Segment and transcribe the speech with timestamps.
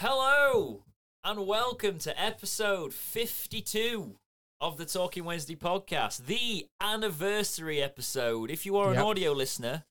[0.00, 0.84] Hello
[1.24, 4.14] and welcome to episode 52
[4.60, 8.48] of the Talking Wednesday podcast, the anniversary episode.
[8.48, 9.04] If you are an Yep.
[9.04, 9.84] audio listener,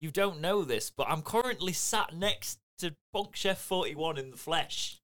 [0.00, 4.38] you don't know this, but I'm currently sat next to Punk Chef 41 in the
[4.38, 5.02] flesh.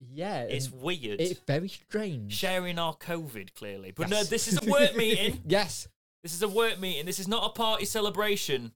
[0.00, 1.20] Yeah, It's weird.
[1.20, 2.34] it's very strange.
[2.34, 3.92] Sharing our COVID, clearly.
[3.92, 5.40] But no, this is a work meeting.
[5.46, 5.86] yes,
[6.24, 7.06] This is a work meeting.
[7.06, 8.72] This is not a party celebration,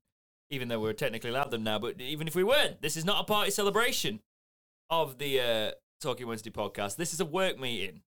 [0.50, 1.80] even though we're technically allowed them now.
[1.80, 4.20] But even if we weren't, this is not a party celebration
[4.90, 5.70] of the uh,
[6.00, 6.96] Talking Wednesday podcast.
[6.96, 8.02] This is a work meeting.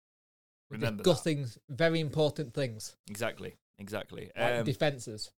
[0.70, 2.96] Remember discussing very important things.
[3.08, 3.56] Exactly.
[3.78, 4.30] Exactly.
[4.38, 5.30] like Um, defenses.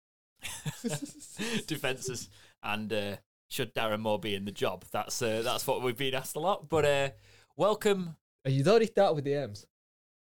[1.66, 2.28] defenses
[2.62, 3.16] and uh,
[3.48, 4.84] should Darren Moore be in the job?
[4.92, 6.68] That's uh, that's what we've been asked a lot.
[6.68, 7.08] But uh,
[7.56, 8.16] welcome.
[8.44, 9.66] Oh, You'd already started with the M's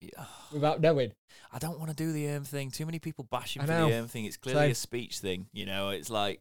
[0.01, 1.13] Yeah, without knowing.
[1.53, 2.71] I don't want to do the erm thing.
[2.71, 3.89] Too many people bashing I for know.
[3.89, 4.25] the erm thing.
[4.25, 4.71] It's clearly Same.
[4.73, 5.47] a speech thing.
[5.53, 6.41] You know, it's like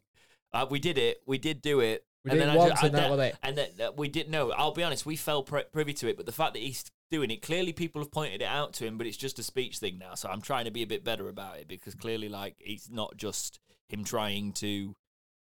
[0.52, 1.18] uh, we did it.
[1.26, 2.04] We did do it.
[2.24, 3.36] We and did then it I ju- once and that that- was it.
[3.42, 4.50] And that, that we didn't know.
[4.52, 5.06] I'll be honest.
[5.06, 8.02] We fell pri privy to it, but the fact that he's doing it clearly, people
[8.02, 8.98] have pointed it out to him.
[8.98, 10.14] But it's just a speech thing now.
[10.14, 13.16] So I'm trying to be a bit better about it because clearly, like, it's not
[13.16, 14.94] just him trying to,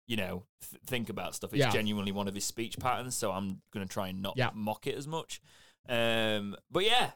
[0.09, 1.53] you know, th- think about stuff.
[1.53, 1.71] It's Yeah.
[1.71, 3.15] genuinely one of his speech patterns.
[3.15, 4.51] So I'm gonna try and not Yeah.
[4.55, 5.41] mock it as much.
[5.89, 7.13] Um, but yeah,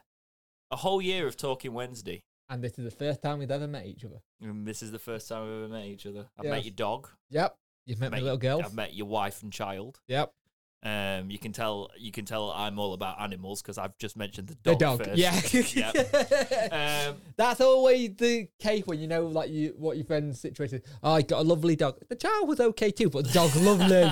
[0.71, 2.23] a whole year of talking Wednesday.
[2.51, 4.21] And this is the first time we've ever met each other.
[4.41, 6.29] And this is the first time we've ever met each other.
[6.37, 6.51] I've Yeah.
[6.51, 7.09] met your dog.
[7.31, 7.55] Yep.
[7.89, 8.61] You've met my little girl.
[8.63, 9.99] I've met your wife and child.
[10.07, 10.31] Yep.
[10.81, 14.47] Um, you can tell you can tell I'm all about animals because I've just mentioned
[14.47, 14.79] the dog.
[14.79, 14.99] The dog.
[14.99, 15.07] dog.
[15.41, 15.75] first.
[15.75, 15.91] Yeah.
[17.09, 20.81] Um, That's always the case when you know, like you, what your friend's situation.
[21.03, 21.97] Oh, I got a lovely dog.
[22.07, 24.09] The child was okay too, but the dog's lovely.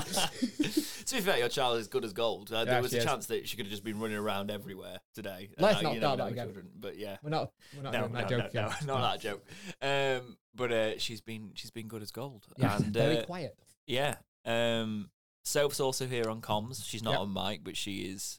[1.06, 2.52] to be fair, your child is good as gold.
[2.52, 3.04] Uh, Yeah, there was a is.
[3.04, 5.48] chance that she could have just been running around everywhere today.
[5.58, 6.46] Let's Uh, not start that again.
[6.46, 7.52] children, But yeah, we're not.
[7.76, 8.54] We're not no, doing no, that no, joke.
[8.54, 8.86] no, again.
[8.86, 9.46] not that joke.
[9.80, 12.46] Um, but uh, she's been she's been good as gold.
[12.58, 13.56] Yeah, and very uh, quiet.
[13.88, 14.16] Yeah.
[14.44, 15.10] Um,
[15.44, 16.84] Soph's also here on comms.
[16.84, 17.20] She's not Yep.
[17.20, 18.38] on mic, but she is.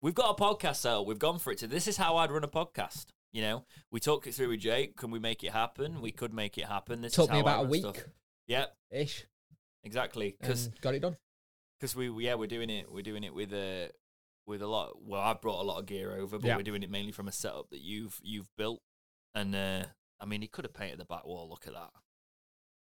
[0.00, 1.06] We've got a podcast set up.
[1.06, 1.58] We've gone for it.
[1.58, 3.06] To this is how I'd run a podcast.
[3.32, 4.96] You know, we talk it through with Jake.
[4.96, 6.00] Can we make it happen?
[6.00, 7.00] We could make it happen.
[7.02, 7.96] This Took is me how I about a run week stuff.
[8.48, 9.26] Yep, ish.
[9.84, 10.36] exactly.
[10.40, 11.16] Because and got it done.
[11.78, 13.90] because we yeah we're doing it we're doing it with a
[14.46, 15.00] with a lot.
[15.02, 16.56] Well, I've brought a lot of gear over, but Yeah.
[16.56, 18.80] we're doing it mainly from a setup that you've you've built.
[19.34, 19.84] And uh,
[20.20, 21.48] I mean, he could have painted the back wall.
[21.48, 21.90] Look at that.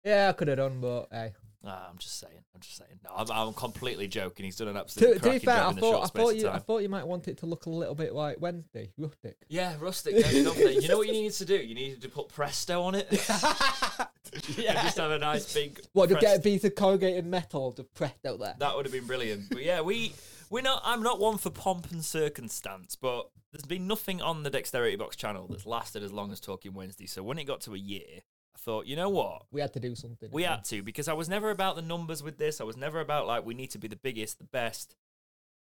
[0.04, 1.34] Yeah, I could have done, but hey.
[1.68, 2.46] Nah, I'm just saying.
[2.56, 2.98] I'm just saying.
[3.04, 4.46] No, I'm, I'm completely joking.
[4.46, 6.60] He's done an To, absolute to be fair, job I thought, I thought you, I
[6.60, 9.36] thought you might want it to look a little bit like Wednesday, rustic.
[9.50, 10.16] Yeah, rustic.
[10.16, 10.78] Don't, don't they?
[10.80, 11.58] You know what you needed to do?
[11.58, 13.08] You needed to put Presto on it.
[14.58, 14.82] yeah.
[14.82, 15.82] just have a nice big.
[15.92, 18.56] What to get a piece of corrugated metal to press out there?
[18.60, 19.50] That would have been brilliant.
[19.50, 20.14] But yeah, we
[20.50, 20.82] we're not.
[20.86, 25.18] I'm not one for pomp and circumstance, but there's been nothing on the Dexterity Box
[25.18, 27.08] channel that's lasted as long as Talking Wednesday.
[27.08, 28.22] So when it got to a year,
[28.57, 29.44] I thought, you know what?
[29.51, 30.29] We had to do something.
[30.31, 32.59] We had to because I was never about the numbers with this.
[32.59, 34.95] I was never about like we need to be the biggest, the best.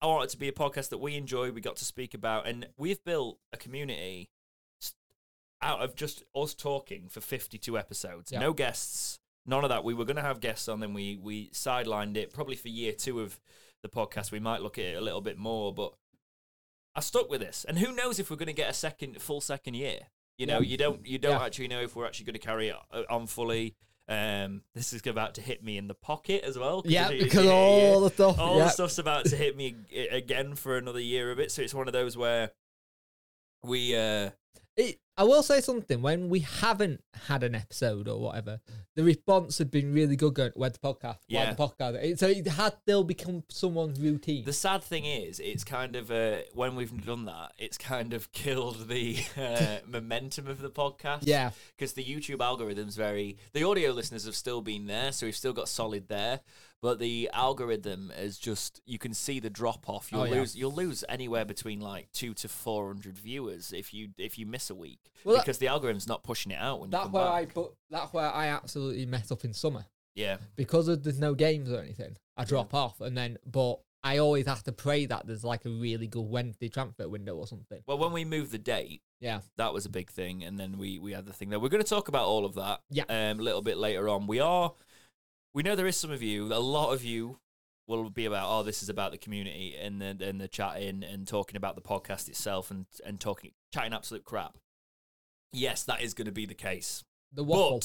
[0.02, 1.52] I want it to be a podcast that we enjoy.
[1.52, 4.30] We got to speak about, and we've built a community
[5.62, 8.32] out of just us talking for fifty-two episodes.
[8.32, 8.40] Yeah.
[8.40, 9.84] No guests, none of that.
[9.84, 12.34] We were going to have guests on, then we we sidelined it.
[12.34, 13.40] Probably for year two of
[13.82, 15.94] the podcast, we might look at it a little bit more, but
[16.94, 17.66] I stuck with this.
[17.68, 20.02] And who knows if we're going to get a second full second year?
[20.38, 20.70] You know, Yeah.
[20.70, 21.46] you don't you don't Yeah.
[21.46, 23.76] actually know if we're actually going to carry it uh, on fully.
[24.08, 26.84] Um, this is about to hit me in the pocket as well.
[26.86, 28.38] Yeah, it- because all the stuff.
[28.38, 28.66] all yeah.
[28.66, 29.76] the stuff's about to hit me
[30.12, 31.52] again for another year of it.
[31.52, 32.52] So it's one of those where
[33.64, 34.30] we uh
[34.78, 36.02] It, I will say something.
[36.02, 38.60] When we haven't had an episode or whatever,
[38.96, 40.34] the response had been really good.
[40.34, 41.20] Going, "Where's the podcast?
[41.28, 41.54] Yeah.
[41.54, 44.44] The podcast?" It, so it had still become someone's routine.
[44.44, 48.32] the sad thing is it's kind of uh when we've done that, it's kind of
[48.34, 51.20] killed the uh, momentum of the podcast.
[51.24, 53.38] yeah, because the YouTube algorithm's very.
[53.54, 56.42] The audio listeners have still been there, so we've still got solid there.
[56.82, 60.12] But the algorithm is just you can see the drop off.
[60.12, 60.36] You'll Oh, yeah.
[60.42, 64.46] lose you'll lose anywhere between like two to four hundred viewers if you if you
[64.46, 67.24] miss a week Well, that- because the algorithm's not pushing it out when that's where
[67.24, 67.34] back.
[67.34, 67.46] I.
[67.54, 69.86] But that's where I absolutely mess up in summer
[70.16, 72.16] yeah, because of, there's no games or anything.
[72.38, 75.70] I drop off, and then but I always have to pray that there's like a
[75.70, 77.82] really good Wednesday transfer window or something.
[77.88, 81.00] well, when we moved the date, Yeah, that was a big thing, and then we
[81.00, 81.60] we had the thing there.
[81.60, 83.04] We're going to talk about all of that, Yeah.
[83.10, 84.28] um, a little bit later on.
[84.28, 84.74] We are,
[85.54, 87.40] we know there is some of you, a lot of you
[87.88, 91.28] will be about oh this is about the community and the and the chatting and
[91.28, 94.58] talking about the podcast itself and and talking chatting absolute crap.
[95.56, 97.04] Yes, that is going to be the case.
[97.32, 97.82] the waffle.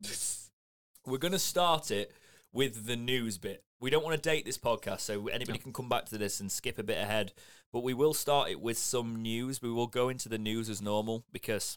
[0.00, 0.36] But
[1.06, 2.12] we're going to start it
[2.52, 3.62] with the news bit.
[3.80, 5.62] We don't want to date this podcast, so anybody No.
[5.62, 7.32] can come back to this and skip a bit ahead.
[7.72, 9.60] But we will start it with some news.
[9.60, 11.76] We will go into the news as normal because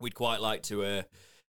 [0.00, 1.02] we'd quite like to uh,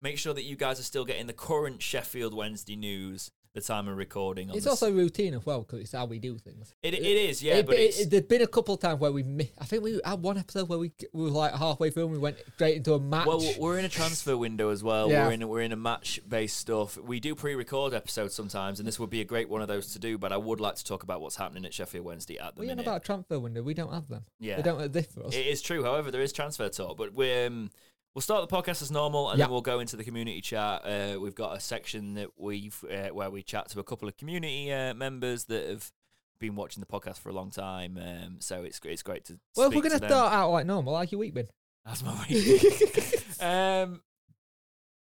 [0.00, 3.86] make sure that you guys are still getting the current Sheffield Wednesday news the time
[3.86, 4.48] of recording.
[4.54, 6.74] It's also routine as well because it's how we do things.
[6.82, 9.22] it, it is, yeah, It- but it- there's been a couple of times where we,
[9.22, 12.12] mi- I think we had one episode where we, we were like halfway through and
[12.12, 13.26] we went straight into a match.
[13.26, 15.10] Well, we're in a transfer window as well.
[15.10, 15.26] Yeah.
[15.26, 16.96] We're in we're in a match based stuff.
[16.96, 19.98] We do pre-record episodes sometimes, and this would be a great one of those to
[19.98, 20.16] do.
[20.16, 22.66] But I would like to talk about what's happening at Sheffield Wednesday at the we're
[22.68, 22.86] minute.
[22.86, 23.62] about a transfer window.
[23.62, 24.24] We don't have them.
[24.40, 25.34] yeah, They don't exist for us.
[25.34, 25.84] it is true.
[25.84, 27.70] However, there is transfer talk, but we um,
[28.14, 29.46] we'll start the podcast as normal, and Yeah.
[29.46, 30.84] then we'll go into the community chat.
[30.84, 34.16] Uh, we've got a section that we've uh, where we chat to a couple of
[34.16, 35.92] community uh, members that have
[36.38, 37.96] been watching the podcast for a long time.
[37.98, 39.38] Um, so it's it's great to.
[39.56, 41.48] well, if we're going to start out like normal, how's your week been?
[41.84, 43.40] That's my week.
[43.40, 44.02] um,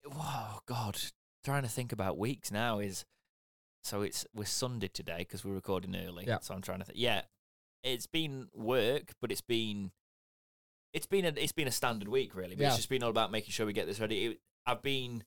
[0.04, 0.98] whoa, God,
[1.44, 3.04] trying to think about weeks now is
[3.82, 6.24] so it's we're Sunday today because we're recording early.
[6.26, 6.38] Yeah.
[6.40, 6.98] So I'm trying to think.
[6.98, 7.22] Yeah,
[7.82, 9.92] it's been work, but it's been
[10.96, 12.56] it's been a it's been a standard week really.
[12.56, 12.68] But Yeah.
[12.68, 14.24] it's just been all about making sure we get this ready.
[14.26, 15.22] It, I've been.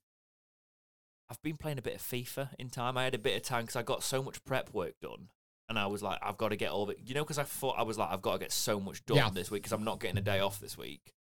[1.30, 2.98] I've been playing a bit of FIFA in time.
[2.98, 5.30] I had a bit of time because I got so much prep work done,
[5.70, 6.98] and I was like, I've got to get all of it.
[7.06, 9.18] You know, because I thought I was like, I've got to get so much done
[9.18, 9.30] Yeah.
[9.30, 11.14] this week because I'm not getting a day off this week.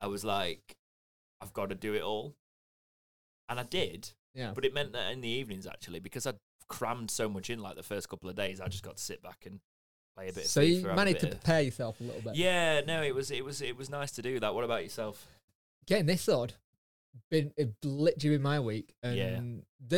[0.00, 0.74] I was like,
[1.40, 2.34] I've got to do it all.
[3.48, 4.50] And I did, Yeah.
[4.52, 7.76] but it meant that in the evenings actually, because I'd crammed so much in like
[7.76, 9.60] the first couple of days, I just got to sit back and
[10.16, 10.46] play a bit.
[10.46, 12.36] So you managed to of- prepare yourself a little bit.
[12.36, 14.54] Yeah, no, it was it was it was nice to do that.
[14.54, 15.26] What about yourself?
[15.86, 16.54] Getting this odd,
[17.30, 18.94] been it literally been my week.
[19.02, 19.40] And Yeah.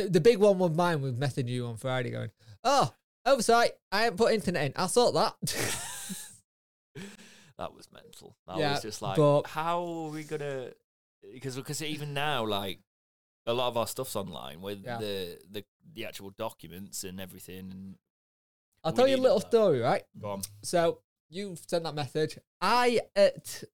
[0.02, 2.30] the the big one was mine was messaging you on Friday going,
[2.64, 2.92] oh,
[3.24, 4.72] oversight, I haven't put internet in.
[4.76, 5.34] I'll sort that.
[7.58, 8.36] that was mental.
[8.46, 10.70] That Yeah, was just like, but- how are we gonna?
[11.32, 12.80] Because because even now, like
[13.46, 14.98] a lot of our stuff's online with Yeah.
[14.98, 15.64] the the
[15.94, 17.70] the actual documents and everything.
[17.70, 17.96] And
[18.86, 20.02] I'll tell you a little story, right?
[20.20, 20.42] go on.
[20.62, 22.38] So you sent that message.
[22.60, 23.64] I at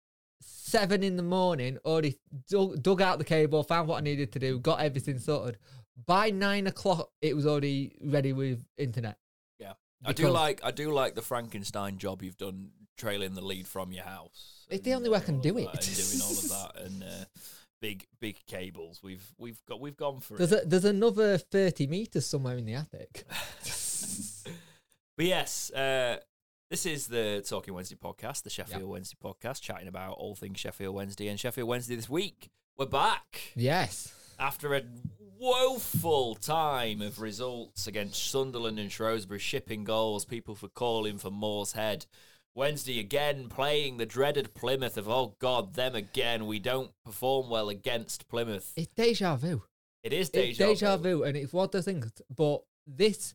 [0.40, 2.18] seven in the morning already
[2.48, 5.58] dug, dug out the cable, found what I needed to do, got everything sorted.
[6.06, 9.18] By nine o'clock, it was already ready with internet.
[9.58, 9.74] Yeah.
[10.04, 13.92] I do like I do like the Frankenstein job you've done trailing the lead from
[13.92, 14.66] your house.
[14.70, 15.68] It's the only way I uh, can do it.
[15.70, 17.24] and doing all of that and uh,
[17.80, 19.00] big big cables.
[19.02, 20.64] We've we've got we've gone for There's it.
[20.64, 23.24] a, there's another thirty meters somewhere in the attic.
[25.16, 26.16] But yes, uh,
[26.70, 30.94] this is the Talking Wednesday podcast, the Sheffield Wednesday podcast, chatting about all things Sheffield
[30.94, 32.48] Wednesday and Sheffield Wednesday this week.
[32.78, 34.14] We're back Yes.
[34.38, 34.82] after a
[35.38, 41.72] woeful time of results against Sunderland and Shrewsbury, shipping goals, people for calling for Moore's
[41.72, 42.06] Head.
[42.54, 46.46] Wednesday again playing the dreaded Plymouth of oh god them again.
[46.46, 48.72] We don't perform well against Plymouth.
[48.76, 49.62] It's deja vu.
[50.02, 51.18] It is It's deja, deja vu.
[51.18, 52.10] vu, and it's one of the things.
[52.34, 53.34] But this,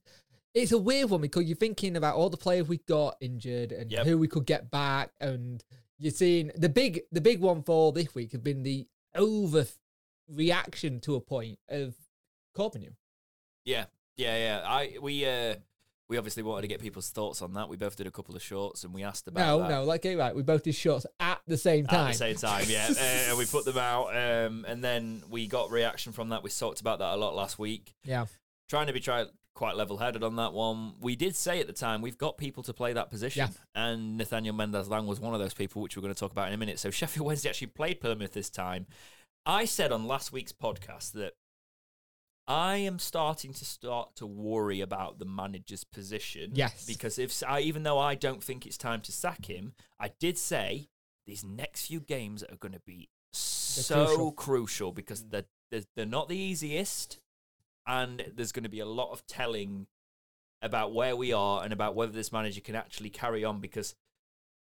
[0.54, 3.92] it's a weird one because you're thinking about all the players we got injured and
[3.92, 4.06] Yep.
[4.06, 5.64] who we could get back, and
[6.00, 9.66] you're seeing the big, the big one for this week has been the over
[10.30, 11.96] reaction to a point of
[12.56, 12.94] Corbeanu.
[13.66, 13.86] Yeah,
[14.16, 14.62] yeah, yeah.
[14.66, 15.56] I we uh
[16.10, 17.68] we obviously wanted to get people's thoughts on that.
[17.68, 20.06] We both did a couple of shorts and we asked about No, that no, like
[20.06, 20.34] you're right.
[20.36, 22.08] We both did shots at the same time.
[22.08, 22.66] at the same time.
[22.68, 22.90] Yeah,
[23.32, 26.44] uh, we put them out, um, and then we got reaction from that.
[26.44, 27.94] We talked about that a lot last week.
[28.06, 28.26] Yeah,
[28.70, 29.26] Trying to be try
[29.58, 30.94] quite level headed on that one.
[31.02, 34.54] We did say at the time we've got people to play that position, and Nathaniel
[34.54, 36.58] Mendez Laing was one of those people, which we're going to talk about in a
[36.58, 36.78] minute.
[36.78, 38.86] So Sheffield Wednesday actually played Plymouth this time.
[39.48, 41.34] I said on last week's podcast that
[42.48, 46.52] I am starting to start to worry about the manager's position.
[46.54, 46.86] Yes.
[46.86, 50.38] Because if I, even though I don't think it's time to sack him, I did
[50.38, 50.90] say
[51.26, 54.32] these next few games are going to be so crucial.
[54.32, 55.32] crucial, because mm.
[55.32, 57.20] they're, they're they're not the easiest,
[57.88, 59.88] and there's going to be a lot of telling
[60.62, 63.96] about where we are and about whether this manager can actually carry on because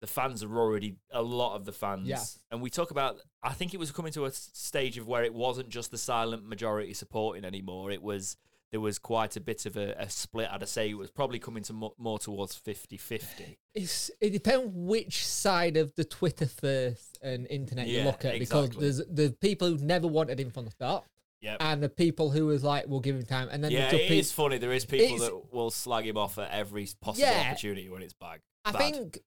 [0.01, 2.09] the fans are already a lot of the fans.
[2.09, 2.23] Yeah.
[2.51, 5.33] And we talk about I think it was coming to a stage of where it
[5.33, 7.91] wasn't just the silent majority supporting anymore.
[7.91, 8.37] It was
[8.71, 10.49] there was quite a bit of a, a split.
[10.51, 13.57] I'd say it was probably coming to more, more towards 50-50.
[13.73, 18.71] it's it depends which side of the Twitter first and internet you look at because
[18.71, 21.05] there's the people who never wanted him from the start.
[21.45, 21.57] Yep.
[21.61, 24.11] and the people who was like, "We'll give him time," and then yeah, the it
[24.11, 24.57] is funny.
[24.59, 27.49] There is people that will slag him off at every possible Yeah.
[27.51, 28.41] opportunity when it's bad.
[28.65, 28.79] I bad.
[28.79, 29.19] think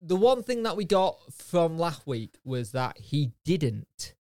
[0.00, 4.14] the one thing that we got from last week was that he didn't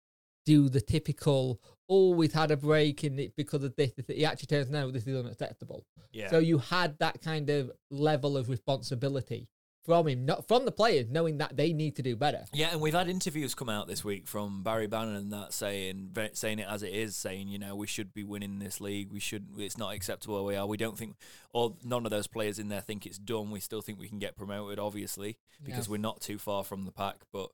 [0.45, 3.91] do the typical oh, always had a break in it because of this.
[3.97, 5.85] this- He actually turns no, this is unacceptable.
[6.13, 6.29] yeah.
[6.29, 9.49] So you had that kind of level of responsibility
[9.83, 12.45] from him, not from the players, knowing that they need to do better.
[12.53, 16.15] Yeah, and we've had interviews come out this week from Barry Bannan and that saying
[16.33, 19.11] saying it as it is, saying you know we should be winning this league.
[19.11, 19.59] We shouldn't.
[19.59, 20.67] It's not acceptable where we are.
[20.67, 21.15] We don't think,
[21.51, 23.49] or none of those players in there think it's done.
[23.51, 25.91] We still think we can get promoted, obviously, because Yeah.
[25.91, 27.21] we're not too far from the pack.
[27.33, 27.49] But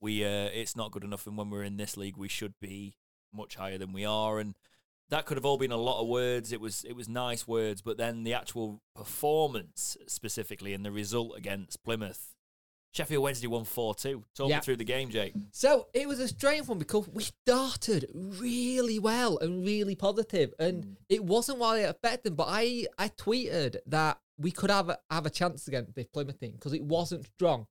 [0.00, 1.26] we, uh, it's not good enough.
[1.26, 2.94] And when we're in this league, we should be
[3.32, 4.38] much higher than we are.
[4.38, 4.54] And
[5.10, 6.52] that could have all been a lot of words.
[6.52, 11.36] It was it was nice words, but then the actual performance specifically and the result
[11.36, 12.34] against Plymouth,
[12.92, 14.24] Sheffield Wednesday won four two.
[14.34, 14.56] Talk Yeah.
[14.56, 15.34] me through the game, Jake.
[15.50, 20.84] So it was a strange one because we started really well and really positive, and
[20.84, 20.96] mm.
[21.08, 22.36] it wasn't what I expected.
[22.36, 26.38] But I, I tweeted that we could have a, have a chance against this Plymouth
[26.38, 27.66] team because it wasn't strong.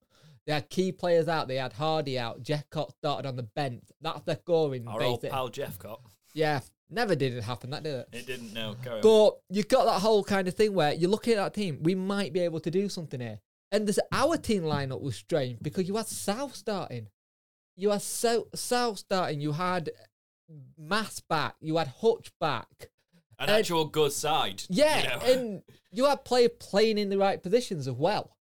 [0.46, 1.46] They had key players out.
[1.46, 2.42] They had Hardie out.
[2.42, 3.84] Jephcott started on the bench.
[4.00, 4.88] That's their scoring.
[4.88, 5.32] Our old basic.
[5.32, 6.00] pal Jephcott.
[6.32, 7.70] Yeah, never did it happen.
[7.70, 8.08] That did it.
[8.12, 8.54] It didn't.
[8.82, 9.02] Carry on.
[9.02, 11.94] But you've got that whole kind of thing where you're looking at that team, we
[11.94, 13.40] might be able to do something here.
[13.70, 17.08] And this our team lineup was strange because you had South starting.
[17.76, 19.90] You had so, South starting, you had
[20.78, 22.90] Mass back, you had Hutch back.
[23.38, 24.62] An and- actual good side.
[24.68, 25.40] Yeah, you know?
[25.40, 28.36] and you had player playing in the right positions as well.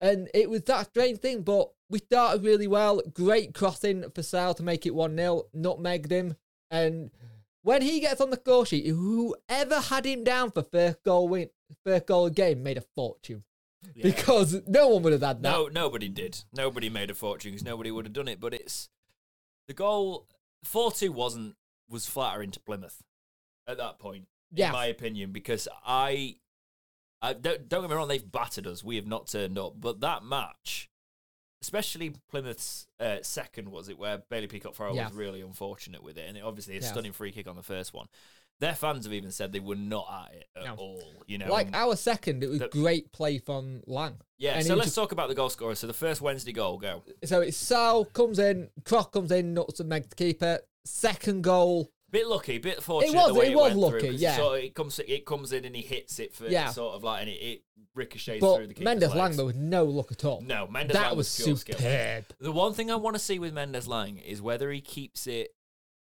[0.00, 3.00] And it was that strange thing, but we started really well.
[3.12, 6.34] Great crossing for Sal to make it 1 0, nutmegged him.
[6.70, 7.10] And
[7.64, 11.48] when he gets on the score sheet, whoever had him down for first goal win,
[11.84, 13.42] first goal game made a fortune.
[13.94, 14.02] Yeah.
[14.04, 15.50] Because no one would have had that.
[15.50, 16.44] No, nobody did.
[16.54, 18.38] Nobody made a fortune because nobody would have done it.
[18.40, 18.88] But it's
[19.66, 20.26] the goal.
[20.62, 21.56] Four two wasn't
[21.88, 23.02] was flattering to Plymouth
[23.66, 24.66] at that point, Yeah.
[24.66, 25.32] in my opinion.
[25.32, 26.36] Because I,
[27.20, 28.84] I don't, don't get me wrong, they've battered us.
[28.84, 29.74] We have not turned up.
[29.80, 30.88] But that match,
[31.64, 35.06] especially Plymouth's uh, second, was it where Bailey Peacock Farrell Yeah.
[35.08, 36.86] was really unfortunate with it, and it, obviously a Yeah.
[36.86, 38.06] stunning free kick on the first one.
[38.60, 40.74] Their fans have even said they were not at it at No.
[40.76, 41.02] all.
[41.26, 44.18] You know, like our second, it was the- great play from Laing.
[44.38, 44.56] yeah.
[44.58, 45.74] and So let's just- talk about the goal scorer.
[45.74, 47.02] So the first Wednesday goal, go.
[47.24, 50.60] So it's Sal comes in, Croc comes in, nuts and Meg the keeper.
[50.84, 53.12] Second goal, Bit lucky, bit fortunate.
[53.16, 54.36] was- the way it it, was went lucky, through, yeah.
[54.36, 56.68] It, of, it comes, it comes in and he hits it for Yeah.
[56.70, 59.56] sort of like, and it, it ricochets through the but keeper's Mendez Laing there was
[59.56, 60.40] no luck at all.
[60.40, 61.76] No, Mendez that Laing was pure skill.
[61.76, 62.24] superb.
[62.38, 65.54] The one thing I want to see with Mendez Laing is whether he keeps it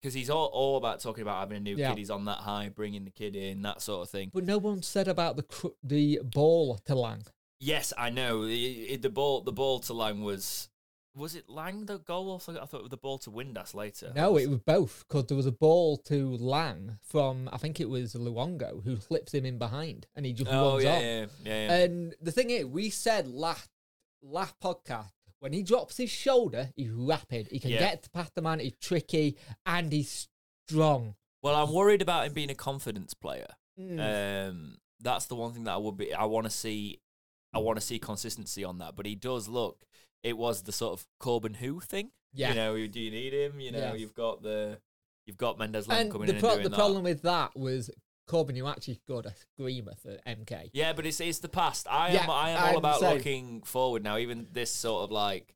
[0.03, 1.91] because he's all, all about talking about having a new Yeah.
[1.91, 1.99] kid.
[1.99, 4.31] He's on that high, bringing the kid in, that sort of thing.
[4.35, 7.23] But no one said about the cr- the ball to Laing.
[7.61, 8.43] Yes, I know.
[8.43, 10.69] It, it- the ball, the ball to Laing was.
[11.17, 12.39] Was it Laing the goal?
[12.41, 12.63] Something?
[12.63, 14.13] I thought it was the ball to Windass later.
[14.17, 17.89] No, it was both because there was a ball to Laing from I think it
[17.89, 21.03] was Luongo who flips him in behind and he just Oh runs yeah, on.
[21.03, 21.75] yeah, yeah, yeah.
[21.85, 23.69] And the thing is, we said last
[24.23, 27.49] last podcast when he drops his shoulder, he's rapid.
[27.51, 27.79] He can Yeah.
[27.81, 28.59] get past the man.
[28.61, 30.29] He's tricky and he's
[30.69, 31.15] strong.
[31.43, 33.49] Well, I'm worried about him being a confidence player.
[33.79, 34.49] Mm.
[34.49, 36.15] Um, that's the one thing that I would be.
[36.15, 36.99] I want to see.
[37.53, 38.97] I want to see consistency on that.
[38.97, 39.85] But he does look.
[40.25, 42.11] It was the sort of Corbeanu thing.
[42.33, 42.49] yeah.
[42.49, 43.61] You know, do you need him?
[43.61, 43.95] You know, Yeah.
[43.95, 44.79] you've got the.
[45.27, 46.77] You've got Mendez Laing coming the, in pro- and doing the that.
[46.77, 47.91] problem with that was
[48.29, 50.69] Corbeanu actually scored a screamer for MK.
[50.75, 51.87] Yeah, but it's it's the past.
[51.89, 54.19] I Yeah, am I am I'm all about saying- looking forward now.
[54.19, 55.54] Even this sort of like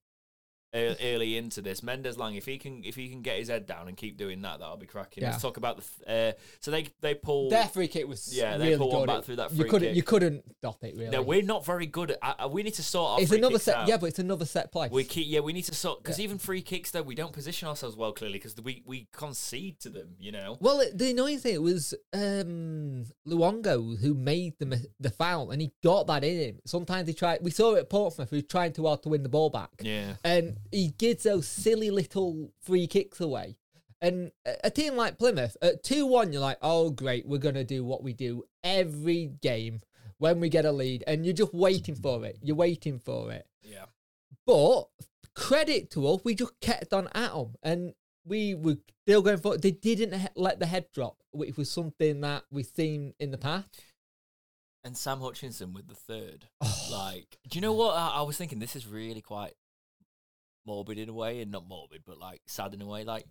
[1.03, 3.89] early into this, Mendez Laing, if he can if he can get his head down
[3.89, 5.23] and keep doing that, that'll be cracking.
[5.23, 5.31] Yeah.
[5.31, 5.85] Let's talk about the.
[6.07, 7.51] Th- uh, so they they pull.
[7.51, 9.89] Their free kick was Yeah, they really put one back through that you free couldn't
[9.89, 9.97] kick.
[9.97, 11.11] you couldn't stop it really.
[11.11, 12.37] No, we're not very good at.
[12.41, 13.77] Uh, we need to sort our it's another set.
[13.77, 13.89] out.
[13.89, 14.89] Yeah, but it's another set play.
[14.91, 16.25] We keep, yeah, we need to sort because Yeah.
[16.25, 19.89] even free kicks though we don't position ourselves well clearly because we we concede to
[19.91, 20.17] them.
[20.19, 20.57] You know.
[20.61, 25.73] Well, it- the annoying thing was um, Luongo who made the the foul, and he
[25.83, 26.59] got that in him.
[26.65, 27.41] Sometimes he tried.
[27.43, 28.31] We saw it at Portsmouth.
[28.31, 30.15] Was trying too hard to win the ball back, Yeah.
[30.25, 33.57] and he gives those silly little free kicks away.
[34.01, 34.31] And
[34.63, 38.03] a team like Plymouth at two one, you're like, oh great, we're gonna do what
[38.03, 39.81] we do every game
[40.19, 42.39] when we get a lead, and you're just waiting for it.
[42.43, 43.47] You're waiting for it.
[43.63, 43.87] Yeah.
[44.47, 44.85] But
[45.35, 47.95] credit to us, we just kept on at them, and
[48.25, 49.57] we were still going for.
[49.57, 53.83] They didn't let the head drop, which was something that we've seen in the past.
[54.85, 56.47] And Sam Hutchinson with the third.
[56.61, 56.89] Oh.
[56.91, 58.59] Like, do you know what I, I was thinking?
[58.59, 59.55] This is really quite
[60.69, 63.03] morbid in a way, and not morbid, but like sad in a way.
[63.03, 63.25] Like,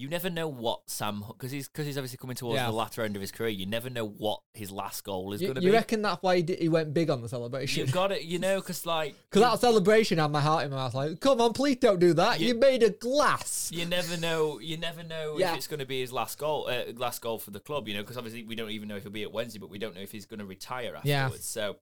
[0.00, 2.66] you never know what Sam because he's because he's obviously coming towards Yeah.
[2.66, 3.48] the latter end of his career.
[3.50, 5.66] You never know what his last goal is going to be.
[5.66, 7.80] you reckon that's why he, did, he went big on the celebration?
[7.80, 10.76] You've got it, you know, because like Because that celebration had my heart in my
[10.76, 10.94] mouth.
[10.94, 12.38] Like, come on, please don't do that.
[12.38, 13.70] You- You, made a glass.
[13.74, 14.60] you never know.
[14.60, 15.50] You never know Yeah.
[15.50, 17.88] if it's going to be his last goal, uh, last goal for the club.
[17.88, 19.78] You know, because obviously we don't even know if he'll be at Wednesday, but we
[19.80, 21.06] don't know if he's going to retire afterwards.
[21.06, 21.28] Yeah.
[21.40, 21.76] So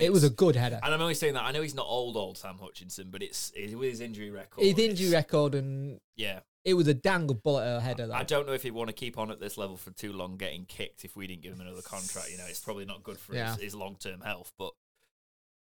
[0.00, 0.80] It was a good header.
[0.82, 3.52] And I'm only saying that I know he's not old, old Sam Hutchinson, but it's,
[3.54, 4.62] it's with his injury record.
[4.64, 8.06] His injury record, and Yeah, it was a dang good bullet header.
[8.06, 8.14] Though.
[8.14, 10.36] I don't know if he'd want to keep on at this level for too long,
[10.36, 11.04] getting kicked.
[11.04, 13.52] If we didn't give him another contract, you know, it's probably not good for Yeah.
[13.54, 14.52] his, his long term health.
[14.58, 14.72] But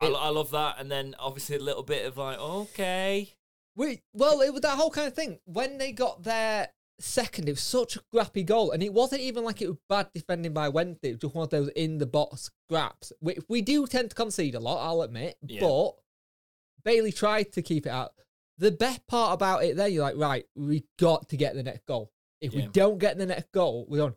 [0.01, 3.33] I, I love that, and then obviously a little bit of like, okay,
[3.75, 5.39] We well, it was that whole kind of thing.
[5.45, 9.43] When they got their second, it was such a scrappy goal, and it wasn't even
[9.43, 11.09] like it was bad defending by Wednesday.
[11.09, 13.11] It was just one of those in the box scraps.
[13.21, 15.61] We, we do tend to concede a lot, I'll admit, Yeah.
[15.61, 15.91] but
[16.83, 18.13] Bailey tried to keep it out.
[18.57, 21.85] The best part about it, there, you're like, right, we got to get the next
[21.85, 22.11] goal.
[22.41, 24.15] If we don't get the next goal, we're on.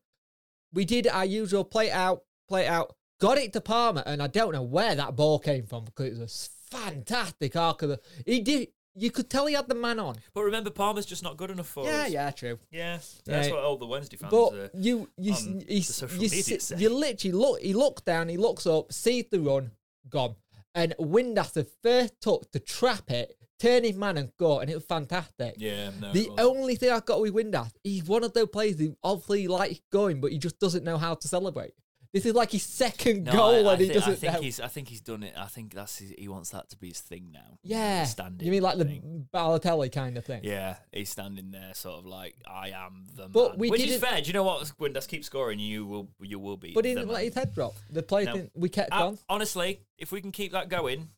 [0.72, 4.52] We did our usual play out, play out, got it to Palmer, and I don't
[4.52, 8.00] know where that ball came from because it was a fantastic arc of the.
[8.26, 8.68] He did.
[9.00, 10.16] You could tell he had the man on.
[10.35, 12.11] But remember, Palmer's just not good enough for Yeah, us.
[12.11, 12.59] yeah, yeah, true.
[12.71, 14.30] Yeah, that's what all the Wednesday fans.
[14.30, 17.61] But uh, you, you, on you, the social you, media sit- you literally look.
[17.61, 18.28] He looks down.
[18.28, 19.71] He looks up, sees the run,
[20.09, 20.35] gone,
[20.75, 24.85] and Windass first touch to trap it, turn his man and go, and it was
[24.85, 25.54] fantastic.
[25.59, 26.12] yeah, no.
[26.12, 26.40] The it was.
[26.47, 30.21] only thing I've got with Windass, he's one of those players who obviously likes going,
[30.21, 31.73] but he just doesn't know how to celebrate.
[32.12, 34.33] This is like his second No, goal, I, I and he thi- doesn't I think
[34.33, 34.40] know.
[34.40, 34.59] he's.
[34.61, 35.33] I think he's done it.
[35.37, 37.59] I think that's his, he wants that to be his thing now.
[37.62, 38.45] Yeah, standing.
[38.45, 39.29] you mean like the thing.
[39.33, 40.40] Balotelli kind of thing?
[40.43, 43.59] Yeah, he's standing there, sort of like I am the But man.
[43.61, 44.21] we Which is fair.
[44.21, 44.64] Do you know what?
[44.81, 46.09] Windass keep scoring, you will.
[46.21, 46.73] You will be.
[46.75, 47.75] But he the didn't let his head drop.
[47.90, 48.33] The player No.
[48.33, 48.52] didn't.
[48.57, 49.19] We kept Uh, on.
[49.29, 51.11] honestly, if we can keep that going,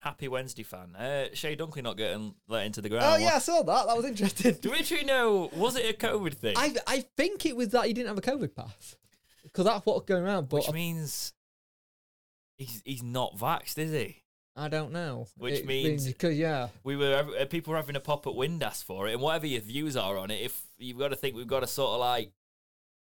[0.00, 0.96] happy Wednesday fan.
[0.96, 3.04] Uh, Chey Dunkley not getting let into the ground.
[3.06, 3.86] Oh yeah, I saw that.
[3.86, 4.54] That was interesting.
[4.60, 5.50] Do we actually know?
[5.54, 6.54] Was it a COVID thing?
[6.56, 8.96] I I think it was that he didn't have a COVID pass
[9.42, 10.48] because that's what's going around.
[10.48, 11.32] But Which means
[12.58, 14.22] he's he's not vaxxed, is he?
[14.56, 15.26] I don't know.
[15.36, 18.82] Which It means- because yeah, We were uh, people were having a pop at Windass
[18.84, 21.46] for it, and whatever your views are on it, if you've got to think we've
[21.46, 22.32] got to sort of like.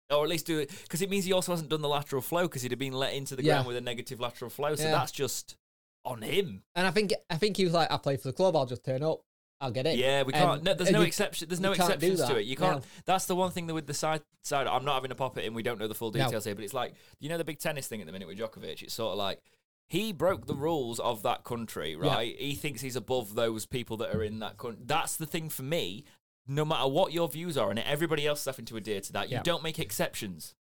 [0.08, 2.42] Or at least do it because it means he also hasn't done the lateral flow
[2.42, 3.54] because he'd have been let into the Yeah.
[3.54, 4.76] ground with a negative lateral flow.
[4.76, 4.92] So Yeah.
[4.92, 5.56] that's just
[6.04, 6.62] on him.
[6.76, 8.54] and I think I think he was like, I play for the club.
[8.54, 9.22] I'll just turn up.
[9.60, 9.96] I'll get it.
[9.96, 10.62] Yeah, we um, can't.
[10.64, 11.48] No, there's uh, no you- exception.
[11.48, 12.44] There's no exceptions to it.
[12.44, 12.80] You can't.
[12.80, 12.86] No.
[13.06, 14.66] That's the one thing that with the side side.
[14.66, 15.54] I'm not having a pop at him.
[15.54, 16.24] We don't know the full No.
[16.24, 18.38] details here, but it's like you know the big tennis thing at the minute with
[18.38, 18.82] Djokovic.
[18.82, 19.40] It's sort of like
[19.88, 22.36] he broke the rules of that country, right?
[22.38, 24.82] He thinks he's above those people that are in that country.
[24.84, 26.04] That's the thing for me.
[26.48, 29.12] No matter what your views are on it, everybody else is having to adhere to
[29.14, 29.30] that.
[29.30, 29.42] You Yeah.
[29.42, 30.54] don't make exceptions.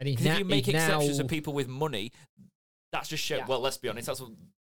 [0.00, 2.12] And na- if you make exceptions now, for people with money,
[2.92, 3.38] that's just shit.
[3.38, 3.46] Yeah.
[3.46, 4.06] Well, let's be honest.
[4.06, 4.22] That's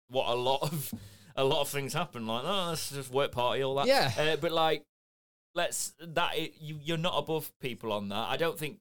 [0.10, 0.94] what a lot of
[1.36, 2.28] a lot of things happen.
[2.28, 3.88] Like, oh, let's just work party, all that.
[3.88, 4.12] Yeah.
[4.18, 4.86] Uh, but like,
[5.56, 8.30] let's that i- you you're not above people on that.
[8.30, 8.80] I don't think.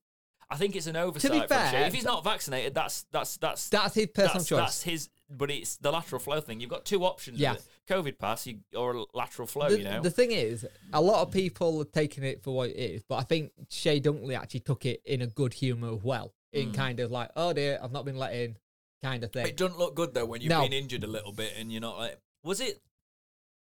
[0.52, 1.30] I think it's an oversight.
[1.30, 4.58] from fair, if he's not vaccinated, that's that's that's That's his personal that's, choice.
[4.58, 5.08] that's his.
[5.32, 6.58] But it's the lateral flow thing.
[6.58, 7.38] You've got two options.
[7.38, 7.52] Yeah.
[7.52, 7.92] With it.
[7.94, 9.68] COVID pass you, or a lateral flow.
[9.68, 10.00] the, you know.
[10.00, 13.16] the thing is, a lot of people are taking it for what it is, but
[13.16, 16.74] I think Chey Dunkley actually took it in a good humour as well, in Mm.
[16.74, 18.56] kind of like, oh dear, I've not been let in,
[19.04, 19.46] kind of thing.
[19.46, 20.62] It doesn't look good though when you've No.
[20.62, 22.18] been injured a little bit and you're not like.
[22.42, 22.80] Was it?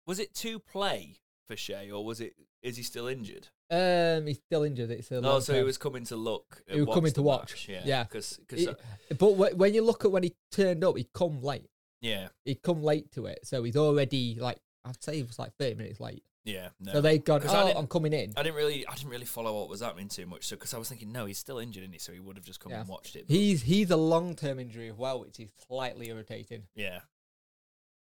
[0.08, 2.36] Was it to play for Shea or was it?
[2.62, 3.48] Is he still injured?
[3.70, 4.92] Um, he's still injured.
[4.92, 6.62] It's a No, long so he was coming to look.
[6.68, 7.52] He was coming to watch.
[7.52, 8.04] match, Yeah, Yeah.
[8.04, 8.80] because It-
[9.18, 11.70] But when you look at when he turned up, he'd come late.
[12.02, 15.56] yeah, He'd come late to it, so he's already like I'd say he was like
[15.58, 16.24] thirty minutes late.
[16.44, 16.70] yeah.
[16.80, 16.94] No.
[16.94, 18.34] So they've gone, 'Cause Oh, I'm coming in.
[18.38, 20.46] I didn't really, I didn't really follow what was happening too much.
[20.46, 21.98] So because I was thinking, no, he's still injured, isn't he?
[22.00, 22.82] So he would have just come Yeah.
[22.82, 23.26] and watched it.
[23.28, 26.68] He's he's a long term injury as well, which is slightly irritating.
[26.76, 27.02] yeah,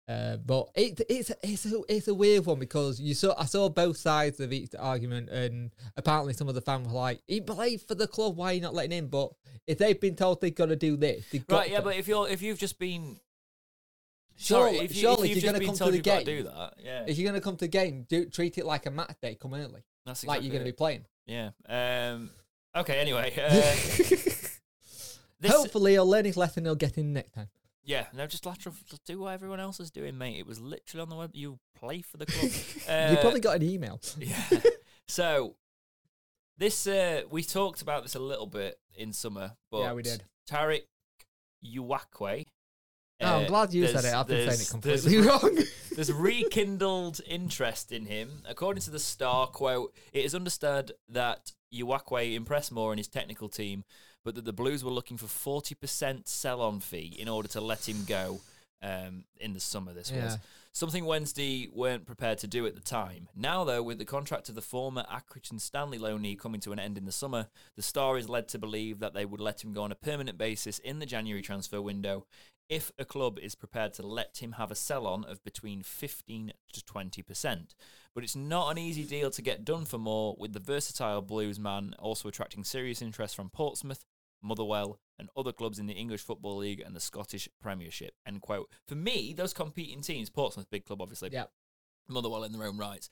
[0.09, 3.69] Uh, but it, it's it's a, it's a weird one because you saw I saw
[3.69, 7.81] both sides of each argument, and apparently some of the fans were like, "He played
[7.81, 9.31] for the club, why are you not letting him?" But
[9.69, 11.71] if they've been told they've got to do this, they've got right.
[11.71, 11.85] Yeah, to.
[11.85, 13.21] but if you're, if you've just been,
[14.37, 15.99] Surely- sorry, if, you, surely if if you've you're just gonna been come to the
[15.99, 18.59] to game, do that, yeah, if you're going to come to the game, do treat
[18.59, 19.37] it like a match day.
[19.41, 21.05] Come early, that's exactly like you're going to be playing.
[21.27, 21.51] Yeah.
[21.69, 22.31] Um.
[22.75, 22.99] Okay.
[22.99, 23.33] Anyway.
[23.41, 23.51] Uh,
[25.41, 26.65] this, Hopefully, he'll learn his lesson.
[26.65, 27.49] He'll get in next time.
[27.91, 28.75] Yeah, no, just lateral.
[28.89, 30.39] Just do what everyone else is doing, mate.
[30.39, 31.31] It was literally on the web.
[31.35, 32.51] You play for the club.
[32.89, 34.01] uh, you probably got an email.
[34.17, 34.41] Yeah.
[35.09, 35.57] so
[36.57, 40.23] this uh we talked about this a little bit in summer, but Yeah, we did.
[40.49, 40.83] Tariq
[41.67, 42.47] Uwakwe.
[43.23, 44.15] oh, I'm uh, glad you said it.
[44.15, 45.59] I've been saying it completely there's- wrong.
[45.97, 48.43] There's rekindled interest in him.
[48.49, 53.49] According to the Star, quote, it is understood that Uwakwe impressed more in his technical
[53.49, 53.85] team,
[54.25, 58.05] but that the Blues were looking for 40% sell-on fee in order to let him
[58.07, 58.41] go
[58.83, 60.39] um, in the summer, this was.
[60.73, 63.29] Something Wednesday weren't prepared to do at the time.
[63.35, 66.97] Now, though, with the contract of the former Accrington Stanley loanee coming to an end
[66.97, 69.83] in the summer, the Star is led to believe that they would let him go
[69.83, 72.25] on a permanent basis in the January transfer window
[72.69, 76.53] if a club is prepared to let him have a sell on of between 15
[76.73, 77.75] to 20%.
[78.15, 81.59] But it's not an easy deal to get done for more, with the versatile Blues
[81.59, 84.05] man also attracting serious interest from Portsmouth,
[84.43, 88.15] Motherwell, and other clubs in the English Football League and the Scottish Premiership.
[88.27, 88.71] End quote.
[88.89, 91.45] For me, those competing teams, Portsmouth, big club, obviously, yeah.
[92.09, 93.11] Motherwell in their own rights.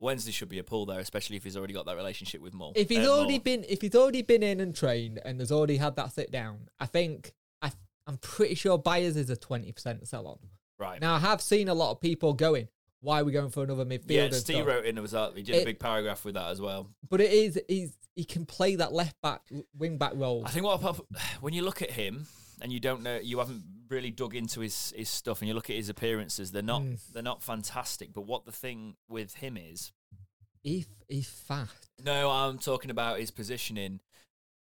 [0.00, 2.72] Wednesday should be a pull there, especially if he's already got that relationship with Mull.
[2.74, 5.76] If he's uh, already been, if he's already been in and trained and has already
[5.76, 7.70] had that sit down, I think I,
[8.08, 10.38] I'm pretty sure Byers is a twenty percent sell on.
[10.80, 11.00] right.
[11.00, 12.66] Now I have seen a lot of people going,
[13.02, 14.96] "Why are we going for another midfielder?" yeah, Steve stuff?" wrote in.
[14.96, 16.88] It was that he did a big paragraph with that as well.
[17.10, 19.42] But it is, he's he can play that left back,
[19.76, 20.42] wing back role.
[20.46, 21.06] I think what pop-
[21.40, 22.26] when you look at him
[22.60, 25.68] and you don't know, you haven't really dug into his his stuff, and you look
[25.68, 26.98] at his appearances, they're not Mm.
[27.12, 28.12] they're not fantastic.
[28.12, 29.92] But what the thing with him is,
[30.64, 31.90] If he's fast.
[32.04, 34.00] No, I'm talking about his positioning.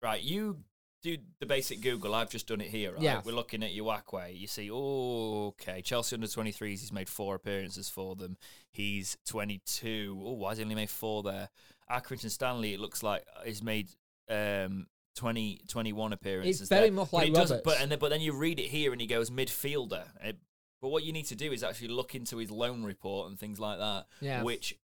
[0.01, 0.63] Right, you
[1.03, 2.15] do the basic Google.
[2.15, 2.93] I've just done it here.
[2.93, 3.03] Right?
[3.03, 3.21] Yeah.
[3.25, 4.37] We're looking at Uwakwe.
[4.39, 5.81] You see, oh, okay.
[5.83, 6.69] Chelsea under 23s.
[6.69, 8.37] He's made four appearances for them.
[8.73, 10.21] He's 22.
[10.25, 11.49] Oh, why has he only made four there?
[11.91, 12.75] Accrington Stanley.
[12.75, 13.89] It looks like he's made
[14.29, 16.61] um 20, 21 appearances.
[16.61, 16.93] It's very there.
[16.93, 17.65] much But like it doesn't- Roberts.
[17.65, 20.05] But and then, but then you read it here and he goes midfielder.
[20.25, 20.33] Uh,
[20.81, 23.59] but what you need to do is actually look into his loan report and things
[23.59, 24.07] like that.
[24.21, 24.43] Yeah.
[24.43, 24.77] Which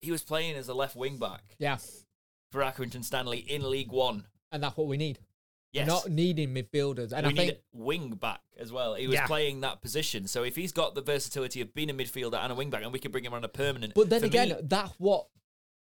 [0.00, 1.78] he was playing as a left wing back Yeah.
[2.52, 4.26] for Accrington Stanley in League One.
[4.52, 5.18] And that's what we need.
[5.72, 5.86] Yes.
[5.86, 7.12] Not needing midfielders.
[7.12, 8.94] And we I think wing back as well.
[8.94, 9.26] He was Yeah.
[9.26, 10.26] playing that position.
[10.26, 12.92] So if he's got the versatility of being a midfielder and a wing back, and
[12.92, 13.94] we can bring him on a permanent.
[13.94, 15.26] But then again, me- that's what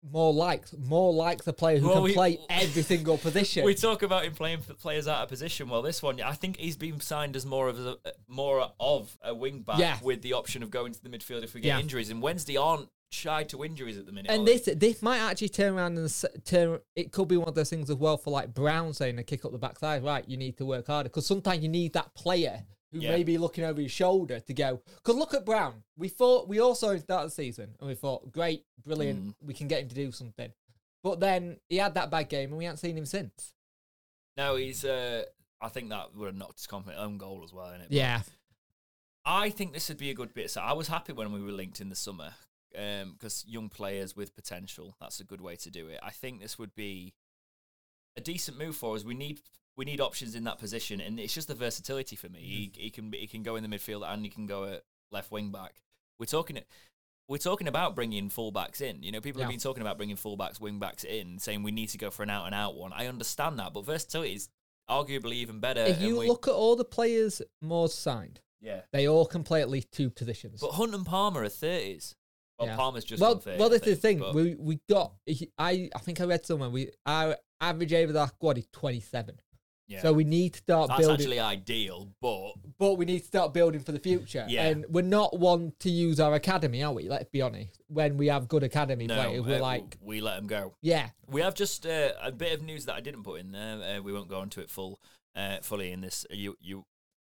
[0.05, 0.73] Moore likes.
[0.77, 3.63] Moore likes a player who Well, can we- play every single position.
[3.63, 5.69] we talk about him playing for players out of position.
[5.69, 9.33] Well, this one, I think he's been signed as more of a more of a
[9.33, 9.97] wing back Yeah.
[10.01, 11.79] with the option of going to the midfield if we get Yeah.
[11.79, 12.09] injuries.
[12.09, 14.31] And Wednesday aren't shy to injuries at the minute.
[14.31, 16.79] and this this might actually turn around and s- turn.
[16.95, 19.45] It could be one of those things as well for like Brown saying to kick
[19.45, 20.03] up the backside.
[20.03, 23.11] Right, you need to work harder because sometimes you need that player who Yeah.
[23.11, 24.81] may be looking over his shoulder to go.
[24.97, 25.83] Because look at Brown.
[25.97, 29.23] We thought we also started the season and we thought great, brilliant.
[29.23, 29.33] Mm.
[29.41, 30.51] We can get him to do something.
[31.03, 33.53] But then he had that bad game and we haven't seen him since.
[34.37, 34.85] no, he's.
[34.85, 35.23] Uh,
[35.61, 37.83] I think that would have knocked his confidence own goal as well, innit?
[37.87, 38.21] But Yeah,
[39.25, 40.51] I think this would be a good bit.
[40.51, 42.33] So I was happy when we were linked in the summer
[42.77, 44.95] Um, because young players with potential.
[44.99, 45.99] That's a good way to do it.
[46.01, 47.13] I think this would be
[48.17, 49.03] a decent move for us.
[49.03, 49.41] We need
[49.75, 52.39] we need options in that position, and it's just the versatility for me.
[52.39, 52.81] He, mm-hmm.
[52.81, 55.51] he can he can go in the midfield and he can go at left wing
[55.51, 55.81] back.
[56.19, 56.59] We're talking
[57.27, 59.01] we're talking about bringing fullbacks in.
[59.01, 61.97] You know, people have been talking about bringing fullbacks, wingbacks in, saying we need to
[61.97, 62.91] go for an out and out one.
[62.93, 64.49] I understand that, but versatility is
[64.89, 65.81] arguably even better.
[65.81, 68.81] if you we- look at all the players Moore's signed, yeah.
[68.91, 70.59] they all can play at least two positions.
[70.59, 72.15] But Hunt and Palmer are thirties.
[72.63, 72.75] Well, Yeah.
[72.75, 74.19] Palmer's just well, gone 30, well, this is the thing.
[74.19, 75.13] but- We we got.
[75.57, 78.99] I I think I read somewhere we our average age of our squad is twenty
[78.99, 79.35] seven.
[79.87, 80.01] yeah.
[80.01, 81.15] So we need to start that's building.
[81.21, 84.45] actually ideal, but but we need to start building for the future.
[84.47, 84.67] Yeah.
[84.67, 87.07] And we're not one to use our academy, are we?
[87.09, 87.81] Let's be honest.
[87.87, 90.73] When we have good academy no, players, we're uh, like, we let them go.
[90.81, 93.97] yeah, We have just uh, a bit of news that I didn't put in there.
[93.97, 94.99] Uh, we won't go into it full,
[95.35, 96.85] uh, fully in this you you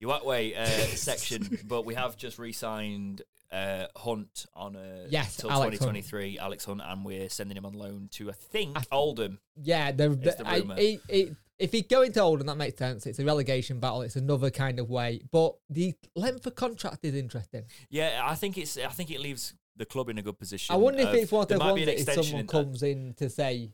[0.01, 0.67] you way uh,
[1.11, 3.23] section, but we have just re-signed
[3.55, 5.95] uh, Hunt on a Yes, till Alex Hunt.
[5.95, 9.39] 2023, Alex Hunt, and we're sending him on loan to I think I th- Oldham.
[9.63, 9.93] yeah.
[9.93, 13.07] The, the, the I, it, it, if he's going to Oldham, that makes sense.
[13.07, 14.03] It's a relegation battle.
[14.03, 15.23] It's another kind of way.
[15.31, 17.63] But the length of contract is interesting.
[17.91, 20.75] Yeah, I think it's I think it leaves the club in a good position.
[20.75, 22.53] I wonder if it's one of those ones that if someone that.
[22.53, 23.71] comes in to say,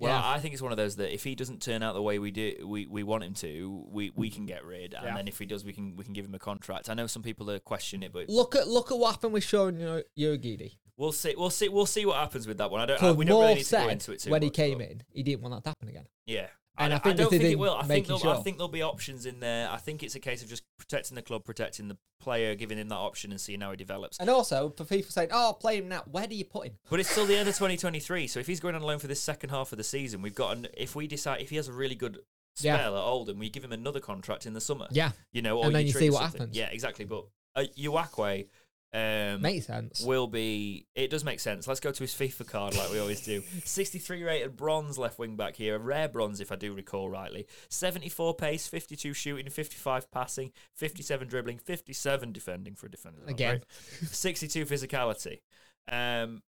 [0.00, 2.00] Well, yeah, I think it's one of those that if he doesn't turn out the
[2.00, 4.34] way we do, we, we want him to, we, we mm.
[4.34, 5.14] can get rid, and Yeah.
[5.14, 6.88] then if he does, we can we can give him a contract.
[6.88, 9.44] I know some people are questioning it, but look at look at what happened with
[9.44, 10.72] Sean Urhoghide.
[10.96, 11.34] we'll see.
[11.36, 11.68] We'll see.
[11.68, 12.80] We'll see what happens with that one.
[12.80, 13.02] I don't.
[13.02, 14.90] I, we don't really need to go said into it too when he came but-
[14.90, 16.06] in, he didn't want that to happen again.
[16.26, 16.46] Yeah.
[16.78, 17.74] And I, I think don't think it will.
[17.74, 19.68] I think, there'll, I think there'll be options in there.
[19.70, 22.88] I think it's a case of just protecting the club, protecting the player, giving him
[22.88, 24.18] that option, and seeing how he develops.
[24.18, 26.78] And also, for people saying, "Oh, play him now," where do you put him?
[26.88, 28.26] But it's still the end of 2023.
[28.28, 30.56] So if he's going on loan for this second half of the season, we've got
[30.56, 32.18] an, if we decide if he has a really good
[32.60, 32.76] Yeah.
[32.78, 34.86] spell at Oldham, we give him another contract in the summer.
[34.90, 36.40] Yeah, You know, or And then you see what something.
[36.40, 36.56] happens.
[36.56, 37.04] Yeah, exactly.
[37.04, 38.46] But uh, Uwakwe
[38.92, 40.02] um, makes sense.
[40.02, 40.86] will be.
[40.94, 41.68] It does make sense.
[41.68, 43.42] Let's go to his FIFA card like we always do.
[43.64, 47.46] 63 rated bronze left wing back here, a rare bronze if I do recall rightly.
[47.68, 53.20] 74 pace, 52 shooting, 55 passing, 57 dribbling, 57 defending for a defender.
[53.26, 53.58] Again.
[54.00, 54.10] great.
[54.10, 55.40] 62 physicality.
[55.88, 56.42] Um,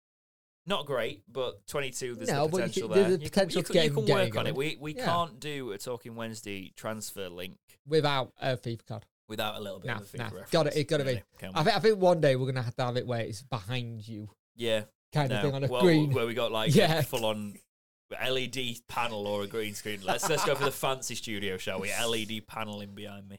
[0.66, 2.14] not great, but 22.
[2.14, 3.02] There's No, the but you potential there.
[3.04, 4.54] there's a You can- potential you can, you can work on it.
[4.54, 5.04] We we Yeah.
[5.06, 9.88] can't do a Talking Wednesday transfer link Without a FIFA card, without a little bit
[9.88, 10.24] Nah, of a FIFA nah.
[10.24, 10.50] reference.
[10.50, 11.10] Got it, it gotta be.
[11.10, 11.60] really, can we?
[11.60, 14.06] I think I think one day we're gonna have to have it where it's behind
[14.08, 15.36] you, yeah, kind no.
[15.36, 16.12] of thing on a well, green.
[16.12, 16.98] where we got like Yeah.
[16.98, 17.54] a full on
[18.10, 20.00] LED panel or a green screen.
[20.02, 21.90] Let's let's go for the fancy studio, shall we?
[21.90, 23.38] LED paneling behind me.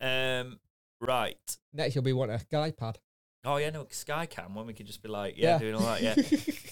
[0.00, 0.58] Um,
[1.00, 1.36] right.
[1.72, 2.98] Next, you'll be wanting a guy pad.
[3.44, 5.58] Oh yeah, no Skycam when we could just be like, yeah, Yeah.
[5.58, 6.14] doing all that, yeah.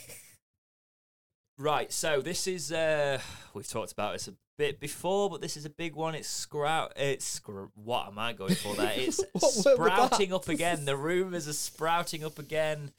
[1.58, 1.92] right.
[1.92, 3.18] So this is uh,
[3.54, 6.14] we've talked about this a bit before, but this is a big one.
[6.14, 6.92] It's sprout.
[6.96, 8.92] It's scr- what am I going for there?
[8.96, 9.74] It's What word was that?
[9.74, 10.84] sprouting up again.
[10.84, 12.92] The rumours are sprouting up again.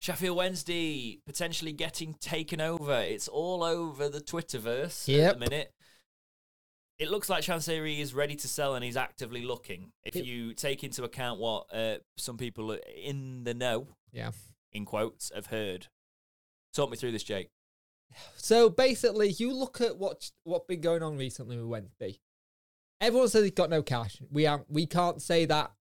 [0.00, 2.98] Sheffield Wednesday potentially getting taken over.
[3.00, 5.72] It's all over the Twitterverse at the minute.
[6.98, 9.92] It looks like Chansiri is ready to sell and he's actively looking.
[10.04, 14.32] If It- you take into account what uh, some people in the know, yeah.
[14.72, 15.86] in quotes, have heard.
[16.74, 17.50] Talk me through this, Jake.
[18.36, 22.18] So basically, you look at what's what's been going on recently with Wednesday.
[23.00, 24.18] Everyone says he's got no cash.
[24.30, 25.72] We are we can't say that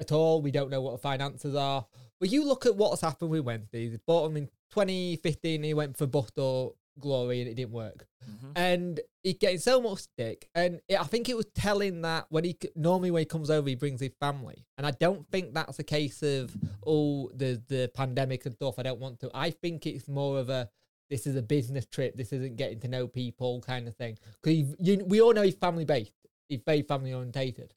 [0.00, 0.42] at all.
[0.42, 1.86] We don't know what the finances are.
[2.20, 3.88] But you look at what's happened with Wednesday.
[3.88, 5.62] They bought him in 2015.
[5.62, 8.06] He went for Bust or Glory and it didn't work.
[8.28, 8.52] Mhm.
[8.56, 10.48] And he's getting so much stick.
[10.54, 13.68] And it, I think it was telling that when he normally when he comes over,
[13.68, 14.66] he brings his family.
[14.76, 18.78] And I don't think that's a case of oh the the pandemic and stuff.
[18.78, 19.30] I don't want to.
[19.32, 20.68] I think it's more of a
[21.10, 22.16] this is a business trip.
[22.16, 24.18] This isn't getting to know people kind of thing.
[24.42, 24.74] Because
[25.06, 26.12] we all know he's family based.
[26.48, 27.74] He's very family orientated.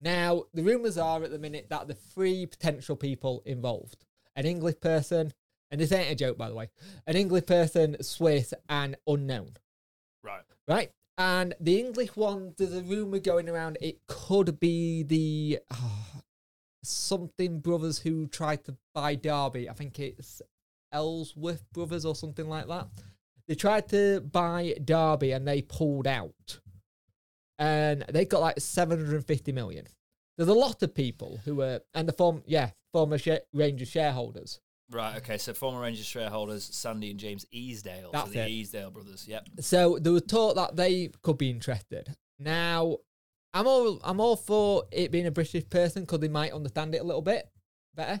[0.00, 4.04] Now the rumors are at the minute that the three potential people involved:
[4.36, 5.32] an English person,
[5.70, 6.70] and this ain't a joke by the way,
[7.06, 9.56] an English person, Swiss, and unknown
[10.22, 10.42] Right.
[10.68, 10.90] right?
[11.16, 13.78] And the English one, there's a rumor going around.
[13.80, 16.22] It could be the ah,
[16.82, 19.68] something brothers who tried to buy Derby.
[19.68, 20.42] I think it's
[20.94, 22.88] Ellsworth brothers or something like that.
[23.46, 26.60] They tried to buy Derby and they pulled out,
[27.58, 29.86] and they got like 750 million.
[30.38, 34.60] There's a lot of people who were and the form yeah former sh- Rangers shareholders.
[34.90, 35.16] Right.
[35.16, 35.38] Okay.
[35.38, 38.10] So former Rangers shareholders Sandy and James Easdale.
[38.12, 38.50] That's so the it.
[38.50, 39.26] Easdale brothers.
[39.28, 39.48] Yep.
[39.60, 42.14] So there was talk that they could be interested.
[42.38, 42.98] Now,
[43.52, 46.98] I'm all I'm all for it being a British person because they might understand it
[46.98, 47.48] a little bit
[47.94, 48.20] better.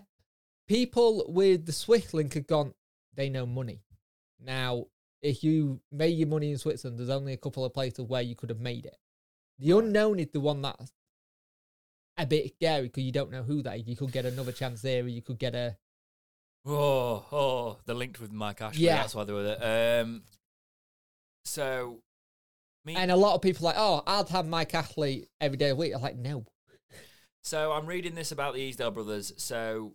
[0.66, 2.74] People with the Swift link have gone.
[3.14, 3.82] They know money.
[4.40, 4.86] Now,
[5.22, 8.34] if you made your money in Switzerland, there's only a couple of places where you
[8.34, 8.96] could have made it.
[9.58, 10.92] The unknown is the one that's
[12.16, 13.86] a bit scary because you don't know who that is.
[13.86, 15.76] You could get another chance there, or you could get a
[16.66, 18.84] Oh, oh, they're linked with Mike Ashley.
[18.84, 18.96] Yeah.
[18.96, 20.00] That's why they were there.
[20.02, 20.22] Um,
[21.44, 22.00] so,
[22.86, 25.70] me, and a lot of people are like, oh, I'd have Mike Ashley every day
[25.70, 25.94] of the week.
[25.94, 26.46] I'm like, no,
[27.44, 29.34] so I'm reading this about the Easdale brothers.
[29.36, 29.92] So,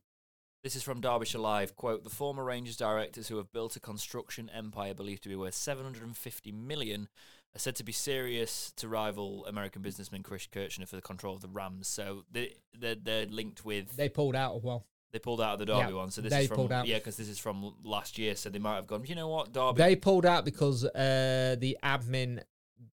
[0.64, 1.76] this is from Derbyshire Live.
[1.76, 5.54] Quote: The former Rangers directors who have built a construction empire believed to be worth
[5.56, 7.08] 750 million
[7.56, 11.42] are said to be serious to rival American businessman Chris Kirchner for the control of
[11.42, 11.88] the Rams.
[11.88, 14.86] So they they're, they're linked with they pulled out as well.
[15.12, 16.86] They pulled out of the Derby Yeah, one, so this they is from pulled out.
[16.86, 19.04] yeah, because this is from last year, so they might have gone.
[19.06, 19.78] You know what, Derby?
[19.82, 22.44] They pulled out because uh, the admin,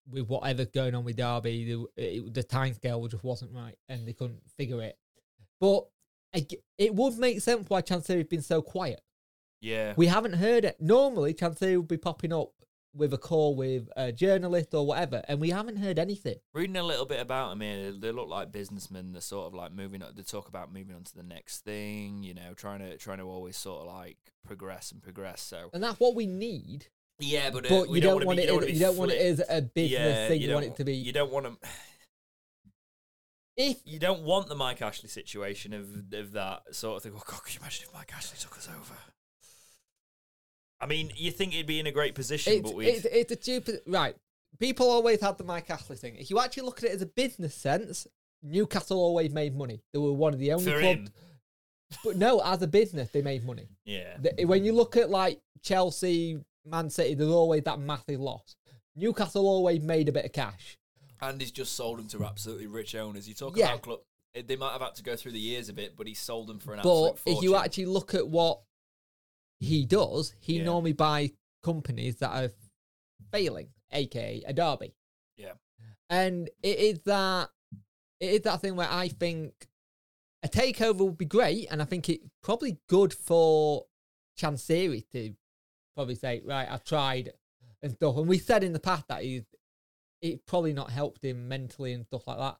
[0.08, 4.12] with whatever's going on with Derby, the, it, the timescale just wasn't right and they
[4.12, 4.96] couldn't figure it.
[5.58, 5.86] But
[6.78, 9.00] it would make sense why Chansiri's been so quiet.
[9.60, 10.76] yeah, We haven't heard it.
[10.80, 12.50] Normally, Chansiri would be popping up
[12.96, 16.36] with a call with a journalist or whatever, and we haven't heard anything.
[16.52, 19.10] reading a little bit about them here, they look like businessmen.
[19.12, 20.00] They're sort of like moving.
[20.02, 22.22] on They talk about moving on to the next thing.
[22.22, 25.40] You know, trying to trying to always sort of like progress and progress.
[25.42, 26.86] So And that's what we need.
[27.18, 28.52] yeah, but, uh, But you don't, wanna want be, it.
[28.52, 30.40] wanna as- be You don't want it as a business Yeah, thing.
[30.42, 30.94] You, want it to be.
[30.94, 31.68] You don't want to.
[33.56, 37.12] If You don't want the Mike Ashley situation of of that sort of thing.
[37.14, 38.94] Oh God, could you imagine if Mike Ashley took us over?
[40.80, 43.32] I mean, you think he'd be in a great position, It's, but we it's, it's
[43.32, 44.16] a stupid right.
[44.58, 46.16] People always had the Mike Ashley thing.
[46.16, 48.06] If you actually look at it as a business sense,
[48.42, 49.82] Newcastle always made money.
[49.92, 51.10] They were one of the only for clubs.
[52.04, 53.68] But no, as a business, they made money.
[53.84, 58.56] Yeah, when you look at like Chelsea, Man City, there's always that massive loss.
[58.96, 60.76] Newcastle always made a bit of cash.
[61.30, 63.28] And he's just sold them to absolutely rich owners.
[63.28, 63.70] You talk Yeah.
[63.70, 64.00] about club.
[64.34, 66.46] eh, They might have had to go through the years a bit, but he sold
[66.48, 67.18] them for an absolute.
[67.24, 68.62] But if you actually look at what
[69.60, 70.64] he does, he Yeah.
[70.64, 71.30] normally buys
[71.62, 72.52] companies that are
[73.30, 74.94] failing, aka a derby.
[75.36, 75.54] Yeah.
[76.10, 77.50] And it is that
[78.20, 79.68] it is that thing where I think
[80.42, 83.86] a takeover would be great, and I think it's probably good for
[84.38, 85.34] Chansiri to
[85.94, 87.32] probably say, right, I've tried
[87.82, 88.16] and stuff.
[88.16, 89.44] And we said in the past that he's
[90.24, 92.56] it probably not helped him mentally and stuff like that.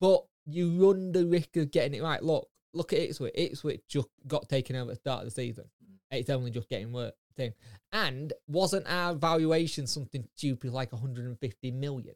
[0.00, 2.22] But you run the risk of getting it right.
[2.22, 3.32] Look, look at Ipswich.
[3.34, 5.64] Ipswich just got taken over at the start of the season.
[5.84, 6.18] Mm.
[6.18, 7.12] It's only just getting worse.
[7.36, 7.54] Thing.
[7.92, 12.14] And wasn't our valuation something stupid like 150 million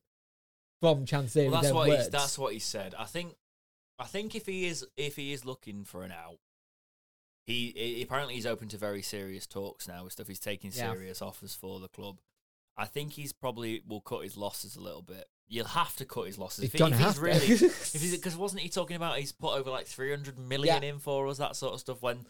[0.80, 1.50] from Chansiri?
[1.50, 2.02] well, that's what words?
[2.04, 2.94] he's, that's what he said.
[2.98, 3.34] I think,
[4.00, 6.38] I think if he is if he is looking for an out,
[7.46, 10.26] he, he apparently he's open to very serious talks now with stuff.
[10.28, 10.92] He's taking Yeah.
[10.92, 12.18] serious offers for the club.
[12.76, 15.24] I think he's probably will cut his losses a little bit.
[15.48, 17.22] You'll have to cut his losses He's if, he, gonna if have he's to.
[17.22, 20.82] really if he's because wasn't he talking about he's put over like three hundred million
[20.82, 22.24] in for us that sort of stuff when.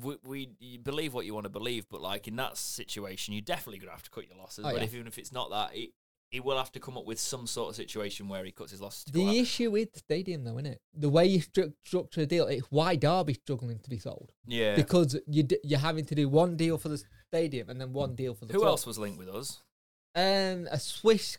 [0.00, 3.40] We, we you believe what you want to believe, but like in that situation, you're
[3.40, 4.64] definitely gonna have to cut your losses.
[4.64, 4.84] Oh, but yeah.
[4.84, 5.92] if even if it's not that, he,
[6.30, 8.80] he will have to come up with some sort of situation where he cuts his
[8.80, 9.04] losses.
[9.04, 9.12] To.
[9.12, 10.80] The issue with the stadium, though, isn't it?
[10.94, 14.76] The way you stru- structure a deal, it's why Derby's struggling to be sold Yeah.
[14.76, 18.14] because you d- you're having to do one deal for the stadium and then one
[18.14, 18.70] deal for the Who club.
[18.70, 19.60] else was linked with us?
[20.14, 21.38] Um, a Swiss,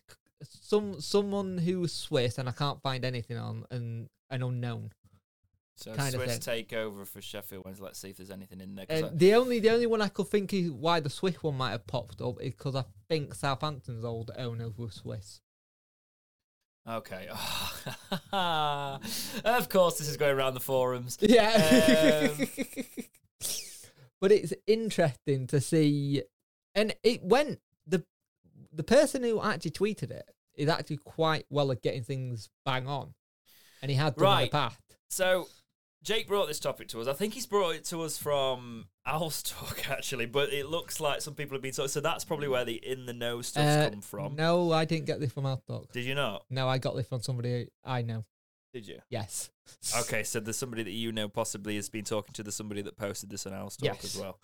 [0.61, 4.91] some someone who was Swiss, and I can't find anything on an an unknown.
[5.75, 7.83] So Kind Swiss takeover for Sheffield Wednesday.
[7.85, 8.85] Let's see if there's anything in there.
[8.85, 11.55] 'cause And the only the only one I could think is why the Swiss one
[11.55, 15.39] might have popped up is because I think Southampton's old owner was Swiss.
[16.87, 17.27] Okay.
[18.33, 21.17] of course, this is going around the forums.
[21.21, 22.29] Yeah.
[22.39, 22.47] Um,
[24.21, 26.23] but it's interesting to see,
[26.75, 28.03] and it went the
[28.73, 33.13] the person who actually tweeted it is actually quite well at getting things bang on,
[33.81, 34.51] and he had done in Right.
[34.51, 34.79] the past.
[35.09, 35.47] So
[36.03, 37.07] Jake brought this topic to us.
[37.07, 41.21] I think he's brought it to us from Owl's Talk actually, but it looks like
[41.21, 41.89] some people have been talking.
[41.89, 44.35] So that's probably where the in the know stuff's Uh, come from.
[44.35, 45.91] No, I didn't get this from our talk.
[45.91, 46.45] Did you not?
[46.49, 48.23] No, I got this from somebody I know.
[48.73, 48.99] Did you?
[49.09, 49.49] Yes.
[49.99, 52.97] Okay, so there's somebody that you know possibly has been talking to the somebody that
[52.97, 54.03] posted this on Owlstalk Yes.
[54.03, 54.39] as well.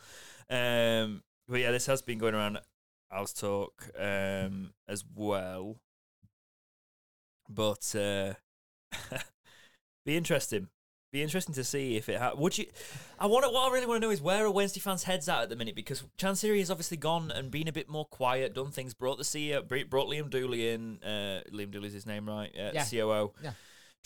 [0.51, 2.59] Um, but yeah, this has been going around
[3.11, 5.77] Owlstalk um, as well.
[7.49, 8.33] But uh,
[10.05, 10.67] be interesting.
[11.11, 12.19] Be interesting to see if it.
[12.19, 12.65] Ha- Would you?
[13.19, 15.29] I want to, What I really want to know is where are Wednesday fans' heads
[15.29, 18.53] at at the minute because Chansiri has obviously gone and been a bit more quiet,
[18.53, 21.01] done things, brought the CEO, br- brought Liam Dooley in.
[21.03, 22.51] Uh, Liam Dooley's his name, right?
[22.57, 22.85] Uh, Yeah.
[22.85, 23.31] COO.
[23.43, 23.51] Yeah.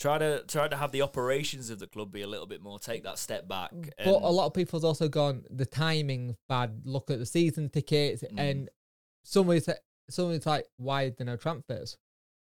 [0.00, 2.78] Try to try to have the operations of the club be a little bit more.
[2.78, 3.70] Take that step back.
[3.98, 6.80] But a lot of people's also gone the timing bad.
[6.84, 8.38] Look at the season tickets, Mm.
[8.40, 8.70] and
[9.24, 9.68] somebody's
[10.08, 11.98] somebody's like, why are there no transfers?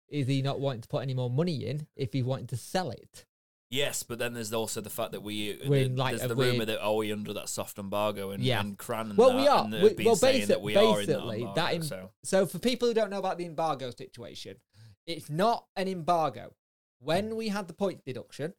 [0.08, 2.92] Is he not wanting to put any more money in if he wanted to sell
[2.92, 3.26] it?
[3.70, 6.66] Yes, but then there's also the fact that we We're in, like, there's the rumor
[6.66, 8.62] that are we under that soft embargo and Yeah.
[8.62, 9.66] and Cran and Well, that, we are.
[9.66, 12.46] and We- well, saying basi- that we are in basically, that, that embargo, so So
[12.48, 14.58] for people who don't know about the embargo situation,
[15.06, 16.56] it's not an embargo.
[17.00, 18.54] When we had the point deduction,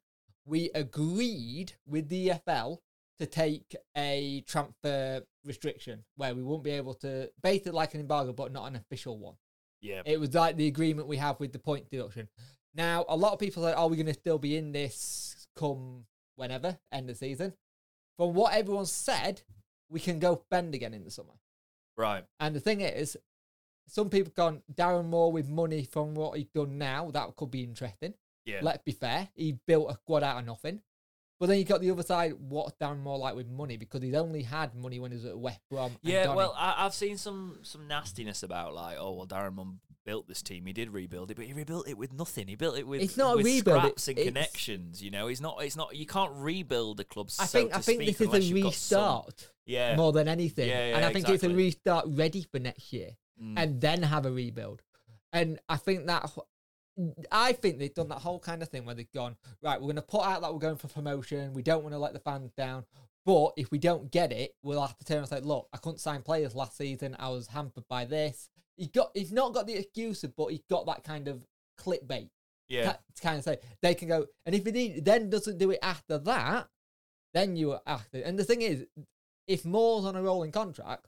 [0.46, 2.78] we agreed with the EFL
[3.18, 8.32] to take a transfer restriction where we won't be able to basically like an embargo
[8.32, 9.34] but not an official one.
[9.82, 12.28] yeah, It was like the agreement we have with the point deduction.
[12.74, 16.06] Now, a lot of people said, "Are we going to still be in this come
[16.36, 17.52] whenever end of season?"
[18.16, 19.42] From what everyone said,
[19.88, 21.34] we can go bend again in the summer.
[21.96, 22.24] right.
[22.38, 23.16] And the thing is,
[23.86, 27.10] some people gone Darren Moore with money from what he's done now.
[27.10, 28.14] That could be interesting.
[28.46, 29.28] Yeah, Let's be fair.
[29.34, 30.80] He built a squad out of nothing.
[31.38, 32.34] But then you got the other side.
[32.38, 33.78] What's Darren Moore like with money?
[33.78, 35.92] Because he's only had money when he was at West Brom.
[36.02, 36.34] yeah.
[36.34, 39.68] Well, I, I've seen some some nastiness about like, oh well, Darren Moore
[40.04, 40.66] built this team.
[40.66, 42.46] He did rebuild it, but he rebuilt it with nothing.
[42.46, 45.02] He built it with It's not a with rebuild, it- scraps and it's- connections.
[45.02, 45.62] You know, he's not.
[45.62, 45.96] It's not.
[45.96, 47.30] You can't rebuild a club.
[47.38, 50.68] I so think to I think this is a restart Yeah, more than anything.
[50.68, 53.12] Yeah, yeah, and I think it's a restart ready for next year.
[53.42, 53.54] Mm.
[53.56, 54.82] and then have a rebuild.
[55.32, 56.30] And I think that
[57.30, 59.80] I think they've done that whole kind of thing where they've gone right.
[59.80, 61.52] We're going to put out that we're going for promotion.
[61.52, 62.84] We don't want to let the fans down.
[63.26, 65.98] But if we don't get it, we'll have to turn and say, "Look, I couldn't
[65.98, 67.16] sign players last season.
[67.18, 69.10] I was hampered by this." He got.
[69.14, 71.44] He's not got the excuse, but he's got that kind of
[71.78, 72.30] clickbait
[72.68, 74.26] yeah, to kind of say they can go.
[74.46, 76.68] And if he then doesn't do it after that,
[77.34, 78.20] then you are after.
[78.22, 78.86] And the thing is,
[79.46, 81.06] if Moore's on a rolling contract,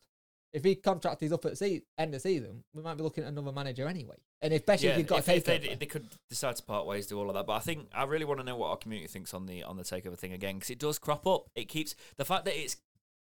[0.52, 3.24] if he contract is up at the end of the season, we might be looking
[3.24, 4.16] at another manager anyway.
[4.42, 7.06] And especially if you've got if, a if they, they could decide to part ways,
[7.06, 7.46] do all of that.
[7.46, 9.76] But I think I really want to know what our community thinks on the on
[9.76, 11.48] the takeover thing again because it does crop up.
[11.54, 12.76] It keeps the fact that it's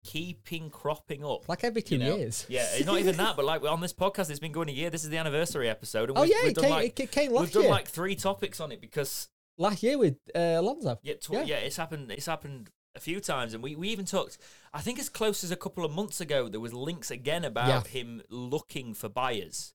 [0.05, 1.49] keeping cropping up.
[1.49, 2.17] like every two you know?
[2.17, 2.47] years.
[2.49, 4.91] Yeah, it's not even that, but like on this podcast, it's been going a year.
[4.91, 6.11] This is the anniversary episode.
[6.11, 7.73] And Oh yeah, it came, like it came we've done year.
[7.73, 10.99] like three topics on it because last year with uh, Alonso.
[11.03, 11.43] yeah, tw- Yeah.
[11.45, 12.11] yeah, it's happened.
[12.13, 14.39] It's happened a few times, and we, we even talked.
[14.75, 17.69] I think as close as a couple of months ago, there was links again about
[17.69, 17.83] Yeah.
[18.01, 19.73] him looking for buyers.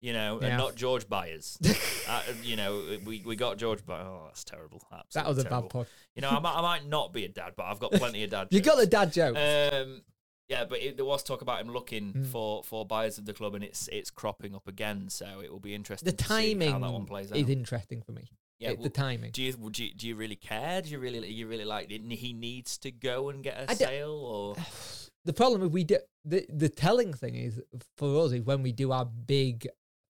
[0.00, 0.48] You know, Yeah.
[0.48, 1.56] and not George buyers.
[2.08, 4.04] uh, you know, we, we got George Byers.
[4.06, 4.82] Oh, that's terrible.
[4.90, 5.62] That Absolutely was a terrible.
[5.62, 5.88] bad point.
[6.14, 8.28] You know, I might, I might not be a dad, but I've got plenty of
[8.30, 8.48] dad.
[8.50, 9.34] You got the dad joke.
[9.38, 10.02] Um,
[10.50, 12.26] yeah, but it, there was talk about him looking Mm.
[12.26, 15.08] for, for buyers of the club, and it's it's cropping up again.
[15.08, 16.04] So it will be interesting.
[16.04, 17.38] the timing how that one plays out.
[17.38, 18.28] is interesting for me.
[18.64, 19.30] Yeah, It's the w- timing.
[19.32, 20.82] do you would you do you really care?
[20.82, 21.90] Do you really you really like?
[21.90, 24.56] He needs to go and get a I sale or?
[25.24, 27.60] the problem is we do the the telling thing is
[27.96, 29.66] for us is when we do our big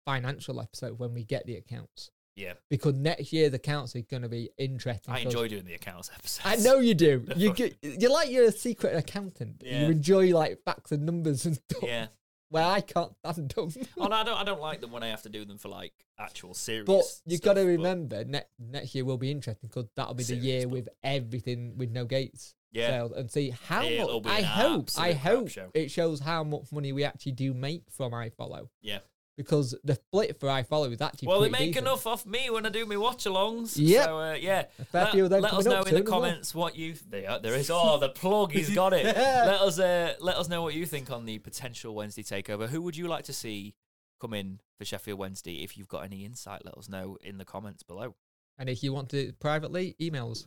[0.05, 4.29] financial episode when we get the accounts Yeah, because next year's accounts are going to
[4.29, 5.13] be interesting.
[5.15, 6.47] I enjoy doing the accounts episodes.
[6.47, 7.25] I know you do.
[7.37, 9.63] You get, you're like you're a secret accountant.
[9.65, 9.83] Yeah.
[9.87, 11.83] You enjoy like facts and numbers and stuff.
[11.83, 12.07] Yeah.
[12.51, 13.73] Where I can't stand them.
[13.97, 14.37] Oh no, I don't.
[14.39, 16.85] I don't like them when I have to do them for like actual serious.
[16.87, 20.27] But you've got to remember, ne- next year will be interesting because that'll be the
[20.29, 20.73] Serious year stuff.
[20.73, 24.25] with everything with no gates Yeah, sales and see how It'll much.
[24.25, 25.71] be I an hope, absolute I crap hope show.
[25.75, 28.69] it shows how much money we actually do make from iFollow.
[28.83, 28.99] Yeah.
[29.45, 31.87] Because the split for iFollow is actually Well, they make decent.
[31.87, 33.75] enough off me when I do my watch-alongs.
[33.77, 34.05] Yep.
[34.05, 36.21] So uh, yeah, let, few of them let us know in the as well.
[36.21, 36.95] comments what you.
[37.09, 37.71] There, there is.
[37.73, 38.53] Oh, the plug.
[38.53, 39.05] He's got it.
[39.17, 42.69] let us uh, let us know what you think on the potential Wednesday takeover.
[42.69, 43.75] Who would you like to see
[44.21, 45.63] come in for Sheffield Wednesday?
[45.65, 48.15] If you've got any insight, let us know in the comments below.
[48.59, 50.47] And if you want to privately, email us.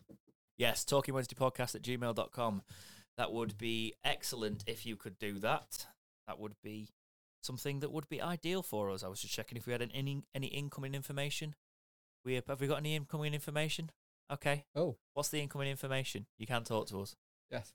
[0.57, 2.61] Yes, talking Wednesday podcast at gmail.com.
[3.17, 5.88] That would be excellent if you could do that.
[6.28, 6.89] That would be
[7.43, 9.03] something that would be ideal for us.
[9.03, 11.55] I was just checking if we had any any incoming information.
[12.25, 13.91] We have we got any incoming information?
[14.31, 14.65] Okay.
[14.75, 16.25] Oh, What's the incoming information?
[16.37, 17.15] You can talk to us.
[17.51, 17.73] yes.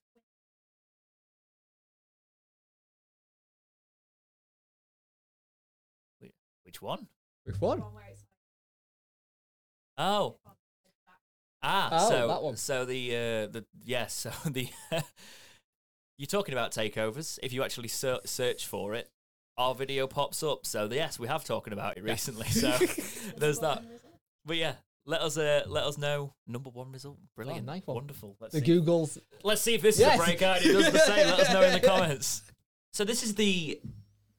[6.64, 7.08] Which one?
[7.44, 7.82] Which one?
[9.96, 10.36] Oh.
[11.62, 12.56] Ah, Oh, so that one.
[12.56, 14.68] so the uh, the yes, so the
[16.18, 17.38] you're talking about takeovers.
[17.42, 19.10] If you actually ser- search for it,
[19.59, 20.64] our video pops up.
[20.64, 22.48] So yes, we have talking about it recently.
[22.48, 22.70] So
[23.36, 23.82] there's that.
[24.46, 27.18] But yeah, let us uh, let us know number one result.
[27.36, 27.96] Brilliant, nice one.
[27.96, 28.36] wonderful.
[28.40, 28.66] Let's The see.
[28.66, 29.18] Googles.
[29.42, 30.14] Let's see if this Yes.
[30.14, 30.64] is a breakout.
[30.64, 31.26] It does the same.
[31.26, 32.42] Let us know in the comments.
[32.92, 33.80] So this is the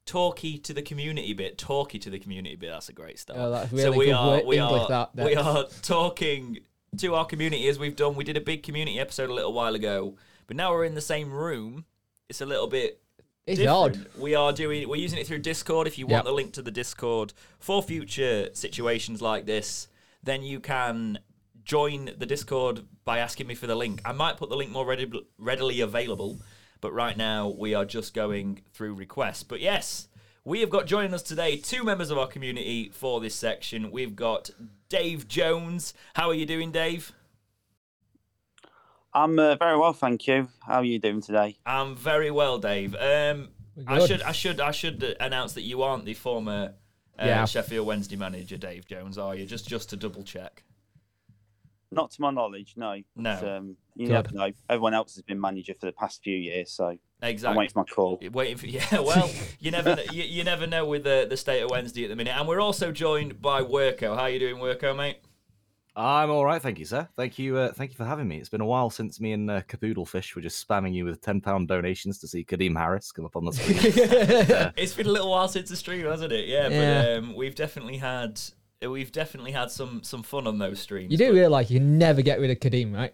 [0.06, 1.58] talky to the community bit.
[1.58, 2.70] Talky to the community bit.
[2.70, 3.38] That's a great start.
[3.38, 6.58] Oh, that's so we are we English, are that, we are talking
[6.98, 8.16] to our community as we've done.
[8.16, 10.16] We did a big community episode a little while ago,
[10.48, 11.84] but now we're in the same room.
[12.28, 13.00] It's a little bit
[13.46, 13.96] It's different.
[13.96, 14.06] odd.
[14.18, 15.86] We are doing we're using it through Discord.
[15.86, 16.24] If you want Yep.
[16.24, 19.88] the link to the Discord for future situations like this,
[20.22, 21.18] then you can
[21.64, 24.02] join the Discord by asking me for the link.
[24.04, 26.38] I might put the link more ready, readily available,
[26.80, 29.42] but right now we are just going through requests.
[29.42, 30.08] But yes,
[30.44, 33.90] we have got joining us today two members of our community for this section.
[33.90, 34.50] We've got
[34.88, 35.94] Dave Jones.
[36.14, 37.12] How are you doing, Dave?
[39.12, 40.48] I'm uh, very well, thank you.
[40.60, 41.56] How are you doing today?
[41.66, 42.94] I'm very well, Dave.
[42.94, 43.48] Um,
[43.86, 46.74] I should I should I should uh, announce that you aren't the former
[47.18, 47.44] uh, Yeah.
[47.44, 49.46] Sheffield Wednesday manager, Dave Jones, are you?
[49.46, 50.62] Just just to double check.
[51.92, 53.02] Not to my knowledge, no.
[53.16, 53.38] No.
[53.40, 54.12] But, um, you Good.
[54.12, 54.52] never know.
[54.68, 57.58] Everyone else has been manager for the past few years, so I'm Exactly.
[57.58, 58.20] waiting for my call.
[58.32, 59.00] Waiting for yeah.
[59.00, 62.16] Well, you never you, you never know with the the state of Wednesday at the
[62.16, 64.16] minute, and we're also joined by Worko.
[64.16, 65.18] How you doing, Worko, mate?
[65.96, 67.08] I'm all right, thank you, sir.
[67.16, 68.38] Thank you, uh, thank you for having me.
[68.38, 71.40] It's been a while since me and uh, Capoodlefish were just spamming you with ten
[71.40, 74.72] pound donations to see Kadeem Harris come up on the screen.
[74.76, 76.46] It's been a little while since the stream, hasn't it?
[76.48, 77.02] Yeah, Yeah.
[77.18, 78.40] but um, we've definitely had
[78.88, 81.10] we've definitely had some some fun on those streams.
[81.12, 83.12] You do but- realise you never get rid of Kadeem, right?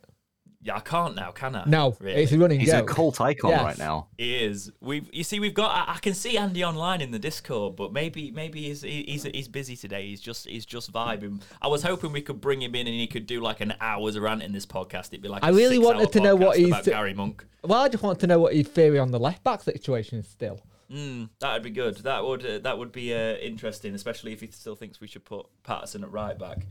[0.66, 1.62] Yeah, I can't now, can I?
[1.64, 2.22] No, really.
[2.24, 3.62] it's a running He's a cult icon Yes.
[3.62, 4.08] right now.
[4.18, 4.72] He is.
[4.80, 5.70] We've you see we've got.
[5.88, 9.22] I, I can see Andy online in the Discord, but maybe maybe he's he- he's
[9.22, 10.08] he's busy today.
[10.08, 11.40] He's just he's just vibing.
[11.62, 14.18] I was hoping we could bring him in and he could do like an hour's
[14.18, 15.08] rant in this podcast.
[15.08, 17.46] It'd be like I a really wanted to know what he's about t- Gary Monk.
[17.62, 20.26] Well, I just want to know what his theory on the left back situation is
[20.28, 20.60] still.
[20.92, 21.96] Mm, that'd be good.
[21.98, 25.24] That would uh, that would be uh, interesting, especially if he still thinks we should
[25.24, 26.66] put Paterson at right back.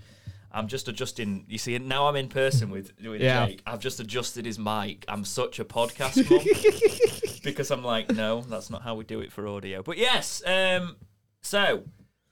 [0.55, 1.45] I'm just adjusting.
[1.49, 3.45] You see, now I'm in person with with Yeah.
[3.47, 3.61] Jake.
[3.67, 5.03] I've just adjusted his mic.
[5.07, 9.31] I'm such a podcast mum because I'm like, no, that's not how we do it
[9.31, 9.83] for audio.
[9.83, 10.95] But yes, um,
[11.41, 11.83] so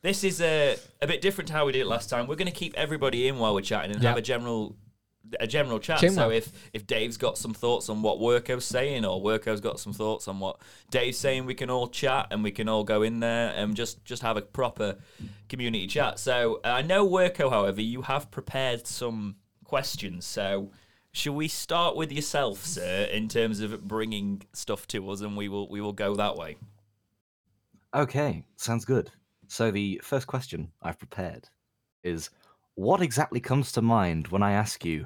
[0.01, 2.27] this is a a bit different to how we did it last time.
[2.27, 4.09] We're going to keep everybody in while we're chatting and Yeah.
[4.09, 4.75] have a general
[5.39, 5.99] a general chat.
[5.99, 9.79] Chin so if if Dave's got some thoughts on what Worko's saying, or Worko's got
[9.79, 10.59] some thoughts on what
[10.91, 14.03] Dave's saying, we can all chat and we can all go in there and just
[14.05, 14.95] just have a proper
[15.49, 16.19] community chat.
[16.19, 20.25] So uh, I know Worko, however, you have prepared some questions.
[20.25, 20.71] So
[21.11, 25.47] should we start with yourself, sir, in terms of bringing stuff to us, and we
[25.47, 26.57] will we will go that way.
[27.93, 29.11] Okay, sounds good.
[29.47, 31.47] So the first question I've prepared
[32.03, 32.31] is,
[32.73, 35.05] what exactly comes to mind when I ask you,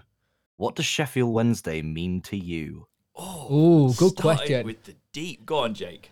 [0.58, 2.88] what does Sheffield Wednesday mean to you?
[3.16, 3.54] Oh,
[3.90, 4.66] Ooh, good question.
[4.66, 6.12] With the deep, go on, Jake.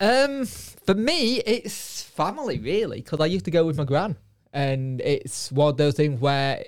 [0.00, 4.16] Um, for me, it's family really, because I used to go with my gran,
[4.52, 6.64] and it's one of those things where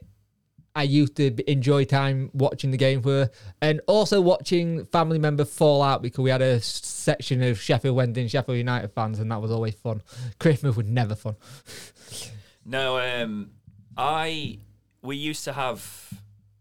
[0.74, 3.30] I used to enjoy time watching the game for, her,
[3.60, 8.22] and also watching family members fall out because we had a section of Sheffield Wednesday
[8.22, 10.02] and Sheffield United fans, and that was always fun.
[10.38, 11.36] Christmas was never fun.
[12.64, 13.50] No, um,
[13.96, 14.58] I
[15.02, 16.12] we used to have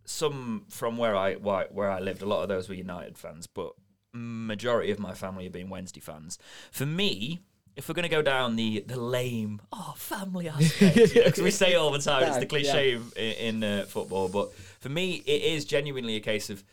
[0.09, 2.21] some from where I where I lived.
[2.21, 3.73] A lot of those were United fans, but
[4.13, 6.39] majority of my family have been Wednesday fans.
[6.71, 7.39] For me,
[7.75, 11.73] if we're going to go down the the lame oh family aspect, because we say
[11.73, 14.27] it all the time, it's the Yeah, cliche in, in uh, football.
[14.29, 16.63] But for me, it is genuinely a case of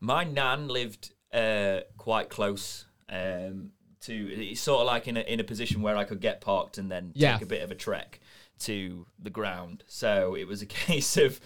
[0.00, 2.84] my nan lived uh, quite close.
[3.08, 3.70] Um,
[4.02, 6.78] to it's sort of like in a in a position where I could get parked
[6.78, 7.32] and then Yeah.
[7.34, 8.20] take a bit of a trek
[8.60, 9.82] to the ground.
[9.88, 11.40] So it was a case of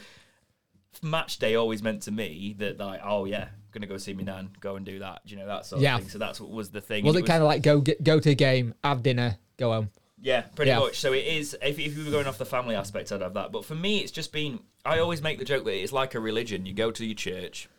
[1.02, 4.50] match day always meant to me that like oh yeah gonna go see my nan
[4.60, 5.94] go and do that you know that sort Yeah.
[5.94, 7.80] of thing so that's what was the thing Was And it kind of like go
[7.80, 9.90] get, go to a game, have dinner, go home?
[10.22, 10.80] yeah, pretty Yeah.
[10.80, 10.98] much.
[10.98, 11.56] So it is.
[11.62, 13.52] If, if you were going off the family aspect, I'd have that.
[13.52, 14.60] But for me, it's just been.
[14.84, 16.66] I always make the joke that it's like a religion.
[16.66, 17.70] You go to your church.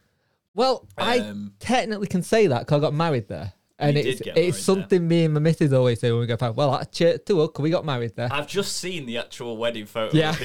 [0.55, 3.53] Well, I Um, technically can say that because I got married there.
[3.77, 6.37] And You did it's it's something me and my missus always say when we go
[6.37, 6.55] back.
[6.57, 8.29] Well, at church too, because we got married there.
[8.31, 10.35] I've just seen the actual wedding photo Yeah.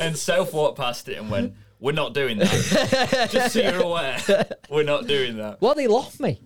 [0.00, 3.28] and Soph walked past it and went, "We're not doing that.
[3.32, 6.40] just so you're aware, we're not doing that." Well, they lost me.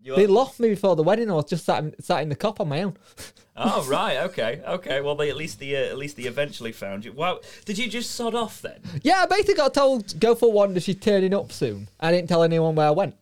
[0.00, 1.30] You They lost me before the wedding.
[1.30, 2.96] I was just sat in, sat in the Kop on my own.
[3.56, 5.00] Oh right, okay, okay.
[5.00, 7.12] Well, they at least they uh, at least they eventually found you.
[7.12, 8.80] Wow, did you just sod off then?
[9.04, 10.76] Yeah, I basically got told go for one.
[10.80, 11.86] She's turning up soon.
[12.00, 13.14] I didn't tell anyone where I went.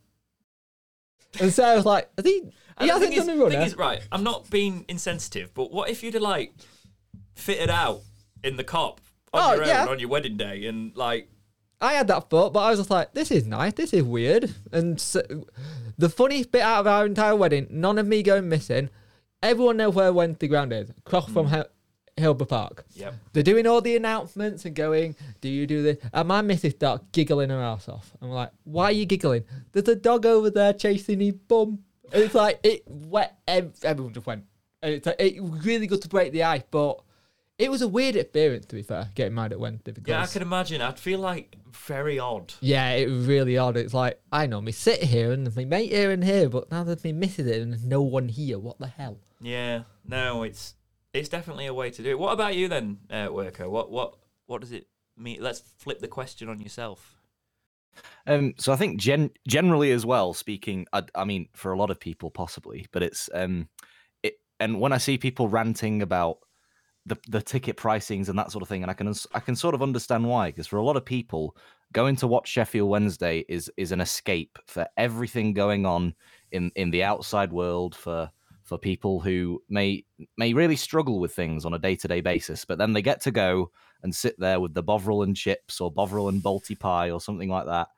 [1.38, 2.40] And so I was like, "Has he?
[2.80, 5.70] He the hasn't thing is- done runner." thing is, right, I'm not being insensitive, but
[5.70, 6.54] what if you'd have like
[7.34, 8.00] fitted out
[8.42, 8.98] in the Kop
[9.34, 9.82] on Oh, your yeah.
[9.82, 11.28] own on your wedding day and like
[11.82, 14.54] I had that thought, but I was just like, this is nice, this is weird.
[14.70, 15.20] And so,
[15.98, 18.88] the funniest bit out of our entire wedding, none of me going missing.
[19.42, 21.54] Everyone knows where Wednesday ground is, across from hmm.
[21.54, 21.66] Hil-
[22.16, 22.84] Hillsborough Park.
[22.94, 23.14] Yep.
[23.32, 25.98] They're doing all the announcements and going, do you do this?
[26.12, 28.12] And my missus starts giggling her ass off.
[28.22, 29.42] I'm like, why are you giggling?
[29.72, 31.80] There's a dog over there chasing his bum.
[32.12, 34.44] And it's like, it wet, ev- everyone just went.
[34.82, 37.00] And it's like, it was really good to break the ice, but
[37.62, 39.92] it was a weird experience, to be fair, getting married at Wednesday.
[39.92, 40.80] Because Yeah, I can imagine.
[40.80, 42.52] I'd feel like very odd.
[42.60, 43.76] yeah, it was really odd.
[43.76, 46.70] It's like I know me sit here and there's my mate here and here, but
[46.70, 48.58] now there's me missing it and there's no one here.
[48.58, 49.18] What the hell?
[49.40, 50.74] Yeah, no, it's
[51.12, 52.18] it's definitely a way to do it.
[52.18, 53.68] What about you then, uh, Worko?
[53.70, 54.14] What what
[54.46, 54.86] what does it
[55.16, 55.38] mean?
[55.40, 57.16] Let's flip the question on yourself.
[58.26, 61.90] Um, so I think gen- generally as well, speaking, I, I mean, for a lot
[61.90, 63.68] of people possibly, but it's um,
[64.22, 64.34] it.
[64.60, 66.38] And when I see people ranting about
[67.06, 69.74] the the ticket pricings and that sort of thing, and I can I can sort
[69.74, 71.56] of understand why, because for a lot of people,
[71.92, 76.14] going to watch Sheffield Wednesday is is an escape for everything going on
[76.52, 78.30] in in the outside world for
[78.62, 80.04] for people who may
[80.36, 83.20] may really struggle with things on a day to day basis, but then they get
[83.22, 83.70] to go
[84.02, 87.48] and sit there with the Bovril and chips or Bovril and Balti pie or something
[87.48, 87.88] like that,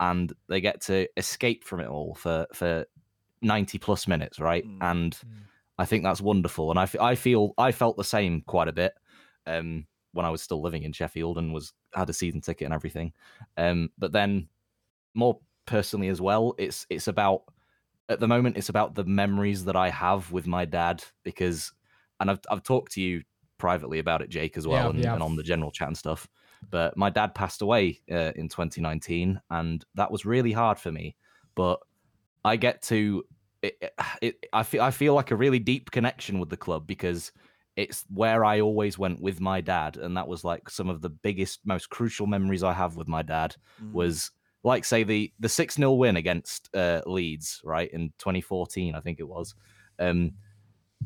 [0.00, 2.84] and they get to escape from it all for for
[3.40, 4.66] ninety plus minutes, right?
[4.66, 4.78] Mm.
[4.82, 5.18] And
[5.80, 8.92] I think that's wonderful, and I, feel I felt the same quite a bit
[9.46, 12.74] um, when I was still living in Sheffield and was had a season ticket and
[12.74, 13.14] everything.
[13.56, 14.48] Um, but then
[15.14, 17.44] more personally as well, it's it's about
[18.10, 21.72] at the moment it's about the memories that I have with my dad because,
[22.20, 23.22] and I've I've talked to you
[23.56, 25.14] privately about it, Jake, as well, Yeah, and, yeah.
[25.14, 26.28] and on the general chat and stuff.
[26.68, 31.16] But my dad passed away uh, in 2019, and that was really hard for me.
[31.54, 31.80] But
[32.44, 33.24] I get to
[33.62, 33.92] it,
[34.22, 37.32] it, I feel I feel like a really deep connection with the club because
[37.76, 41.08] it's where I always went with my dad, and that was like some of the
[41.08, 43.92] biggest, most crucial memories I have with my dad Mm.
[43.92, 44.30] was
[44.62, 49.20] like say the the six 0 win against uh, Leeds, right in 2014, I think
[49.20, 49.54] it was.
[49.98, 50.32] Um,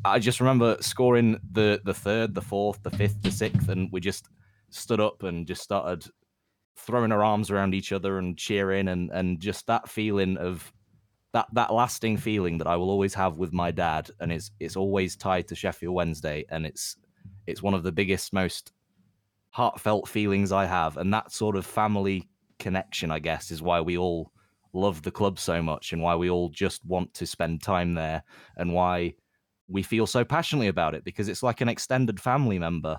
[0.03, 4.01] I just remember scoring the the third, the fourth, the fifth, the sixth, and we
[4.01, 4.27] just
[4.69, 6.05] stood up and just started
[6.77, 10.73] throwing our arms around each other and cheering, and and just that feeling of
[11.35, 14.77] that that lasting feeling that I will always have with my dad, and it's it's
[14.77, 16.95] always tied to Sheffield Wednesday, and it's
[17.45, 18.71] it's one of the biggest, most
[19.49, 23.97] heartfelt feelings I have, and that sort of family connection, I guess, is why we
[23.97, 24.31] all
[24.71, 28.23] love the club so much, and why we all just want to spend time there,
[28.55, 29.15] and why
[29.67, 32.97] we feel so passionately about it because it's like an extended family member.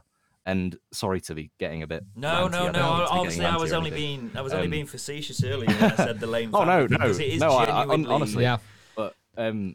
[0.48, 2.48] And sorry to be getting a bit No, no, no.
[2.48, 5.42] mean to be getting Obviously, I was only being I was only Um, being facetious
[5.42, 6.50] earlier when I said the lame.
[6.54, 8.58] Oh, no, no, it is no, I- I- honestly, Yeah.
[8.96, 9.74] but um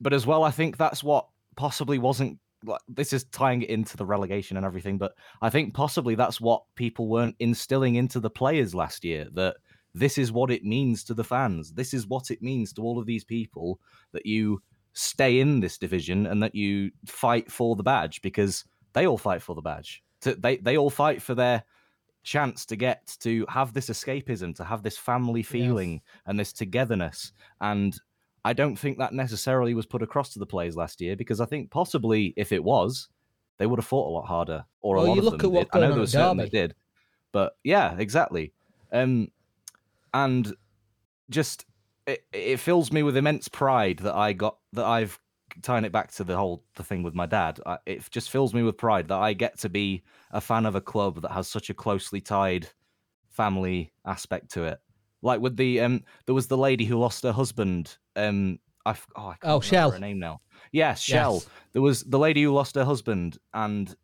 [0.00, 3.96] but as well i think that's what possibly wasn't like this is tying it into
[3.96, 8.28] the relegation and everything but i think possibly that's what people weren't instilling into the
[8.30, 9.56] players last year that
[9.94, 12.98] this is what it means to the fans this is what it means to all
[12.98, 13.80] of these people
[14.12, 14.60] that you
[14.92, 19.40] stay in this division and that you fight for the badge because they all fight
[19.42, 21.62] for the badge to, they they all fight for their
[22.22, 27.32] chance to get to have this escapism to have this family feeling and this togetherness
[27.60, 27.98] and
[28.44, 31.44] I don't think that necessarily was put across to the players last year because I
[31.44, 33.08] think possibly if it was,
[33.58, 34.64] they would have fought a lot harder.
[34.80, 35.76] Or a lot you of look them at what's did.
[35.76, 36.74] I know there was certain that did,
[37.32, 38.52] but yeah, exactly.
[38.92, 39.30] Um,
[40.14, 40.54] and
[41.28, 41.66] just
[42.06, 45.20] it, it fills me with immense pride that I got that I've
[45.62, 47.60] tying it back to the whole the thing with my dad.
[47.66, 50.74] I, it just fills me with pride that I get to be a fan of
[50.74, 52.68] a club that has such a closely tied
[53.30, 54.78] family aspect to it.
[55.22, 57.96] Like with the um, there was the lady who lost her husband.
[58.16, 59.90] Um, I oh, I can't Oh, remember Shell.
[59.92, 60.40] her name now.
[60.72, 61.34] Yes, Shell.
[61.34, 61.46] Yes.
[61.72, 63.94] There was the lady who lost her husband, and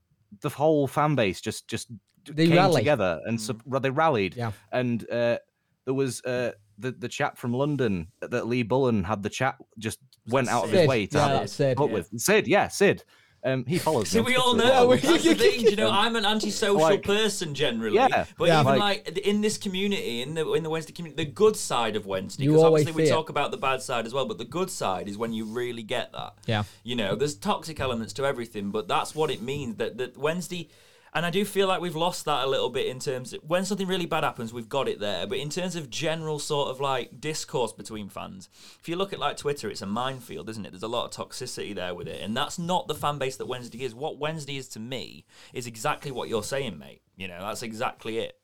[0.41, 1.89] the whole fan base just just
[2.29, 2.81] They came rally.
[2.81, 4.35] together and sup- they rallied.
[4.37, 4.53] Yeah.
[4.73, 5.39] And uh,
[5.85, 9.99] there was uh, the the chap from London that Lee Bullen had the chat just
[10.29, 11.95] went out of his way to Yeah, have that's it Sid, put yeah.
[11.95, 12.47] with Sid.
[12.49, 13.05] Yeah, Sid.
[13.47, 14.09] Um, he follows.
[14.09, 14.87] See, me we all know.
[14.87, 15.61] we- That's the thing.
[15.61, 17.97] You know, I'm an antisocial Like- person generally.
[17.97, 18.63] Yeah, But yeah.
[18.63, 21.95] even Like- like, in this community, in the in the Wednesday community, the good side
[21.95, 23.11] of Wednesday, because obviously we it.
[23.11, 25.83] talk about the bad side as well, but the good side is when you really
[25.83, 26.39] get that.
[26.47, 26.63] Yeah.
[26.85, 29.77] You know, there's toxic elements to everything, but that's what it means.
[29.77, 30.71] That that Wednesday.
[31.17, 33.65] And I do feel like we've lost that a little bit in terms of when
[33.65, 35.29] something really bad happens, we've got it there.
[35.29, 38.49] But in terms of general sort of like discourse between fans,
[38.81, 40.71] if you look at like Twitter, it's a minefield, isn't it?
[40.73, 42.21] There's a lot of toxicity there with it.
[42.21, 43.95] And that's not the fan base that Wednesday is.
[43.95, 47.03] What Wednesday is to me is exactly what you're saying, mate.
[47.17, 48.37] You know, that's exactly it.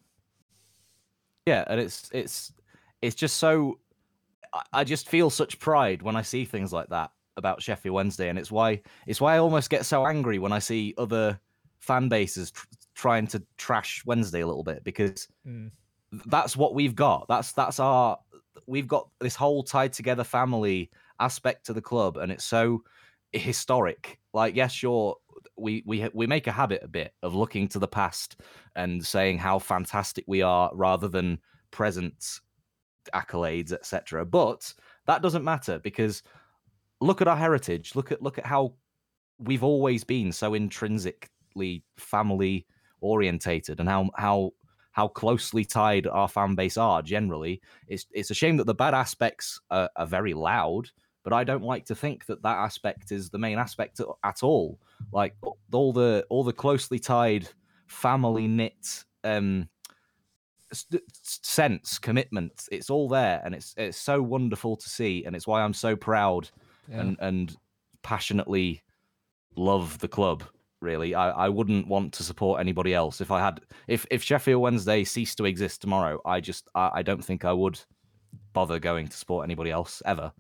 [1.47, 2.53] Yeah, and it's it's
[3.03, 3.81] it's just so
[4.73, 8.39] I- just feel such pride when I see things like that about Sheffield Wednesday, and
[8.39, 11.41] it's why it's why I almost get so angry when I see other
[11.81, 15.70] fan bases tr- trying to trash Wednesday a little bit because Mm.
[16.26, 17.26] that's what we've got.
[17.28, 18.18] That's that's our
[18.66, 22.83] we've got this whole tied together family aspect to the club, and it's so
[23.33, 24.18] historic.
[24.33, 25.16] Like, yes, sure,
[25.57, 28.41] we we we make a habit a bit of looking to the past
[28.76, 31.39] and saying how fantastic we are rather than
[31.70, 32.41] present
[33.14, 34.24] accolades, etc.
[34.26, 34.72] But
[35.07, 36.22] that doesn't matter because
[37.01, 37.95] look at our heritage.
[37.95, 38.74] Look at look at how
[39.39, 40.55] we've always been so
[41.96, 42.66] family
[43.01, 44.53] orientated and how how
[44.92, 47.61] how closely tied our fan base are generally.
[47.88, 50.90] It's it's a shame that the bad aspects are, are very loud,
[51.22, 54.78] but I don't like to think that that aspect is the main aspect at all.
[55.12, 55.34] Like
[55.72, 57.48] all the all the closely tied
[57.86, 59.68] family knit um
[61.12, 65.62] sense commitment it's all there and it's it's so wonderful to see and it's why
[65.62, 66.48] i'm so proud
[66.88, 67.01] Yeah.
[67.01, 67.57] and and
[68.03, 68.80] passionately
[69.57, 70.44] love the club
[70.81, 71.14] really.
[71.14, 73.20] I, I wouldn't want to support anybody else.
[73.20, 77.03] If i had if if sheffield wednesday ceased to exist tomorrow i just i, I
[77.03, 77.81] don't think i would
[78.53, 80.33] bother going to support anybody else ever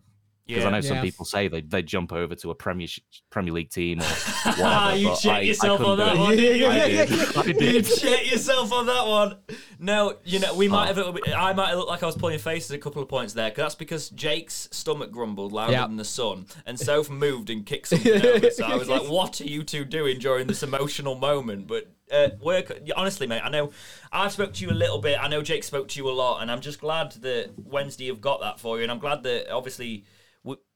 [0.56, 1.02] because i know some Yeah.
[1.02, 2.88] people say they they jump over to a premier
[3.30, 4.04] premier league team or
[4.58, 6.32] whatever you but check I- I yourself on that one.
[6.32, 6.62] I did.
[6.62, 7.84] I You did.
[8.00, 9.36] check yourself on that one.
[9.78, 11.12] No, you know we might Oh.
[11.12, 11.18] have.
[11.36, 13.50] I might have looked like I was pulling faces a couple of points there.
[13.50, 15.86] Cause that's because Jake's stomach grumbled louder Yeah.
[15.86, 18.50] than the sun, and Soph moved and kicked something over.
[18.50, 22.30] So I was like, "What are you two doing during this emotional moment?" But uh,
[22.42, 23.42] work honestly, mate.
[23.44, 23.70] I know
[24.12, 25.18] I've spoke to you a little bit.
[25.20, 28.20] I know Jake spoke to you a lot, and I'm just glad that Wednesday have
[28.20, 30.04] got that for you, and I'm glad that obviously.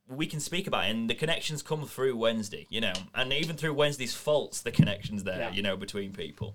[0.09, 3.33] We, we can speak about it and the connections come through Wednesday, you know, and
[3.33, 5.53] even through Wednesday's faults, the connections there, Yeah.
[5.53, 6.55] you know, between people.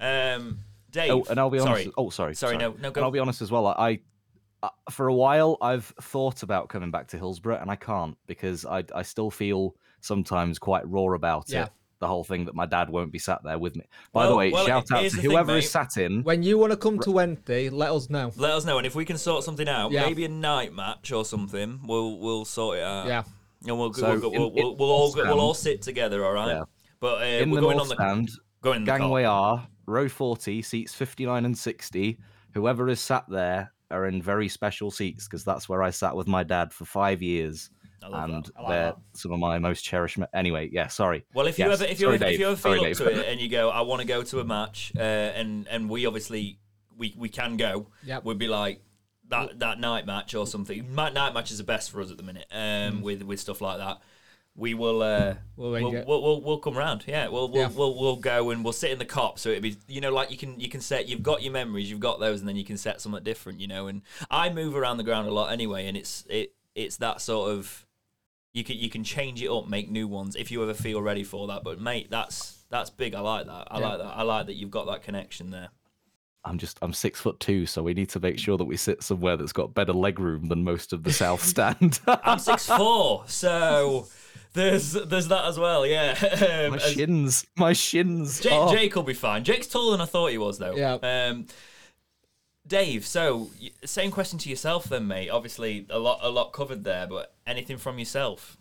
[0.00, 0.58] Um,
[0.90, 1.82] Dave, Oh, and I'll be honest.
[1.82, 2.34] sorry, Oh, sorry.
[2.34, 3.00] Sorry, no, no, go.
[3.00, 3.66] And I'll be honest as well.
[3.66, 4.00] I,
[4.62, 8.64] I, for a while, I've thought about coming back to Hillsborough, and I can't because
[8.64, 11.64] I, I still feel sometimes quite raw about Yeah.
[11.64, 11.70] it.
[12.00, 13.84] The whole thing that my dad won't be sat there with me.
[14.12, 15.64] By the way, well, shout out to the thing, whoever mate.
[15.64, 16.22] is sat in.
[16.22, 18.30] When you want to come to Wednesday, let us know.
[18.36, 20.06] Let us know, and if we can sort something out, Yeah.
[20.06, 23.06] maybe a night match or something, we'll we'll sort it out.
[23.08, 23.24] Yeah.
[23.66, 26.24] and we'll So we'll, in- we'll, we'll, in we'll all North we'll all sit together,
[26.24, 26.48] all right?
[26.54, 26.62] Yeah.
[27.00, 28.30] But uh, in we're the going North on the Stand,
[28.62, 32.18] going in the gangway R, row 40, seats 59 and 60.
[32.54, 36.28] Whoever is sat there are in very special seats because that's where I sat with
[36.28, 37.70] my dad for five years.
[38.02, 38.50] I love and that.
[38.56, 38.96] I like they're that.
[39.14, 40.18] some of my most cherished.
[40.18, 41.24] Me- anyway, yeah, sorry.
[41.34, 42.84] Well, if you Yes, ever if you sorry, ever, if you ever feel Sorry, up
[42.84, 42.96] Dave.
[42.98, 45.88] to it and you go, I want to go to a match, uh, and and
[45.90, 46.58] we obviously
[46.96, 47.88] we we can go.
[48.04, 48.80] Yeah, We'd be like
[49.28, 50.94] that that night match or something.
[50.94, 52.46] Night night match is the best for us at the minute.
[52.52, 53.98] Um, with with stuff like that.
[54.56, 57.04] We will, uh, We'll we'll, we'll, we'll, we'll, come round.
[57.06, 57.68] Yeah, we'll, we'll, Yeah.
[57.68, 59.38] we'll, we'll go and we'll sit in the Kop.
[59.38, 61.88] So it'd be, you know, like you can, you can set, you've got your memories,
[61.88, 63.86] you've got those, and then you can set something different, you know.
[63.86, 67.52] And I move around the ground a lot anyway, and it's, it, it's that sort
[67.52, 67.86] of,
[68.58, 71.24] you can, you can change it up, make new ones if you ever feel ready
[71.24, 71.62] for that.
[71.64, 73.14] But mate, that's, that's big.
[73.14, 73.68] I like that.
[73.70, 73.88] I Yeah.
[73.88, 74.06] like that.
[74.16, 75.68] I like that you've got that connection there.
[76.44, 79.02] I'm just I'm six foot two, so we need to make sure that we sit
[79.02, 82.00] somewhere that's got better leg room than most of the south stand.
[82.06, 84.06] I'm six four, so
[84.54, 85.84] there's, there's that as well.
[85.84, 86.14] Yeah.
[86.64, 88.40] Um, my shins, my shins.
[88.40, 88.72] Jake, oh.
[88.72, 89.44] Jake will be fine.
[89.44, 90.74] Jake's taller than I thought he was, though.
[90.76, 90.94] Yeah.
[90.94, 91.46] Um,
[92.68, 93.50] Dave, so
[93.84, 95.30] same question to yourself then, mate.
[95.30, 98.58] Obviously, a lot, a lot covered there, but anything from yourself?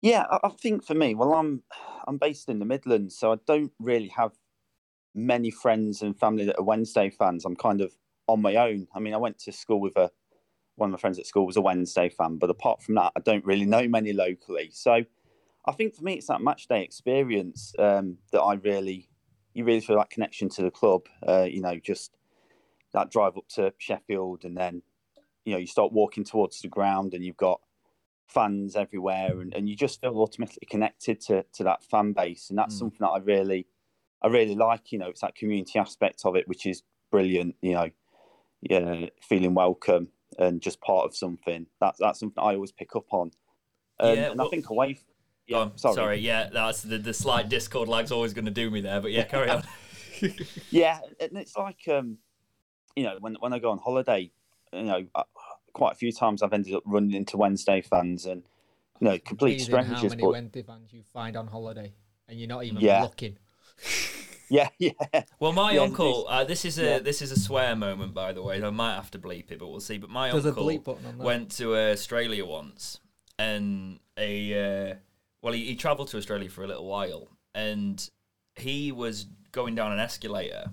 [0.00, 1.62] Yeah, I, think for me, well, I'm
[2.06, 4.32] I'm based in the Midlands, so I don't really have
[5.14, 7.44] many friends and family that are Wednesday fans.
[7.44, 7.92] I'm kind of
[8.26, 8.86] on my own.
[8.94, 10.10] I mean, I went to school with a
[10.76, 13.20] one of my friends at school was a Wednesday fan, but apart from that, I
[13.20, 14.70] don't really know many locally.
[14.72, 15.04] So
[15.66, 19.09] I think for me, it's that match day experience um, that I really,
[19.54, 21.02] you really feel that connection to the club.
[21.26, 22.16] Uh, you know, just
[22.92, 24.82] that drive up to Sheffield, and then
[25.44, 27.60] you know you start walking towards the ground, and you've got
[28.28, 32.58] fans everywhere, and, and you just feel automatically connected to to that fan base, and
[32.58, 32.78] that's Mm.
[32.78, 33.66] something that I really,
[34.22, 34.92] I really like.
[34.92, 37.56] You know, it's that community aspect of it, which is brilliant.
[37.62, 37.90] You know,
[38.62, 41.66] yeah, feeling welcome and just part of something.
[41.80, 43.32] That's that's something I always pick up on.
[43.98, 44.98] Um, Yeah, and well- I think away.
[45.50, 45.94] F- Go Yeah, on.
[45.94, 46.18] sorry.
[46.18, 49.24] Yeah, that's the, the slight Discord lag's always going to do me there, but yeah,
[49.24, 49.62] carry on.
[50.70, 52.18] Yeah, and it's like um,
[52.94, 54.30] you know, when when I go on holiday,
[54.72, 55.22] you know, uh,
[55.72, 58.42] quite a few times I've ended up running into Wednesday fans and
[59.00, 61.94] you know, complete Amazing How many But Wednesday fans you find on holiday
[62.28, 63.02] and you're not even Yeah.
[63.02, 63.38] looking.
[64.52, 64.90] Yeah, yeah.
[65.38, 66.26] Well, my Yeah, uncle.
[66.28, 66.98] Uh, this is a yeah.
[66.98, 68.60] this is a swear moment, by the way.
[68.60, 69.96] I might have to bleep it, but we'll see.
[69.96, 71.24] But my There's a uncle bleep button on there.
[71.24, 72.98] went to uh, Australia once,
[73.38, 74.94] and a uh,
[75.42, 78.08] well, he, he travelled to Australia for a little while, and
[78.56, 80.66] he was going down an escalator,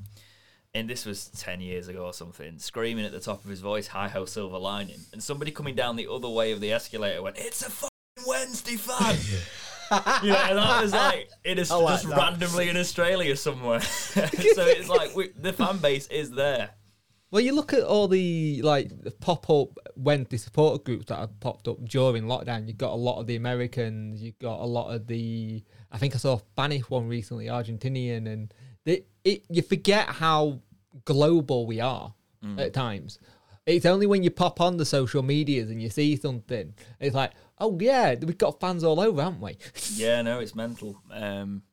[0.74, 3.88] and this was ten years ago or something, screaming at the top of his voice,
[3.88, 7.38] "Hi ho, silver lining!" And somebody coming down the other way of the escalator went,
[7.38, 9.18] "It's a fucking Wednesday fan."
[10.24, 12.18] yeah, and that was like it is like just that.
[12.18, 13.82] randomly in Australia somewhere.
[13.82, 16.72] so it's like we, the fan base is there.
[17.30, 21.68] Well, you look at all the like pop up Wednesday supporter groups that have popped
[21.68, 22.68] up during lockdown.
[22.68, 24.22] You've got a lot of the Americans.
[24.22, 25.64] You've got a lot of the.
[25.92, 28.54] I think I saw a Spanish one recently, Argentinian, and
[28.86, 29.44] they, it.
[29.50, 30.62] You forget how
[31.06, 32.14] global we are
[32.58, 33.20] at times.
[33.66, 37.32] It's only when you pop on the social medias and you see something, it's like,
[37.60, 39.58] oh yeah, we've got fans all over, haven't we?
[39.94, 41.02] Yeah, no, it's mental.
[41.12, 41.64] Um,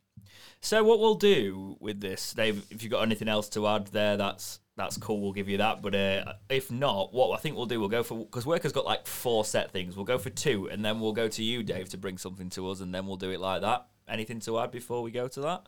[0.61, 4.16] so what we'll do with this, Dave, if you've got anything else to add there,
[4.16, 5.20] that's that's cool.
[5.20, 5.82] We'll give you that.
[5.82, 8.84] But uh, if not, what I think we'll do, we'll go for because Worko's got
[8.84, 9.96] like four set things.
[9.96, 12.68] We'll go for two, and then we'll go to you, Dave, to bring something to
[12.70, 13.86] us, and then we'll do it like that.
[14.08, 15.66] Anything to add before we go to that?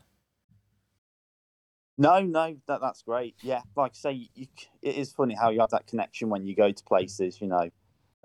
[1.97, 3.35] No, no, that that's great.
[3.41, 4.47] Yeah, like I say, you,
[4.81, 7.39] it is funny how you have that connection when you go to places.
[7.41, 7.69] You know,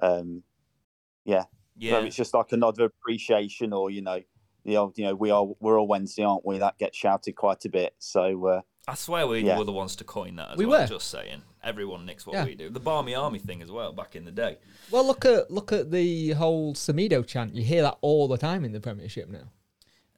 [0.00, 0.42] um,
[1.24, 1.44] yeah.
[1.74, 4.20] Yeah, So it's just like a nod of appreciation, or you know,
[4.64, 6.58] the old, you know, we are we're all Wednesday, aren't we?
[6.58, 7.94] That gets shouted quite a bit.
[7.98, 9.58] So uh, I swear we Yeah.
[9.58, 10.80] were the ones to coin that as We well.
[10.80, 10.86] were.
[10.86, 12.44] Just saying, everyone nicks what Yeah.
[12.44, 12.68] we do.
[12.68, 14.58] The Barmy Army thing as well back in the day.
[14.90, 17.54] Well, look at look at the whole Samido chant.
[17.54, 19.50] You hear that all the time in the Premiership now.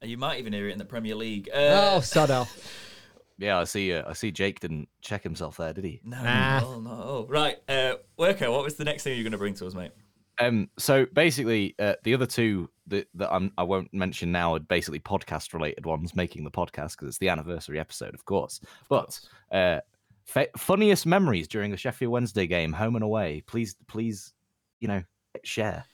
[0.00, 1.48] And you might even hear it in the Premier League.
[1.52, 1.58] oh,
[1.96, 2.56] Uh, sod off.
[3.36, 3.92] Yeah, I see.
[3.92, 4.30] Uh, I see.
[4.30, 6.00] Jake didn't check himself there, did he?
[6.04, 6.60] no, Nah.
[6.60, 7.26] no, no.
[7.28, 9.90] Right, uh, Worko, what was the next thing you're going to bring to us, mate?
[10.39, 10.68] Um.
[10.78, 15.01] So basically, uh, the other two that that I'm, I won't mention now are basically
[15.01, 18.61] podcast related ones, making the podcast because it's the anniversary episode, of course.
[18.89, 19.18] But
[19.53, 19.80] uh,
[20.24, 23.43] fa- funniest memories during the Sheffield Wednesday game, home and away.
[23.47, 24.32] Please, please,
[24.80, 25.03] you know,
[25.45, 25.85] share.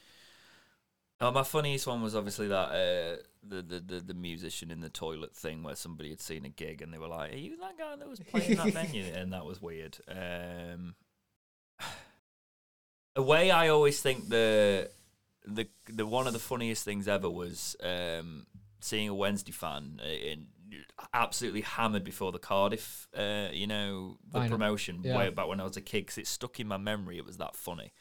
[1.23, 3.17] Oh, my funniest one was obviously that uh,
[3.47, 6.81] the, the the the musician in the toilet thing where somebody had seen a gig
[6.81, 9.45] and they were like, "Are you that guy that was playing that venue?" And that
[9.45, 9.99] was weird.
[10.09, 10.95] Um,
[13.21, 14.91] a way I always think the
[15.47, 18.47] the the one of the funniest things ever was um,
[18.81, 20.47] seeing a Wednesday fan in
[21.13, 25.17] absolutely hammered before the Cardiff, uh, you know, the promotion Yeah.
[25.17, 27.19] way back when I was a kid because it stuck in my memory.
[27.19, 27.93] It was that funny.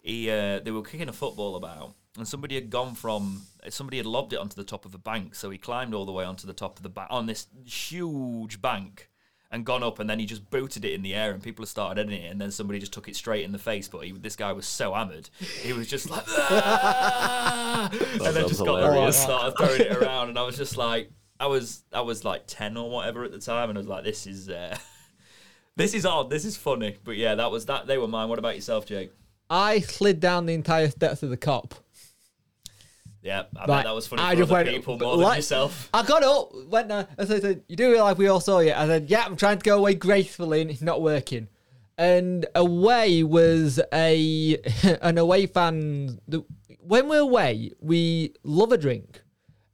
[0.00, 4.06] He, uh, they were kicking a football about, and somebody had gone from somebody had
[4.06, 6.46] lobbed it onto the top of a bank, so he climbed all the way onto
[6.46, 9.10] the top of the bank on this huge bank
[9.56, 11.68] and gone up, and then he just booted it in the air, and people had
[11.68, 13.88] started editing it, and then somebody just took it straight in the face.
[13.88, 15.28] But he, this guy was so hammered,
[15.62, 19.16] he was just like, "Ah!" and then just got hilarious.
[19.16, 22.44] the started throwing it around, and I was just like, I was I was like
[22.46, 24.48] ten or whatever at the time, and I was like, this is.
[24.48, 24.76] Uh,
[25.78, 26.30] This is odd.
[26.30, 27.86] This is funny, but yeah, that was that.
[27.86, 28.30] They were mine.
[28.30, 29.12] What about yourself, Jake?
[29.50, 31.72] I slid down the entire steps of the Kop.
[33.26, 35.36] Yeah, I bet that was funny I for just other went, people more like- than
[35.38, 35.88] yourself.
[35.92, 38.60] I got up, went there, and so I said, "You do realise we all saw
[38.60, 41.48] you?" I said, "Yeah, I'm trying to go away gracefully, and it's not working."
[41.98, 44.58] And away was a
[45.02, 46.20] an away fan.
[46.28, 46.44] the-
[46.80, 49.22] When we're away, we love a drink,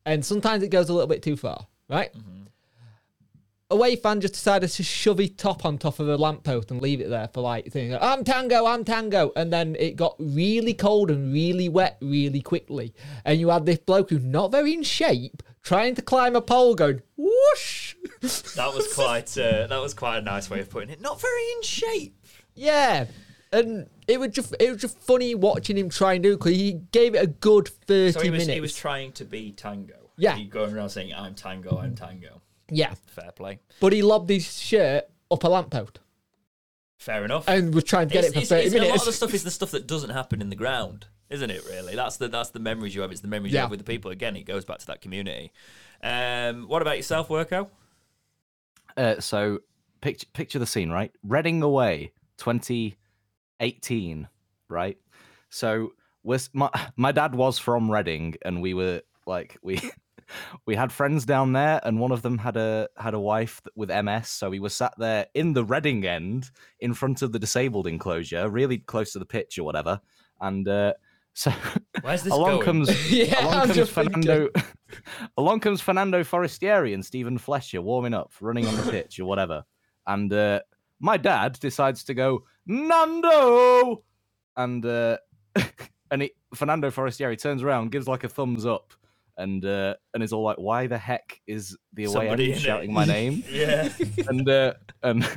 [0.07, 2.11] and sometimes it goes a little bit too far, right?
[2.15, 2.32] Mm-hmm.
[3.73, 7.01] Away fan just decided to shove his top on top of a lamppost and leave
[7.01, 9.33] it there for like saying, I'm tango, I'm tango.
[9.35, 12.95] And then it got really cold and really wet really quickly.
[13.25, 16.75] And you had this bloke who's not very in shape trying to climb a pole
[16.75, 17.95] going, whoosh.
[18.57, 19.37] That was quite.
[19.39, 21.01] Uh, that was quite a nice way of putting it.
[21.01, 22.17] Not very in shape.
[22.55, 23.07] yeah.
[23.53, 26.53] And it was just it was just funny watching him try and do it because
[26.57, 28.55] he gave it a good 30 So he was, minutes.
[28.55, 30.11] he was trying to be tango.
[30.17, 30.37] Yeah.
[30.37, 32.41] He going around saying, "I'm tango, I'm tango."
[32.71, 32.95] Yeah.
[33.07, 33.61] Fair play.
[33.81, 35.99] But he lobbed his shirt up a lamppost
[36.99, 37.49] Fair enough.
[37.49, 39.13] and was trying to get It's- it for it's- 30 it's- A lot of the
[39.13, 41.65] stuff is the stuff that doesn't happen in the ground, isn't it?
[41.67, 43.11] Really, that's the that's the memories you have.
[43.13, 44.11] It's the memories you have with the people.
[44.11, 45.51] Again, it goes back to that community.
[46.03, 47.69] Um, what about yourself, Worko?
[48.97, 49.61] Uh, so
[50.01, 51.13] picture picture the scene, right?
[51.23, 52.13] Reading away,
[53.61, 54.29] 2018,
[54.69, 54.99] right?
[55.51, 55.93] So
[56.23, 59.81] was my my dad was from Reading, and we were like we
[60.67, 63.91] we had friends down there, and one of them had a had a wife with
[63.91, 67.87] MS, so we were sat there in the Reading end, in front of the disabled
[67.87, 70.01] enclosure, really close to the pitch or whatever,
[70.41, 70.67] and.
[70.69, 70.93] uh
[71.35, 71.51] so
[72.03, 72.63] Where's this along going?
[72.63, 73.89] comes Yeah, along I'm comes.
[73.89, 74.49] Fernando
[75.39, 79.65] along comes Fernando Forestieri and Steven Fletcher warming up, running on the pitch or whatever.
[80.07, 80.61] And uh,
[81.01, 84.03] my dad decides to go, Nando!
[84.59, 85.17] And uh,
[86.11, 88.93] and it, Fernando Forestieri turns around, gives like a thumbs up,
[89.43, 92.59] and uh, and is all like, "Why the heck is the away Somebody end in
[92.59, 93.89] it." shouting my name?" Yeah.
[94.29, 95.29] and uh, and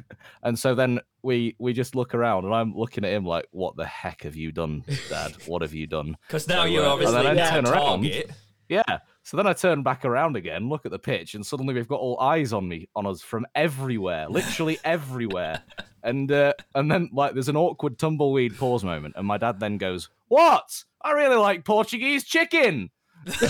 [0.43, 3.75] and so then we we just look around, and I'm looking at him like, "What
[3.75, 5.33] the heck have you done, Dad?
[5.47, 7.67] What have you done?" Because now So, you're uh, and obviously then I now turn
[7.67, 8.23] around.
[8.69, 8.99] Yeah.
[9.23, 11.99] So then I turn back around again, look at the pitch, and suddenly we've got
[11.99, 15.63] all eyes on me, on us from everywhere, literally everywhere.
[16.03, 19.77] And uh, and then like there's an awkward tumbleweed pause moment, and my dad then
[19.77, 20.83] goes, "What?
[21.01, 22.91] I really like Portuguese chicken."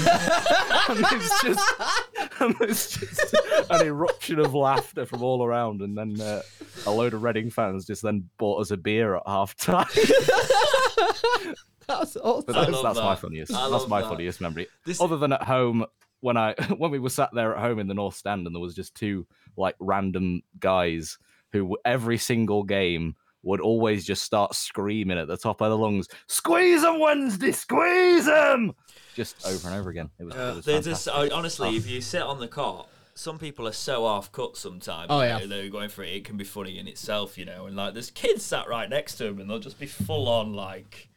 [0.90, 1.74] and it's just,
[2.40, 3.36] and it's just
[3.70, 6.42] an eruption of laughter from all around, and then uh,
[6.86, 9.86] a load of Reading fans just then bought us a beer at half time.
[11.88, 12.46] That's awesome.
[12.48, 13.52] But I that's, love that's my funniest.
[13.52, 14.10] That's my that.
[14.10, 14.68] funniest memory.
[14.86, 15.86] This- Other than at home
[16.22, 18.62] when I when we were sat there at home in the North Stand and there
[18.62, 21.18] was just two like random guys
[21.52, 23.16] who every single game
[23.46, 28.26] would always just start screaming at the top of their lungs, "Squeeze them, Wednesday, squeeze
[28.26, 28.74] them!"
[29.16, 30.10] Just over and over again.
[30.20, 31.08] It was, it was They're just.
[31.08, 35.08] I- honestly, if you sit on the Kop, some people are so half cut sometimes.
[35.10, 35.38] Oh, you yeah.
[35.38, 36.10] know, They're going for it.
[36.10, 37.66] It can be funny in itself, you know.
[37.66, 40.54] And like, there's kids sat right next to them, and they'll just be full on
[40.54, 41.08] like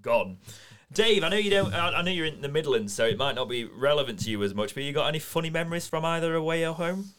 [0.00, 0.38] gone.
[0.92, 1.74] Dave, I know you don't.
[1.74, 4.42] I I know you're in the Midlands, so it might not be relevant to you
[4.44, 4.72] as much.
[4.72, 7.10] But you got any funny memories from either away or home?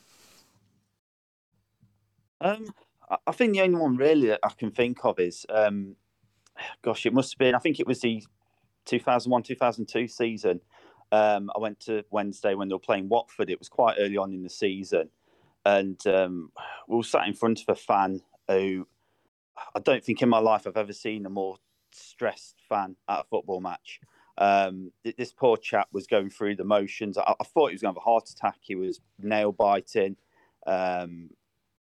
[2.39, 2.67] Um,
[3.09, 5.95] I- think the only one really that I can think of is, um,
[6.81, 7.55] gosh, it must have been.
[7.55, 8.23] I think it was the
[8.85, 10.61] 2001 2002 season.
[11.11, 13.49] Um, I went to Wednesday when they were playing Watford.
[13.49, 15.09] It was quite early on in the season,
[15.65, 16.51] and um,
[16.87, 18.87] we were sat in front of a fan who
[19.75, 21.57] I don't think in my life I've ever seen a more
[21.91, 23.99] stressed fan at a football match.
[24.37, 27.17] Um, this poor chap was going through the motions.
[27.17, 28.57] I, I thought he was going to have a heart attack.
[28.61, 30.15] He was nail biting.
[30.67, 31.29] Um,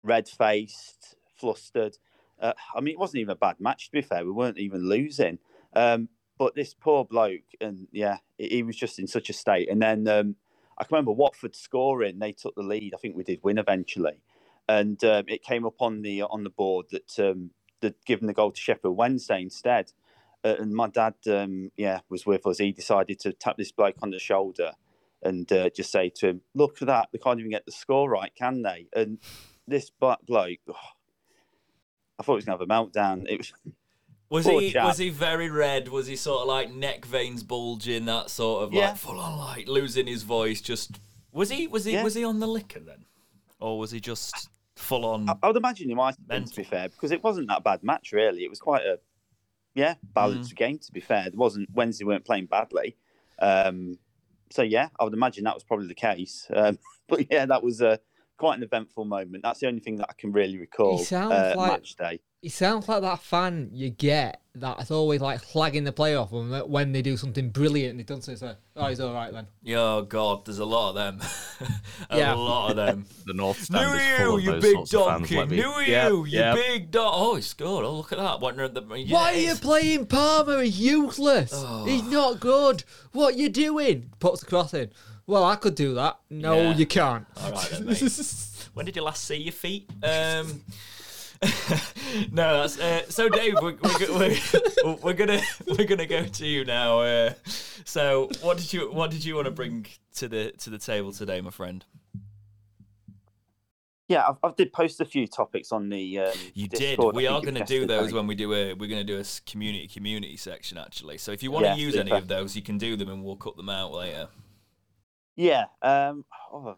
[0.06, 1.98] red faced, flustered.
[2.40, 4.24] Uh, I mean, it wasn't even a bad match, to be fair.
[4.24, 5.38] We weren't even losing.
[5.74, 9.70] Um, but this poor bloke, and yeah, he was just in such a state.
[9.70, 10.36] And then um,
[10.78, 12.18] I can remember Watford scoring.
[12.18, 12.94] They took the lead.
[12.94, 14.22] I think we did win eventually.
[14.68, 17.50] And um, it came up on the on the board that um,
[17.80, 19.92] they'd given the goal to Sheffield Wednesday instead.
[20.44, 22.58] Uh, and my dad, um, yeah, was with us.
[22.58, 24.72] He decided to tap this bloke on the shoulder
[25.22, 27.08] and uh, just say to him, "Look at that!
[27.12, 29.18] They can't even get the score right, can they?" And
[29.68, 30.74] this black bloke, oh,
[32.18, 33.26] I thought he was going to have a meltdown.
[33.28, 33.52] It was
[34.28, 34.84] Was he chap.
[34.86, 35.86] was he very red?
[35.88, 38.88] Was he sort of like neck veins bulging, that sort of Yeah.
[38.88, 40.60] like full on like losing his voice?
[40.60, 40.98] Just
[41.30, 42.02] was he was he Yeah.
[42.02, 43.04] was he on the liquor then,
[43.60, 45.28] or was he just full on?
[45.28, 47.62] I, I would imagine he might have been, to be fair, because it wasn't that
[47.62, 48.42] bad match, really.
[48.42, 48.98] It was quite a,
[49.76, 50.56] yeah, balanced Mm.
[50.56, 51.24] game, to be fair.
[51.30, 52.96] There wasn't, Wednesday weren't playing badly.
[53.38, 53.96] Um,
[54.50, 56.48] so, yeah, I would imagine that was probably the case.
[56.52, 57.98] Um, but, yeah, that was uh,
[58.36, 59.42] quite an eventful moment.
[59.42, 60.98] That's the only thing that I can really recall.
[60.98, 62.20] sounds uh, like- Match day.
[62.42, 66.92] He sounds like that fan you get that's always like flagging the playoff when, when
[66.92, 68.54] they do something brilliant and they don't say so.
[68.76, 69.48] Oh, he's all right then.
[69.76, 71.28] Oh God, there's a lot of them.
[72.10, 72.34] a Yeah.
[72.34, 73.06] lot of them.
[73.26, 75.20] the North Knew Stand is full you, of you those big sorts of fans.
[75.22, 75.36] donkey.
[75.38, 76.54] let me- Knew Yep, you, you yep.
[76.54, 77.12] big dog.
[77.16, 77.84] Oh, he scored.
[77.84, 78.40] Oh, look at that.
[78.40, 80.62] What, the, yeah, Why are you playing Palmer?
[80.62, 81.50] He's useless.
[81.52, 81.84] Oh.
[81.84, 82.84] He's not good.
[83.12, 84.12] What are you doing?
[84.20, 84.90] Puts the cross in.
[85.26, 86.18] Well, I could do that.
[86.30, 86.74] No, Yeah.
[86.76, 87.26] you can't.
[87.42, 88.02] All right then, mate.
[88.74, 89.88] When did you last see your feet?
[90.02, 90.62] Um,
[92.30, 93.28] no, that's uh, so.
[93.30, 97.00] Dave, we're, we're, go- we're, we're gonna we're gonna go to you now.
[97.00, 97.32] Uh,
[97.86, 101.10] so, what did you what did you want to bring to the to the table
[101.10, 101.86] today, my friend?
[104.08, 106.18] Yeah, I've, I did post a few topics on the.
[106.20, 106.78] Um, You did.
[106.78, 108.16] Discord, I We are think it going to was do those yesterday.
[108.18, 108.74] when we do a.
[108.74, 111.16] We're going to do a s- community community section actually.
[111.18, 112.16] So if you want to Yeah, use any super.
[112.18, 114.28] of those, you can do them, and we'll cut them out later.
[115.36, 115.66] Yeah.
[115.82, 116.76] Um, oh,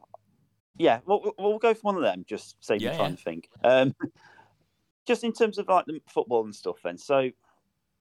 [0.77, 1.01] yeah.
[1.07, 2.25] Well, we'll- we'll go for one of them.
[2.27, 3.17] Just save Yeah, me trying yeah.
[3.17, 3.49] to think.
[3.65, 3.95] Um,
[5.07, 6.77] just in terms of like the football and stuff.
[6.83, 7.31] Then, so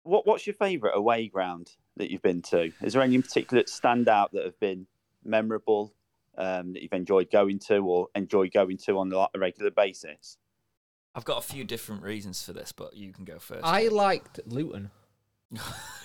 [0.04, 2.72] what what's your favourite away ground that you've been to?
[2.82, 4.88] Is there any in particular that stand out that have been
[5.24, 5.94] memorable
[6.38, 10.38] um, that you've enjoyed going to or enjoy going to on like, a regular basis?
[11.16, 13.62] I've got a few different reasons for this, but you can go first.
[13.64, 14.92] I liked Luton.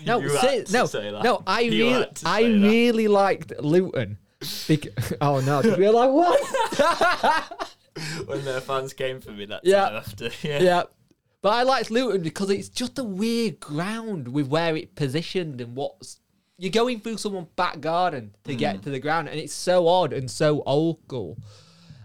[0.07, 1.23] No, You say, to no, say that.
[1.23, 1.43] no.
[1.47, 4.19] I You really, I really liked Luton.
[4.69, 4.89] Bec-
[5.21, 5.63] oh no!
[5.63, 7.67] Did we like what?
[8.27, 9.85] when their fans came for me that Yeah.
[9.89, 10.31] time after.
[10.43, 10.61] Yeah.
[10.61, 10.83] yeah,
[11.43, 15.77] but I liked Luton because it's just a weird ground with where it's positioned and
[15.77, 16.19] what's
[16.59, 18.59] you're going through someone's back garden to Mm.
[18.59, 21.37] get to the ground, and it's so odd and so old school.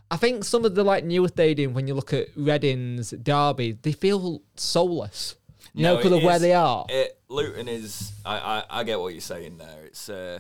[0.10, 3.92] I think some of the like newer stadiums, when you look at Reading's Derby, they
[3.92, 5.36] feel soulless.
[5.74, 6.86] Know, No, because it of where is- they are.
[6.90, 8.14] It, Luton is.
[8.26, 9.84] I, I I get what you're saying there.
[9.86, 10.40] It's uh,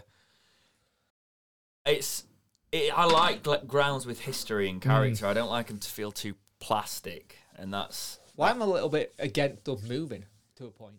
[1.88, 2.23] it's.
[2.71, 4.71] It, I like like, grounds with history Mm.
[4.71, 5.25] and character.
[5.25, 9.13] I don't like them to feel too plastic, and that's Well, I'm a little bit
[9.19, 10.25] against us moving
[10.57, 10.95] to a point.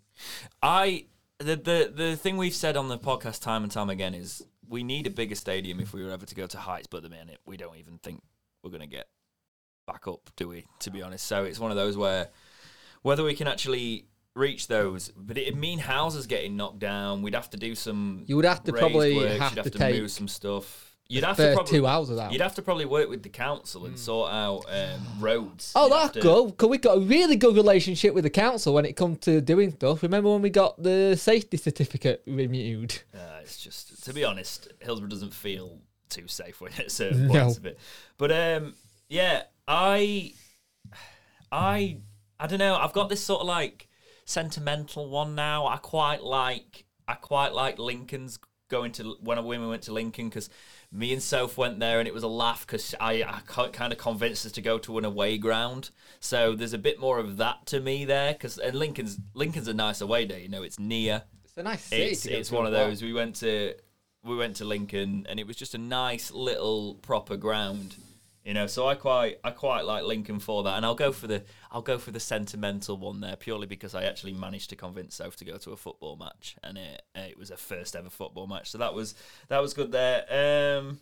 [0.62, 1.05] I
[1.39, 4.82] the the the thing we've said on the podcast time and time again is we
[4.82, 6.86] need a bigger stadium if we were ever to go to heights.
[6.86, 8.22] But at the minute, we don't even think
[8.62, 9.09] we're going to get
[9.86, 10.64] back up, do we?
[10.80, 12.28] To be honest, so it's one of those where
[13.03, 14.07] whether we can actually
[14.37, 17.22] reach those, but it'd mean houses getting knocked down.
[17.22, 18.24] We'd have to do some.
[18.26, 20.85] You would have to probably works, have you'd have to to, take move some stuff.
[21.11, 22.33] You'd have to first probably two houses out.
[22.33, 25.72] You'd have to probably work with the council and sort out um, roads.
[25.74, 26.47] Oh, You'd that's to- good.
[26.49, 29.72] Because we got a really good relationship with the council when it comes to doing
[29.72, 30.03] stuff.
[30.03, 32.99] Remember when we got the safety certificate renewed?
[33.14, 35.79] Uh, it's just, to be honest, Hillsborough doesn't feel
[36.11, 37.33] too safe when at certain No.
[37.41, 37.79] points of it.
[38.18, 38.74] But um,
[39.09, 40.35] yeah, I,
[41.51, 41.99] I,
[42.39, 42.76] I don't know.
[42.76, 43.88] I've got this sort of like
[44.29, 45.66] sentimental one now.
[45.66, 50.29] I quite like, I quite like Lincoln's going to when I we went to Lincoln
[50.29, 50.51] because
[50.93, 53.99] me and Soph went there and it was a laugh because I, I kind of
[53.99, 55.91] convinced us to go to an away ground.
[56.20, 59.74] So there's a bit more of that to me there because and Lincoln's Lincoln's a
[59.74, 60.43] nice away day.
[60.43, 62.03] You know, it's near It's a nice city.
[62.03, 62.89] it's it's one of well.
[62.89, 63.03] those.
[63.03, 63.74] We went to
[64.24, 67.97] we went to Lincoln, and it was just a nice little proper ground,
[68.49, 68.67] you know.
[68.67, 71.83] So I quite I quite like Lincoln for that, and I'll go for the I'll
[71.83, 75.45] go for the sentimental one there purely because I actually managed to convince Soph to
[75.45, 78.79] go to a football match, and it it was a first ever football match, so
[78.79, 79.15] that was
[79.49, 80.79] that was good there.
[80.81, 81.01] Um,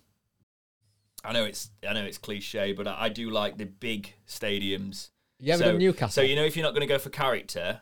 [1.25, 5.11] I know it's I know it's cliche, but I, I do like the big stadiums.
[5.39, 6.23] You ever so, done Newcastle?
[6.23, 7.81] So you know if you're not going to go for character,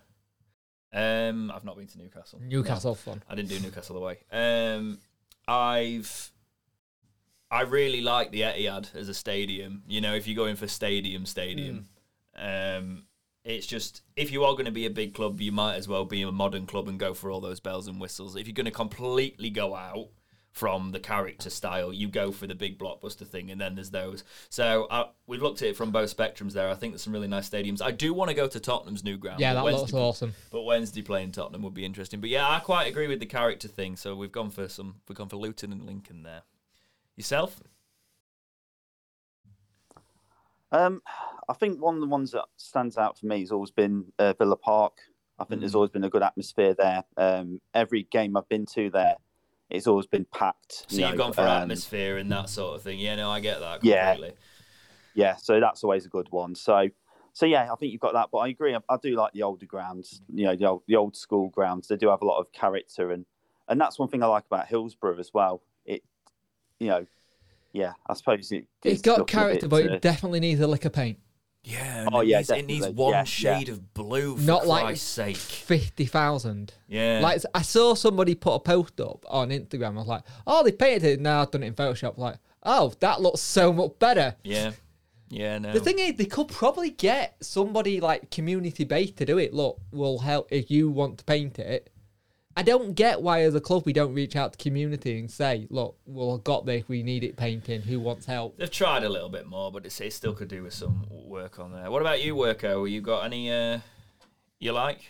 [0.93, 2.39] um, I've not been to Newcastle.
[2.39, 2.49] No.
[2.49, 3.23] Newcastle fun.
[3.31, 4.19] I didn't do Newcastle away.
[4.31, 4.99] Um,
[5.49, 6.33] I've
[7.55, 9.82] I really like the Etihad as a stadium.
[9.86, 11.86] You know, if you're going for stadium, stadium,
[12.34, 13.05] um,
[13.44, 16.05] it's just if you are going to be a big club, you might as well
[16.05, 18.34] be a modern club and go for all those bells and whistles.
[18.34, 20.09] If you're going to completely go out
[20.50, 24.24] from the character style, you go for the big blockbuster thing, and then there's those.
[24.50, 26.68] So uh, we've looked at it from both spectrums there.
[26.68, 27.80] I think there's some really nice stadiums.
[27.80, 29.38] I do want to go to Tottenham's new ground.
[29.38, 30.34] Yeah, that Wednesday- looks awesome.
[30.50, 32.20] but Wednesday playing Tottenham would be interesting.
[32.20, 33.94] But yeah, I quite agree with the character thing.
[33.94, 34.96] So we've gone for some.
[35.09, 36.42] We've gone for Luton and Lincoln there.
[37.17, 37.61] Yourself?
[40.73, 41.01] Um,
[41.49, 44.33] I think one of the ones that stands out for me has always been uh,
[44.37, 44.99] Villa Park.
[45.39, 45.77] I think there's Mm.
[45.77, 47.05] always been a good atmosphere there.
[47.17, 49.17] Um, every game I've been to there,
[49.71, 50.87] it's always been packed.
[50.89, 52.99] So you you've gone for um, atmosphere and that sort of thing.
[52.99, 54.17] Yeah, no, I get that Yeah.
[55.15, 56.57] Yeah, so that's always a good one.
[56.57, 56.89] So,
[57.33, 58.31] so yeah, I think you've got that.
[58.33, 58.75] But I agree.
[58.75, 60.23] I, I do like the older grounds.
[60.33, 61.87] You know, the old, the old school grounds.
[61.87, 63.25] They do have a lot of character, and
[63.69, 65.62] and that's one thing I like about Hillsborough as well.
[66.85, 67.07] It, you know,
[67.72, 68.66] yeah, I suppose it.
[68.82, 71.18] It's it's got character, but it definitely needs a lick of paint.
[71.64, 72.07] Yeah.
[72.12, 73.24] Oh, it yeah, needs, it needs one Yeah, yeah.
[73.24, 74.37] shade of blue.
[74.37, 75.37] For Not like Christ's sake.
[75.37, 76.74] Fifty thousand.
[76.89, 77.20] Yeah.
[77.22, 79.95] Like I saw somebody put a post up on Instagram.
[79.95, 81.20] I was like, "Oh, they painted it.
[81.20, 84.72] Now I've done it in Photoshop." Like, "Oh, that looks so much better." yeah.
[85.30, 85.59] Yeah.
[85.59, 85.72] No.
[85.72, 89.53] The thing is, they could probably get somebody like community based to do it.
[89.55, 91.91] Look, we'll help if you want to paint it.
[92.57, 95.66] I don't get why, as a club, we don't reach out to community and say,
[95.70, 96.84] "Look, we've got this.
[96.88, 97.82] We need it painting.
[97.82, 100.72] Who wants help?" They've tried a little bit more, but it still could do with
[100.72, 101.90] some work on there.
[101.90, 102.88] What about you, Worko?
[102.88, 103.80] You got any uh,
[104.61, 105.00] you like?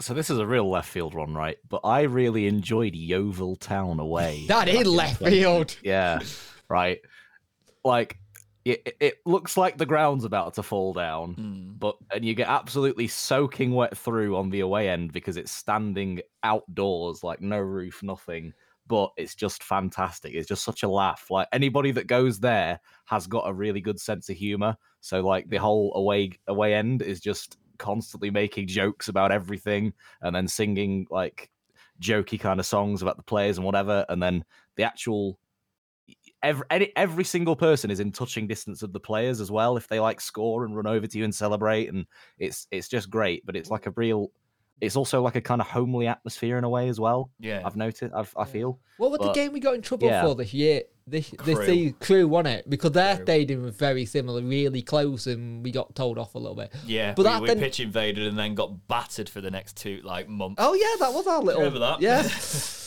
[0.00, 1.58] So this is a real left field one, right?
[1.68, 4.46] But I really enjoyed Yeovil Town away.
[4.48, 5.76] That is left field.
[5.82, 6.20] yeah,
[6.68, 7.00] right.
[7.84, 8.18] Like
[8.64, 11.72] it, it looks like the ground's about to fall down, Hmm.
[11.78, 16.20] but and you get absolutely soaking wet through on the away end because it's standing
[16.42, 18.52] outdoors, like no roof, nothing.
[18.86, 20.34] But it's just fantastic.
[20.34, 21.30] It's just such a laugh.
[21.30, 24.76] Like anybody that goes there has got a really good sense of humor.
[25.00, 29.92] So like the whole away away end is just constantly making jokes about everything
[30.22, 31.50] and then singing like
[32.00, 34.04] jokey kind of songs about the players and whatever.
[34.08, 34.44] And then
[34.76, 35.38] the actual
[36.42, 39.86] every any, every single person is in touching distance of the players as well if
[39.88, 42.06] they like score and run over to you and celebrate and
[42.38, 44.30] it's it's just great but it's like a real
[44.80, 47.60] it's also like a kind of homely atmosphere in a way as well Yeah.
[47.66, 50.22] i've noticed I've, i feel What was the game we got in trouble yeah.
[50.22, 50.82] for this year?
[51.06, 51.66] This this Crewe.
[51.66, 53.24] season, Crewe won it because their Crewe.
[53.24, 56.72] stadium was very similar, really close, and we got told off a little bit.
[56.86, 59.76] Yeah, But we, that we then- pitch invaded and then got battered for the next
[59.76, 60.56] two like months.
[60.58, 61.62] Oh yeah, that was our little.
[61.62, 62.00] Remember that?
[62.00, 62.22] Yeah.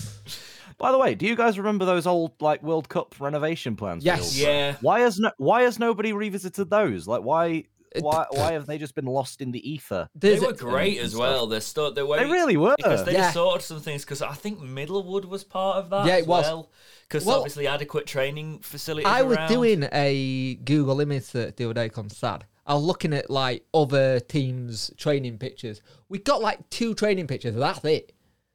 [0.84, 4.20] by the way do you guys remember those old like world cup renovation plans Yes.
[4.20, 4.52] Hillsborough?
[4.54, 4.76] yeah.
[4.82, 7.64] why has no why has nobody revisited those like why
[7.96, 11.12] uh, why why have they just been lost in the ether They were great as
[11.12, 11.20] stuff.
[11.22, 11.48] well.
[11.48, 13.32] They're still they were they really were because they Yeah.
[13.32, 16.08] sorted some things because I think Middlewood was part of that.
[16.08, 16.44] Yeah, as it was.
[16.46, 16.70] well.
[17.08, 19.06] Because Well, obviously adequate training facilities.
[19.08, 19.50] I was around.
[19.50, 22.46] doing a Google image search the other day on SAD.
[22.66, 25.82] I was looking at like other teams' training pictures.
[26.10, 27.54] We got like two training pictures.
[27.56, 28.13] That's it.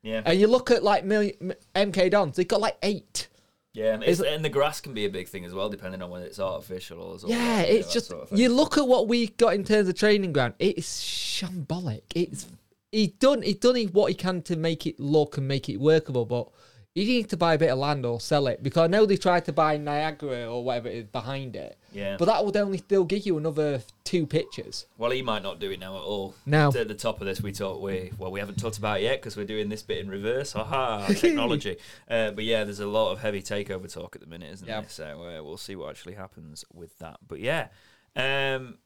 [0.09, 1.33] Yeah, And you look at like Mil-
[1.75, 3.29] MK Dons, they've got like eight.
[3.75, 6.11] yeah, and, it's, and the grass can be a big thing as well, depending on
[6.11, 7.15] whether it's artificial or.
[7.15, 9.65] of, Yeah, you know, it's just sort of you look at what we got in
[9.65, 10.55] terms of training ground.
[10.59, 12.03] It's shambolic.
[12.15, 12.47] It's
[12.91, 16.25] he done he done what he can to make it look and make it workable,
[16.25, 16.49] but
[16.95, 19.17] you need to buy a bit of land or sell it because I know they
[19.17, 22.17] tried to buy Niagara or whatever it is behind it, Yeah.
[22.19, 24.87] but that would only still give you another two pitches.
[24.99, 26.35] well, he might not do it now at all.
[26.45, 27.81] Now At the top of this, we talk.
[27.81, 30.55] We well, we haven't talked about it yet because we're doing this bit in reverse.
[30.55, 31.77] Aha, technology.
[32.11, 34.81] uh, but yeah, there's a lot of heavy takeover talk at the minute, isn't Yeah.
[34.81, 34.91] there?
[34.91, 37.19] So uh, we'll see what actually happens with that.
[37.27, 37.69] But yeah,
[38.17, 38.79] um,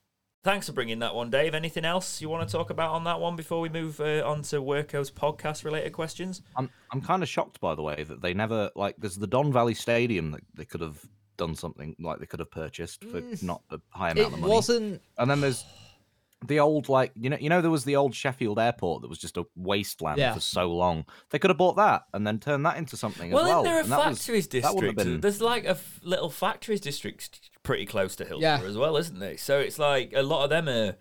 [0.45, 1.55] thanks for bringing that one, Dave.
[1.55, 4.43] Anything else you want to talk about on that one before we move uh, on
[4.43, 6.43] to Worko's podcast related questions?
[6.57, 8.97] I'm I'm kind of shocked by the way that they never like.
[8.99, 11.05] There's the Don Valley Stadium that they could have
[11.47, 14.53] done something like they could have purchased for not a high amount It of money.
[14.53, 15.03] wasn't.
[15.19, 15.65] And then there's
[16.47, 19.19] the old like you know you know there was the old Sheffield Airport that was
[19.19, 20.35] just a wasteland Yeah.
[20.35, 21.05] for so long.
[21.31, 23.61] They could have bought that and then turned that into something Well, as well.
[23.61, 25.11] isn't there a and that was- factories that wouldn't have district?
[25.13, 28.69] been- There's like a f- little factories district pretty close to Hillsborough Yeah.
[28.73, 29.37] as well, isn't there?
[29.39, 30.97] So it's like a lot of them are.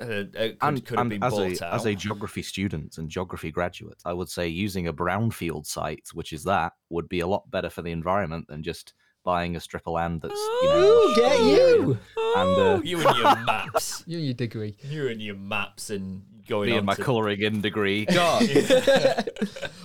[0.00, 1.74] Uh, uh, could, and, could have and been as bought a out.
[1.74, 6.32] as a geography student and geography graduate, I would say using a brownfield site, which
[6.32, 8.94] is that, would be a lot better for the environment than just
[9.24, 11.90] buying a strip of land that's you know Ooh, get you!
[11.92, 11.98] And,
[12.36, 14.02] Oh, uh, you and your maps.
[14.06, 14.76] You and your degree.
[14.82, 18.04] You and your maps and going Me on and my to- colouring in degree.
[18.12, 18.48] God.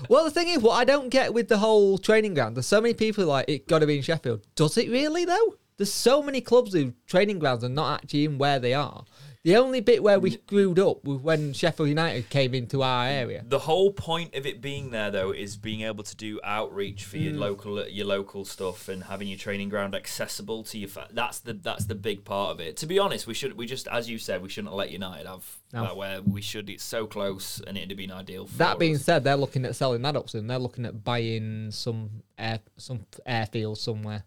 [0.09, 2.79] Well, the thing is, what I don't get with the whole training ground, there's so
[2.79, 4.45] many people like it got to be in Sheffield.
[4.55, 5.55] Does it really though?
[5.75, 9.03] There's so many clubs whose training grounds are not actually in where they are.
[9.47, 13.45] The only bit where we screwed up was when Sheffield United came into our area.
[13.47, 17.15] The whole point of it being there, though, is being able to do outreach for
[17.15, 17.23] Mm.
[17.23, 20.89] your local your local stuff and having your training ground accessible to your.
[20.89, 22.75] Fa- that's the that's the big part of it.
[22.75, 25.45] To be honest, we should we just as you said we shouldn't let United have
[25.71, 25.83] No.
[25.83, 26.69] that where we should.
[26.69, 28.47] It's so close, and it'd have been ideal.
[28.47, 29.05] For That being us.
[29.05, 30.47] said, they're looking at selling that up soon.
[30.47, 34.25] They're looking at buying some air some airfield somewhere.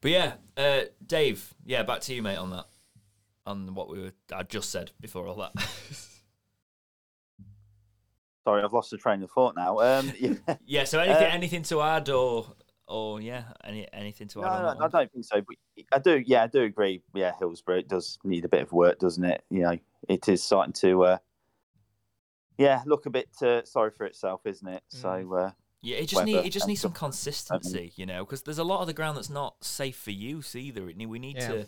[0.00, 2.68] but yeah, uh, Dave, yeah, back to you, mate, on that,
[3.48, 5.52] on what we were I just said before all that.
[8.44, 9.78] Sorry, I've lost the train of thought now.
[9.80, 10.34] Um, yeah.
[10.64, 10.84] yeah.
[10.84, 12.46] So anything Uh, anything to add or
[12.86, 14.52] or yeah, any anything to No, add?
[14.52, 15.42] on no, that I don't think so.
[15.42, 15.56] But
[15.92, 17.02] I do, yeah, I do agree.
[17.14, 19.44] Yeah, Hillsborough it does need a bit of work, doesn't it?
[19.50, 19.78] You know,
[20.08, 21.18] it is starting to, uh,
[22.56, 24.82] yeah, look a bit uh, sorry for itself, isn't it?
[24.88, 25.50] So, uh,
[25.82, 28.64] Yeah, it just need weather it just needs some consistency, you know, because there's a
[28.64, 30.84] lot of the ground that's not safe for use either.
[30.86, 31.48] We need Yeah.
[31.48, 31.66] to.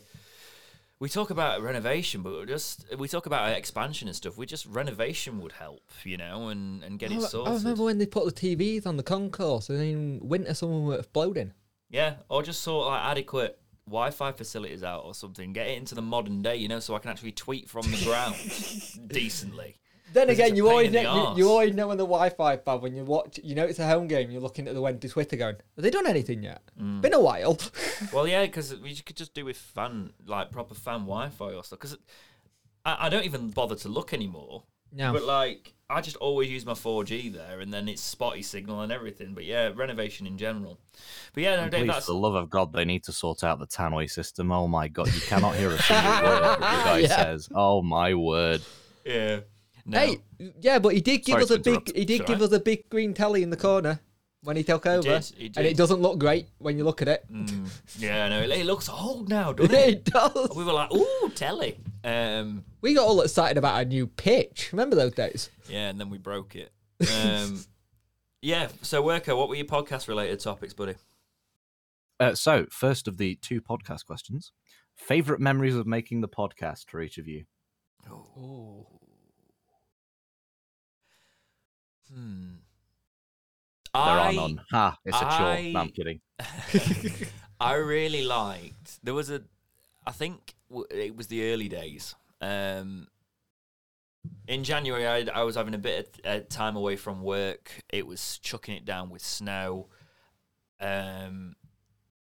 [1.01, 4.37] We talk about renovation, but just we talk about expansion and stuff.
[4.37, 7.53] We just renovation would help, you know, and and get I, it sorted.
[7.53, 10.99] I remember when they put the TVs on the concourse and in winter someone were
[10.99, 11.53] exploding.
[11.89, 15.53] Yeah, or just sort of like adequate Wi-Fi facilities out or something.
[15.53, 17.99] Get it into the modern day, you know, so I can actually tweet from the
[18.05, 18.35] ground
[19.07, 19.79] decently.
[20.13, 22.57] Then again, you pain always in the know, you, you always know when the Wi-Fi
[22.57, 23.39] bad when you watch.
[23.43, 24.29] You know it's a home game.
[24.31, 26.61] You're looking at the Wednesday Twitter going, "Have they done anything yet?
[26.79, 27.01] Mm.
[27.01, 27.57] Been a while."
[28.11, 31.79] Well, yeah, because we could just do with fan like proper fan Wi-Fi or stuff.
[31.79, 31.97] Because
[32.83, 34.63] I, I don't even bother to look anymore.
[34.91, 35.13] no.
[35.13, 38.91] But like, I just always use my 4G there, and then it's spotty signal and
[38.91, 39.33] everything.
[39.33, 40.79] But yeah, renovation in general.
[41.33, 43.43] But yeah, no, Dave, Please, that's for the love of God, they need to sort
[43.43, 44.51] out the tannoy system.
[44.51, 47.23] Oh my God, you cannot hear a single word that the guy Yeah.
[47.23, 47.49] says.
[47.53, 48.61] Oh my word.
[49.05, 49.41] yeah.
[49.85, 49.99] No.
[49.99, 50.17] Hey,
[50.59, 51.67] yeah, but he did give Sorry us to a big.
[51.67, 51.95] interrupt.
[51.95, 52.53] He did It's give alright.
[52.53, 53.99] us a big green telly in the corner
[54.43, 55.65] when he took over, did, he and did.
[55.67, 57.25] it doesn't look great when you look at it.
[57.31, 57.69] Mm,
[57.99, 59.89] yeah, no, it, it looks old now, doesn't it?
[59.89, 60.49] it does.
[60.55, 61.77] we were like, ooh, telly.
[62.03, 64.69] Um, We got all excited about our new pitch.
[64.71, 65.49] Remember those days?
[65.69, 66.71] yeah, and then we broke it.
[67.23, 67.63] Um,
[68.43, 68.69] yeah.
[68.81, 70.95] So, Worko, what were your podcast-related topics, buddy?
[72.19, 74.51] Uh, so, first of the two podcast questions
[74.97, 77.45] favorite memories of making the podcast for each of you?
[78.09, 78.85] Ooh.
[82.13, 82.55] Hmm.
[83.93, 84.61] There I, are none.
[84.71, 85.71] Ha, it's a chore.
[85.73, 86.21] No, I'm kidding.
[87.59, 89.03] I really liked.
[89.03, 89.41] There was a,
[90.05, 90.55] I think
[90.89, 92.15] it was the early days.
[92.39, 93.07] Um,
[94.47, 97.83] in January, I, I was having a bit of uh, time away from work.
[97.89, 99.87] It was chucking it down with snow.
[100.79, 101.55] Um,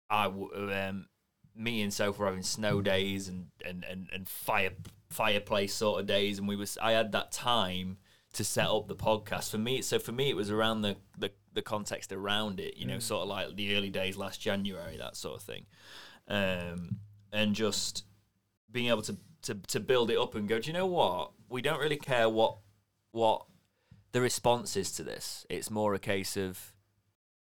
[0.09, 1.07] I w- um,
[1.55, 4.71] me and Soph were having snow days and and and, and fire
[5.09, 7.97] fireplace sort of days, and we was I had that time
[8.33, 9.81] to set up the podcast for me.
[9.81, 13.23] So for me, it was around the the, the context around it, you know, sort
[13.23, 15.65] of like the early days last January, that sort of thing,
[16.27, 16.97] um,
[17.31, 18.05] and just
[18.71, 20.59] being able to, to to build it up and go.
[20.59, 21.31] Do you know what?
[21.49, 22.57] We don't really care what
[23.11, 23.45] what
[24.11, 25.45] the response is to this.
[25.49, 26.73] It's more a case of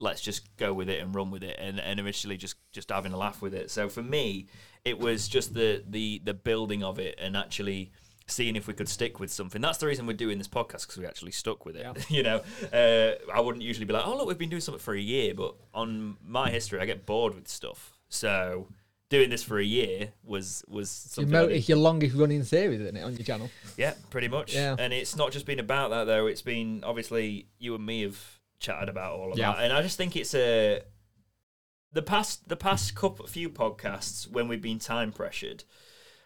[0.00, 3.12] let's just go with it and run with it and, and initially just just having
[3.12, 4.46] a laugh with it so for me
[4.82, 7.92] it was just the the the building of it and actually
[8.30, 10.96] seeing if we could stick with something that's the reason we're doing this podcast because
[10.98, 11.92] we actually stuck with it Yeah.
[12.08, 12.40] you know
[12.72, 15.34] uh, i wouldn't usually be like oh look we've been doing something for a year
[15.34, 18.68] but on my history i get bored with stuff so
[19.08, 22.44] doing this for a year was was Your something mo- I it's your longest running
[22.44, 23.50] series, isn't it, on your channel?
[23.76, 24.54] yeah, pretty much.
[24.54, 24.76] Yeah.
[24.78, 26.26] And it's not just been about that though.
[26.28, 28.20] It's been obviously you and me have
[28.60, 29.50] chatted about all of Yeah.
[29.52, 30.82] that, and I just think it's a
[31.92, 35.64] the past the past couple few podcasts when we've been time pressured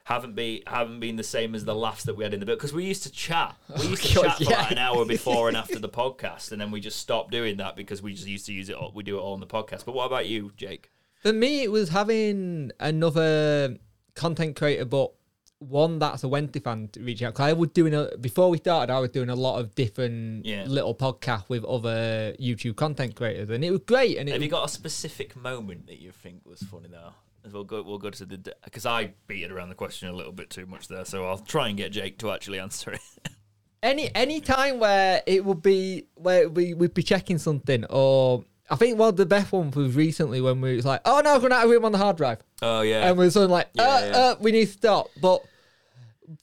[0.04, 2.58] haven't been haven't been the same as the laughs that we had in the book
[2.58, 3.56] because we used to chat.
[3.78, 4.58] We used to God, chat for yeah.
[4.62, 7.74] like an hour before and after the podcast, and then we just stopped doing that
[7.74, 8.76] because we just used to use it.
[8.76, 9.84] All, we do it all on the podcast.
[9.84, 10.90] But what about you, Jake?
[11.22, 13.78] For me, it was having another
[14.14, 15.12] content creator, but
[15.58, 17.32] one that's a Wenty fan to reach out.
[17.32, 20.44] 'Cause I was doing a before we started, I was doing a lot of different
[20.44, 20.64] Yeah.
[20.66, 24.18] little podcasts with other YouTube content creators, and it was great.
[24.18, 27.14] And it Have was, you got a specific moment that you think was funny though?
[27.52, 27.82] We'll go.
[27.82, 30.66] We'll go to the because I beat it around the question a little bit too
[30.66, 33.00] much there, so I'll try and get Jake to actually answer it.
[33.82, 38.76] any any time where it would be where we would be checking something, or I
[38.76, 41.52] think one of the best ones was recently when we was like, oh no, we're
[41.52, 42.38] out of room on the hard drive.
[42.62, 44.16] oh yeah, and we're sort of like, Yeah, uh, yeah.
[44.16, 45.08] uh, we need to stop.
[45.20, 45.42] But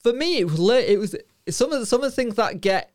[0.02, 1.16] for me, it was it was
[1.50, 2.92] some of the, some of the things that get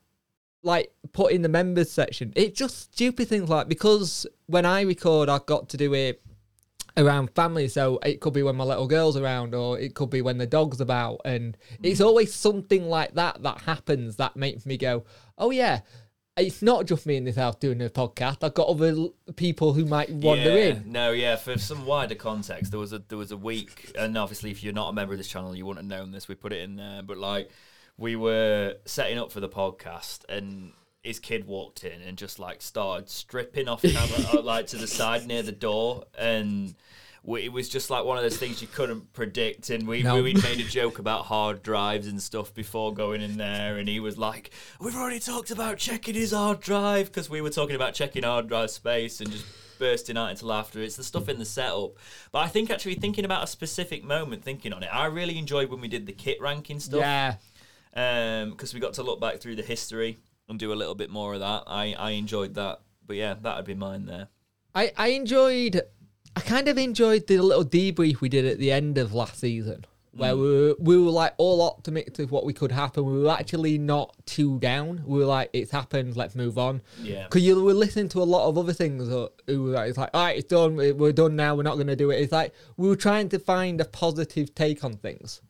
[0.63, 2.31] like put in the members section.
[2.35, 6.21] It's just stupid things like because when I record, I've got to do it
[6.97, 10.21] around family, so it could be when my little girl's around, or it could be
[10.21, 11.77] when the dog's about, and mm.
[11.83, 15.05] it's always something like that that happens that makes me go,
[15.37, 15.81] oh yeah.
[16.39, 18.43] It's not just me in this house doing a podcast.
[18.43, 20.91] I've got other l- people who might wander yeah, in.
[20.91, 21.35] No, yeah.
[21.35, 24.71] For some wider context, there was a there was a week, and obviously, if you're
[24.71, 26.27] not a member of this channel, you wouldn't have known this.
[26.27, 27.49] We put it in there, but like
[27.97, 30.73] we were setting up for the podcast, and
[31.07, 34.87] his kid walked in and just like started stripping off camera, uh, like to the
[34.87, 36.75] side near the door, and.
[37.23, 40.21] we- It was just like one of those things you couldn't predict, and we No.
[40.23, 43.99] we made a joke about hard drives and stuff before going in there, and he
[43.99, 47.93] was like, "We've already talked about checking his hard drive because we were talking about
[47.93, 49.45] checking hard drive space and just
[49.77, 50.79] bursting out into laughter.
[50.81, 51.91] It's the stuff in the setup.
[52.31, 55.69] But I think actually thinking about a specific moment, thinking on it, I really enjoyed
[55.69, 57.01] when we did the kit ranking stuff.
[57.01, 57.35] Yeah,
[57.93, 60.17] because we got to look back through the history
[60.49, 61.63] and do a little bit more of that.
[61.67, 62.81] I I enjoyed that.
[63.05, 64.27] But yeah, that'd be mine there.
[64.75, 65.81] I, I enjoyed
[66.35, 69.85] I kind of enjoyed the little debrief we did at the end of last season
[70.17, 70.41] where mm.
[70.41, 73.05] we were, we were like all optimistic of what we could happen.
[73.05, 75.03] We were actually not too down.
[75.05, 76.81] We were like, it's happened, let's move on.
[77.01, 77.23] Yeah.
[77.23, 79.29] Because you were listening to a lot of other things who
[79.63, 81.87] were like, it's like, all right, it's done, we- we're done now, we're not going
[81.87, 82.19] to do it.
[82.19, 85.41] It's like, we were trying to find a positive take on things.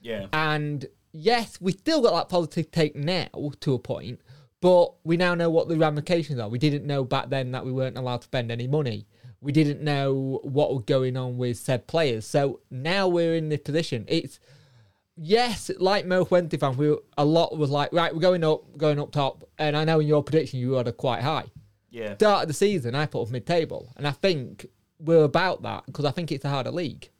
[0.00, 0.26] Yeah.
[0.32, 3.28] And yes, we still got that positive take now
[3.60, 4.20] to a point,
[4.64, 6.48] but we now know what the ramifications are.
[6.48, 9.06] We didn't know back then that we weren't allowed to spend any money.
[9.42, 12.24] We didn't know what was going on with said players.
[12.26, 14.06] So now we're in this position.
[14.08, 14.40] It's
[15.18, 18.78] yes, like Mo Fuente fan, we were, a lot was like, right, we're going up,
[18.78, 19.44] going up top.
[19.58, 21.44] And I know in your prediction you a quite high.
[21.90, 22.14] Yeah.
[22.14, 23.92] Start of the season, I put us mid table.
[23.98, 24.64] And I think
[24.98, 27.10] we're about that because I think it's a harder league.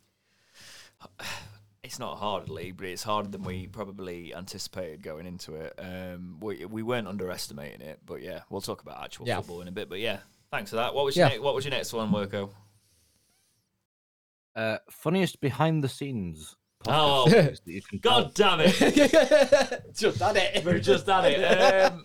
[1.84, 5.74] It's not hardly, but it's harder than we probably anticipated going into it.
[5.78, 9.36] Um, we we weren't underestimating it, but yeah, we'll talk about actual Yeah.
[9.36, 9.88] football in a bit.
[9.90, 10.20] But yeah,
[10.50, 10.94] thanks for that.
[10.94, 11.34] What was your Yeah.
[11.34, 12.50] ne- what was your next one, Worko?
[14.56, 16.56] Uh, funniest behind the scenes.
[16.86, 19.84] Oh, podcast that you can God damn it!
[19.94, 20.64] Just had it.
[20.64, 21.92] We're just at it.
[21.92, 22.02] Um,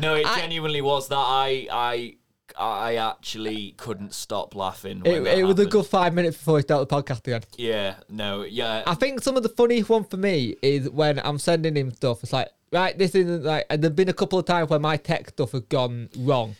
[0.00, 2.16] no, it I- genuinely was that I I
[2.58, 5.02] I actually couldn't stop laughing.
[5.04, 7.42] It, it was a good five minutes before we start the podcast again.
[7.56, 8.82] Yeah, no, yeah.
[8.86, 12.22] I think some of the funniest one for me is when I'm sending him stuff.
[12.22, 14.96] It's like, right, this isn't like, and there've been a couple of times where my
[14.96, 16.56] tech stuff has gone wrong.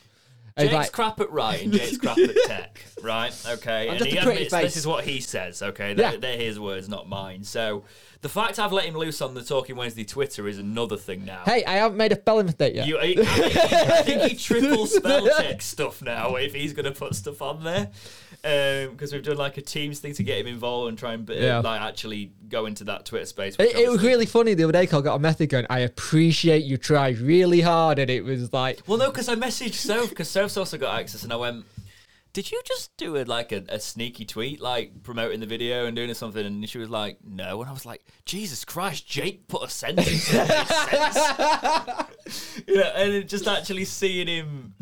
[0.54, 3.32] And Jake's it's like, crap at writing, Jake's crap at tech, right?
[3.52, 5.62] Okay, I'm and just he admits this is what he says.
[5.62, 6.18] Okay, they're, Yeah.
[6.18, 7.42] they're his words, not mine.
[7.42, 7.84] So
[8.22, 11.42] the fact I've let him loose on the Talking Wednesday Twitter is another thing now.
[11.44, 12.86] hey, I haven't made a spelling mistake yet.
[12.86, 16.72] You, I, I think he, I think he triple spell checks stuff now if he's
[16.72, 17.90] going to put stuff on there.
[18.42, 21.34] Because we've done like a Teams thing to get him involved and try and uh,
[21.34, 21.58] Yeah.
[21.60, 23.54] like actually go into that Twitter space.
[23.58, 24.80] It, it was really funny the other day.
[24.80, 28.80] I got a message going, "I appreciate you tried really hard," and it was like,
[28.86, 31.64] Well, no, because I messaged Soph because Soph's also got access, and I went,
[32.32, 35.96] "Did you just do a like a, a sneaky tweet, like promoting the video and
[35.96, 39.62] doing something?" And she was like, "No," and I was like, "Jesus Christ, Jake put
[39.62, 44.74] a sentence that sense." you know, and it just actually seeing him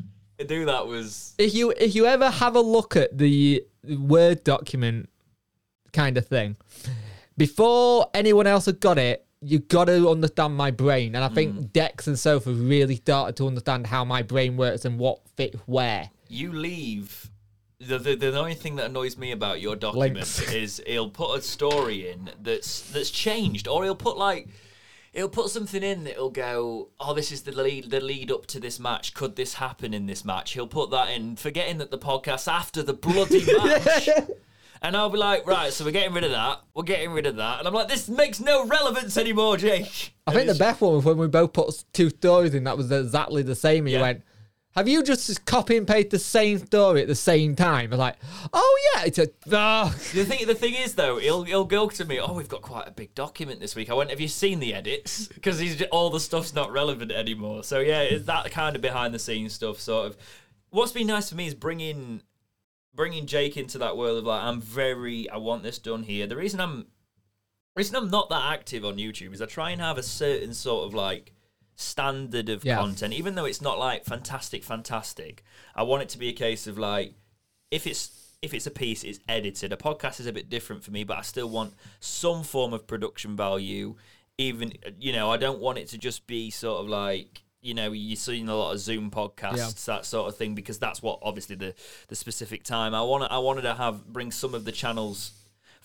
[0.47, 3.63] do that was if you if you ever have a look at the
[3.99, 5.07] word document
[5.93, 6.57] kind of thing
[7.37, 11.55] before anyone else had got it you got to understand my brain and i think
[11.55, 11.73] mm.
[11.75, 16.09] dex and Soph really started to understand how my brain works and what fits where
[16.31, 17.30] you leave.
[17.81, 20.53] The, the, the only thing that annoys me about your document Links.
[20.53, 24.49] is he'll put a story in that's that's changed, or he'll put like
[25.13, 28.61] he'll put something in that'll go, oh, this is the lead the lead up to
[28.61, 29.15] this match.
[29.15, 30.53] Could this happen in this match?
[30.53, 34.09] He'll put that in, forgetting that the podcast's after the bloody match.
[34.83, 36.63] And I'll be like, right, so we're getting rid of that.
[36.75, 37.59] We're getting rid of that.
[37.59, 40.15] And I'm like, this makes no relevance anymore, Jake.
[40.27, 42.91] i think the best one was when we both put two stories in that was
[42.91, 44.23] exactly the same and you went
[44.77, 47.91] Have you just copy and paste the same story at the same time?
[47.91, 48.17] Like,
[48.53, 49.29] oh yeah, it's a.
[49.51, 49.93] Oh.
[50.15, 52.21] The thing, the thing is though, he'll he'll go to me.
[52.21, 53.91] Oh, we've got quite a big document this week.
[53.91, 54.11] I went.
[54.11, 55.27] Have you seen the edits?
[55.27, 55.61] Because
[55.91, 57.65] all the stuff's not relevant anymore.
[57.65, 59.81] So yeah, it's that kind of behind the scenes stuff.
[59.81, 60.17] Sort of.
[60.71, 62.23] What's been nice for me is bringing
[62.95, 65.29] bringing Jake into that world of like I'm very.
[65.31, 66.29] I want this done here.
[66.29, 66.87] The reason I'm
[67.75, 70.55] the reason I'm not that active on YouTube is I try and have a certain
[70.55, 71.33] sort of like
[71.81, 72.77] standard of Yeah.
[72.77, 75.43] content, even though it's not like fantastic, fantastic.
[75.75, 77.15] I want it to be a case of like
[77.71, 78.11] if it's
[78.43, 79.71] if it's a piece, it's edited.
[79.73, 82.87] A podcast is a bit different for me, but I still want some form of
[82.87, 83.97] production value.
[84.39, 87.93] Even you know, I don't want it to just be sort of like you know
[87.93, 91.57] you're seeing a lot of Zoom podcasts, that sort of thing, because that's what obviously
[91.57, 91.75] the
[92.09, 92.95] the specific time.
[92.95, 95.33] I want I wanted to have bring some of the channels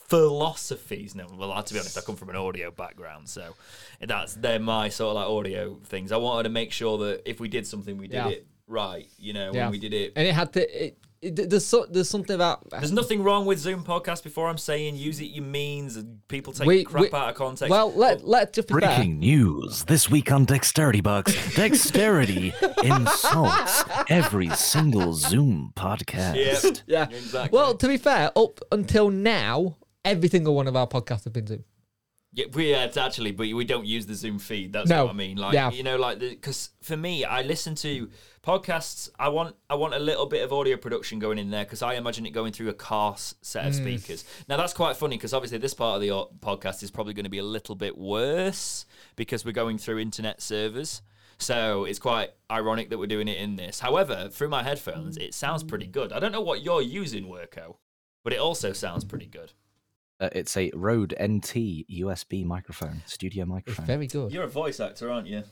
[0.07, 1.15] philosophies.
[1.15, 3.53] No, well, to be honest, I come from an audio background, so
[3.99, 6.11] that's they're my sort of like audio things.
[6.11, 8.27] I wanted to make sure that if we did something, we did Yeah.
[8.29, 9.07] it right.
[9.17, 9.63] You know, Yeah.
[9.65, 10.85] when we did it And it had to.
[10.85, 14.21] It, it, there's so, there's something about there's nothing wrong with Zoom podcast.
[14.21, 17.35] Before I'm saying use it your means, and people take We- crap we- out of
[17.35, 17.71] context.
[17.71, 18.81] Well, let let just be fair.
[18.81, 21.33] Breaking news this week on Dexterity Bucks.
[21.55, 22.53] Dexterity
[22.83, 26.35] insults every single Zoom podcast.
[26.85, 27.17] yeah, Yeah.
[27.17, 27.57] exactly.
[27.57, 31.47] Well, to be fair, up until now, every single one of our podcasts have been
[31.47, 31.65] Zoom.
[32.31, 34.73] Yeah, we yeah, it's actually, but we don't use the Zoom feed.
[34.73, 35.05] That's No.
[35.05, 35.37] what I mean.
[35.37, 35.71] Like, Yeah.
[35.71, 38.09] you know, like because for me, I listen to
[38.43, 39.09] podcasts.
[39.17, 41.93] I want, I want a little bit of audio production going in there because I
[41.95, 43.77] imagine it going through a car set of Mm.
[43.77, 44.25] speakers.
[44.49, 46.09] Now that's quite funny because obviously this part of the
[46.45, 50.41] podcast is probably going to be a little bit worse because we're going through internet
[50.41, 51.01] servers.
[51.37, 53.79] So it's quite ironic that we're doing it in this.
[53.79, 56.11] However, through my headphones, it sounds pretty good.
[56.11, 57.77] I don't know what you're using, Worko,
[58.25, 59.53] but it also sounds pretty good.
[60.19, 63.85] Uh, it's a Rode NT USB microphone, studio It's microphone.
[63.85, 64.31] very good.
[64.31, 65.43] You're a voice actor, aren't you?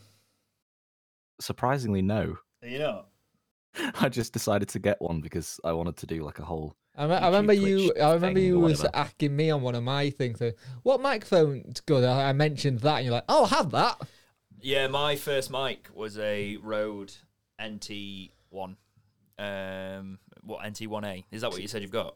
[1.40, 2.38] Surprisingly, no.
[2.62, 3.08] Are you not?
[4.00, 6.76] I just decided to get one because I wanted to do like a whole.
[6.96, 7.92] I, me- I YouTube, remember you.
[8.00, 10.40] I remember you was asking me on one of my things.
[10.40, 10.52] uh,
[10.84, 12.04] what microphone's good?
[12.04, 14.00] I, I mentioned that, and you're like, "Oh, I have that."
[14.60, 17.12] Yeah, my first mic was a Rode
[17.60, 18.76] NT1.
[19.38, 21.24] Um, what NT1A?
[21.32, 22.14] Is that what you said you've got?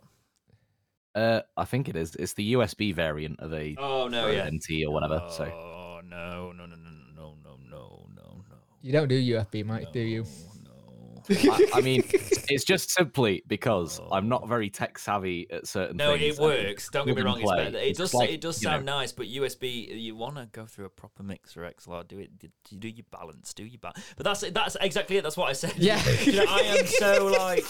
[1.14, 2.14] Uh, I think it is.
[2.16, 4.48] It's the USB variant of a Oh no, yeah.
[4.48, 5.22] NT or whatever.
[5.30, 8.56] So Oh no, no, no, no, no, no, no, no, no.
[8.82, 10.24] You don't do USB mics, do you?
[10.64, 11.52] No.
[11.52, 16.09] I, I mean, it's just simply because I'm not very tech savvy at certain things.
[16.09, 16.39] No, things.
[16.39, 16.89] it works.
[16.90, 17.35] Don't get me wrong.
[17.35, 17.78] and It's better.
[17.78, 18.14] It It's does.
[18.14, 20.90] like, it does you know- sound nice, but USB, you want to go through a
[20.90, 22.06] proper mixer XLR.
[22.09, 22.39] Do it.
[22.39, 22.48] Do,
[22.78, 23.52] do your balance.
[23.52, 24.01] Do your balance.
[24.16, 25.22] But that's that's exactly it.
[25.22, 25.74] That's what I said.
[25.76, 26.01] Yeah.
[26.22, 27.66] you know, I am so like.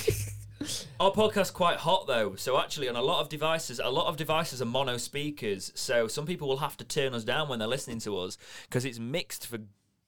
[1.01, 4.17] Our podcast's quite hot though, so actually on a lot of devices, a lot of
[4.17, 5.71] devices are mono speakers.
[5.75, 8.85] So some people will have to turn us down when they're listening to us because
[8.85, 9.59] it's mixed for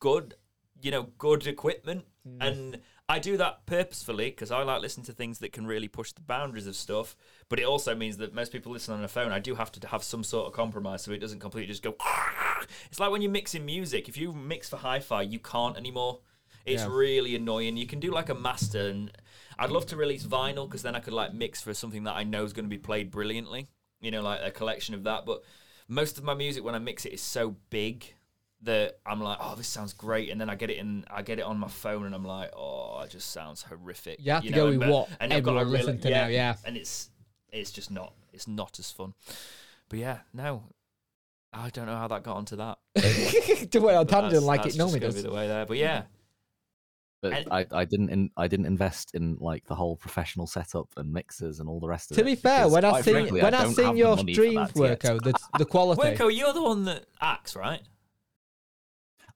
[0.00, 0.34] good,
[0.82, 2.04] you know, good equipment.
[2.28, 2.36] Mm.
[2.40, 2.78] And
[3.08, 6.20] I do that purposefully because I like listening to things that can really push the
[6.20, 7.16] boundaries of stuff.
[7.48, 9.32] But it also means that most people listen on a phone.
[9.32, 11.94] I do have to have some sort of compromise so it doesn't completely just go.
[12.90, 14.08] It's like when you're mixing music.
[14.08, 16.20] If you mix for hi-fi, you can't anymore.
[16.66, 16.88] It's Yeah.
[16.92, 17.76] really annoying.
[17.76, 19.10] You can do like a master, and
[19.60, 22.24] I'd love to release vinyl because then I could like mix for something that I
[22.24, 23.68] know is going to be played brilliantly.
[24.00, 25.26] You know, like a collection of that.
[25.26, 25.42] But
[25.86, 28.14] most of my music when I mix it is so big
[28.62, 31.38] that I'm like, oh, this sounds great, and then I get it in, I get
[31.38, 34.18] it on my phone, and I'm like, oh, it just sounds horrific.
[34.20, 36.26] You have to go with what and I've got everyone a really- listen to now,
[36.26, 36.56] yeah.
[36.64, 37.10] and it's
[37.52, 39.14] it's just not, it's not as fun.
[39.88, 40.62] But yeah, no,
[41.52, 42.78] I don't know how that got onto that.
[43.72, 45.16] to went on tangent like it normally does.
[45.16, 46.02] Be the way there, but yeah.
[47.22, 50.88] But And- I, I didn't in, I didn't invest in like the whole professional setup
[50.96, 52.24] and mixers and all the rest of To it.
[52.24, 54.42] To be fair, when I quite seen frankly, when I don't seen your money for
[54.42, 54.72] streams.
[54.72, 56.00] Worko, the the quality.
[56.02, 57.82] Worko, you're the one that acts, right?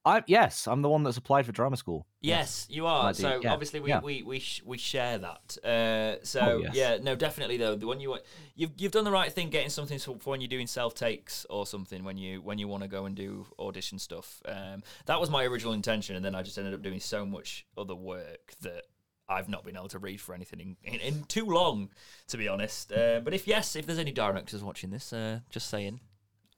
[0.06, 2.06] I yes, I'm the one that's applied for drama school.
[2.20, 3.14] Yes, you are.
[3.14, 4.00] So yeah, obviously we yeah.
[4.00, 5.56] we we, sh- we share that.
[5.64, 6.74] Uh, so Oh, yes.
[6.74, 7.74] yeah, no, definitely though.
[7.74, 8.18] The one you
[8.54, 11.66] you've you've done the right thing getting something for when you're doing self takes or
[11.66, 14.42] something when you when you want to go and do audition stuff.
[14.46, 17.66] Um, that was my original intention, and then I just ended up doing so much
[17.76, 18.84] other work that.
[19.26, 21.88] I've not been able to read for anything in, in, in too long,
[22.28, 22.92] to be honest.
[22.92, 26.00] Uh, but if yes, if there's any directors watching this, uh, just saying,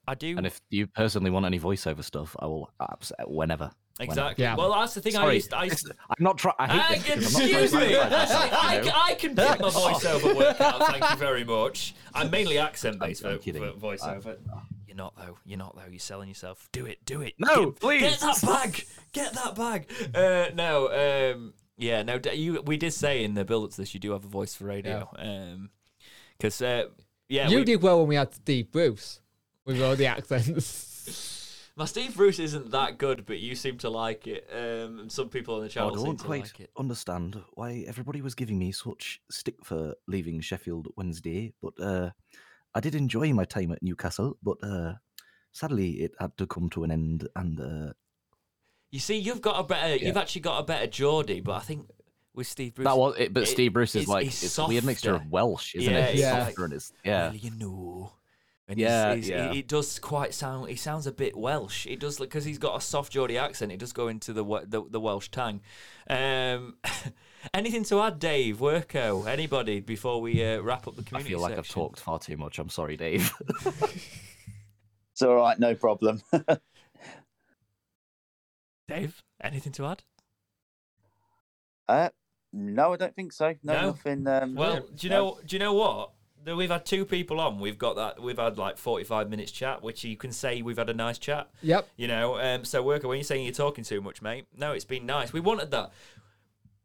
[0.08, 0.36] I do.
[0.36, 3.64] And if you personally want any voiceover stuff, I will abs- whenever.
[3.64, 3.72] whenever.
[4.00, 4.44] exactly.
[4.44, 4.54] Yeah.
[4.56, 5.16] Well, that's the thing.
[5.16, 5.52] I Sorry, used.
[5.54, 6.54] I used this- I'm not trying.
[6.58, 7.96] I I hate can, this because I'm not excuse me.
[7.98, 8.92] myself, I, you know?
[8.94, 10.86] I can put my voiceover work out.
[10.86, 11.94] Thank you very much.
[12.14, 13.62] I'm mainly accent based I'm for, kidding.
[13.62, 14.36] for voiceover.
[14.86, 15.38] You're not though.
[15.44, 15.90] You're not though.
[15.90, 16.68] You're selling yourself.
[16.72, 17.04] Do it.
[17.04, 17.34] Do it.
[17.38, 18.00] No, get, please.
[18.02, 18.84] Get that bag.
[19.12, 19.90] Get that bag.
[20.14, 21.32] Uh, no.
[21.34, 22.02] Um, yeah.
[22.02, 22.20] No.
[22.32, 22.62] You.
[22.62, 24.64] We did say in the build up to this, you do have a voice for
[24.66, 25.08] radio.
[25.18, 25.70] Um,
[26.38, 26.84] because uh,
[27.28, 29.20] yeah, you we, did well when we had Steve Bruce
[29.66, 30.94] with all the accents.
[31.78, 34.48] My Steve Bruce isn't that good, but you seem to like it.
[34.50, 36.70] Um, and some people on the I channel seem don't to quite like it.
[36.78, 42.10] understand why everybody was giving me such stick for leaving Sheffield Wednesday, but uh,
[42.74, 44.94] I did enjoy my time at Newcastle, but uh,
[45.52, 47.92] sadly it had to come to an end, and uh,
[48.90, 49.96] You see, you've got a better.
[49.96, 51.90] You've actually got a better Geordie, but I think
[52.34, 53.34] with Steve Bruce, that was it.
[53.34, 55.92] But it- Steve Bruce is it's- like he's it's a weird mixture of Welsh, isn't
[55.92, 56.12] Yeah, it?
[56.12, 56.46] It's yeah.
[56.46, 57.26] softer and it's yeah.
[57.28, 58.12] well, you know.
[58.68, 59.48] And Yeah, he's, he's, yeah.
[59.50, 60.68] He, he does quite sound.
[60.68, 61.84] He sounds a bit Welsh.
[61.86, 63.70] He does because he's got a soft Geordie accent.
[63.70, 65.60] He does go into the the, the Welsh tang.
[66.10, 66.76] Um,
[67.54, 68.58] anything to add, Dave?
[68.58, 69.26] Worko?
[69.28, 71.28] Anybody before we uh, wrap up the community?
[71.34, 72.58] I feel like I've talked far too much.
[72.58, 73.32] I'm sorry, Dave.
[75.12, 76.20] It's all right, no problem.
[78.88, 80.02] Dave, anything to add?
[81.88, 82.10] uh,
[82.52, 83.54] no, I don't think so.
[83.62, 83.86] No, No?
[83.86, 84.26] nothing.
[84.26, 85.16] Um, Well, do you no.
[85.24, 85.38] know?
[85.46, 86.10] Do you know what?
[86.54, 87.58] We've had two people on.
[87.58, 88.22] We've got that.
[88.22, 91.50] We've had like forty-five minutes chat, which you can say we've had a nice chat.
[91.62, 91.88] Yep.
[91.96, 94.84] You know, um, so Worko, when you're saying you're talking too much, mate, no, it's
[94.84, 95.32] been nice.
[95.32, 95.90] We wanted that.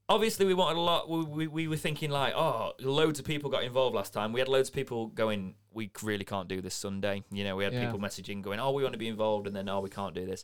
[0.09, 1.09] Obviously, we wanted a lot.
[1.09, 4.33] We, we, we were thinking like, oh, loads of people got involved last time.
[4.33, 7.23] We had loads of people going, we really can't do this Sunday.
[7.31, 7.85] You know, we had Yeah.
[7.85, 10.25] people messaging going, oh, we want to be involved, and then oh, we can't do
[10.25, 10.43] this.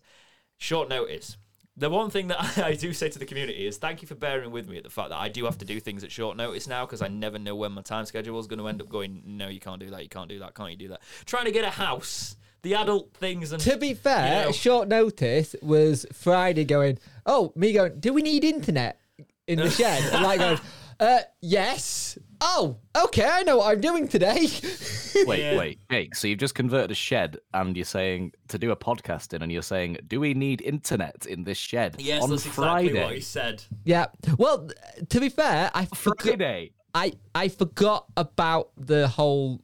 [0.57, 1.35] Short notice.
[1.79, 4.51] The one thing that I do say to the community is thank you for bearing
[4.51, 6.67] with me at the fact that I do have to do things at short notice
[6.67, 9.21] now because I never know when my time schedule is going to end up going.
[9.25, 10.01] No, you can't do that.
[10.03, 10.55] You can't do that.
[10.55, 11.01] Can't you do that?
[11.25, 14.51] Trying to get a house, the adult things, and To be fair, You know.
[14.51, 18.99] short notice was Friday going, oh, me going, do we need internet
[19.45, 20.01] in the shed?
[20.13, 20.59] and like going,
[20.99, 22.17] uh, yes.
[22.39, 24.47] Oh, okay, I know what I'm doing today.
[25.25, 25.57] wait, Yeah.
[25.57, 29.33] wait, Hey, So you've just converted a shed, and you're saying to do a podcast
[29.33, 32.87] in, and you're saying, do we need internet in this shed yes, on that's Friday?
[32.89, 33.63] exactly what he said.
[33.85, 34.05] yeah.
[34.37, 34.69] Well,
[35.09, 36.71] to be fair, I forgot, Friday.
[36.93, 39.61] I, I forgot about the whole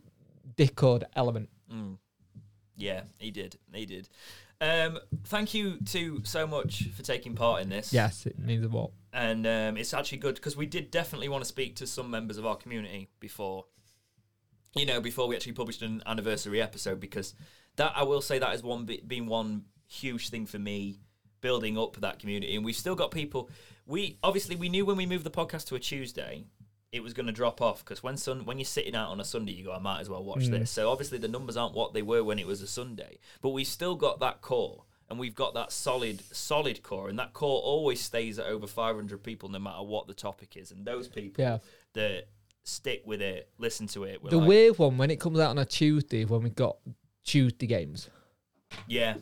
[0.56, 1.50] Discord element.
[1.72, 1.98] Mm.
[2.76, 3.58] Yeah, he did.
[3.72, 4.10] He did.
[4.62, 7.92] Um, thank you to so much for taking part in this.
[7.92, 8.92] Yes, it means a lot.
[9.12, 12.38] and um, it's actually good because we did definitely want to speak to some members
[12.38, 13.66] of our community before,
[14.76, 17.00] you know, before we actually published an anniversary episode.
[17.00, 17.34] Because
[17.76, 21.00] that I will say that has one been one huge thing for me
[21.42, 23.50] building up that community, and we've still got people.
[23.86, 26.46] We obviously we knew when we moved the podcast to a Tuesday.
[26.94, 29.26] It was going to drop off because when sun when you're sitting out on a
[29.26, 30.70] Sunday, you go, I might as well watch this.
[30.70, 33.64] So obviously the numbers aren't what they were when it was a Sunday, but we
[33.64, 38.00] still got that core and we've got that solid solid core and that core always
[38.00, 41.58] stays at over 500 people no matter what the topic is and those people Yeah.
[41.94, 42.28] that
[42.64, 45.58] stick with it listen to it The like, weird one when it comes out on
[45.58, 46.78] a Tuesday when we got
[47.26, 48.10] Tuesday games.
[48.88, 49.16] yeah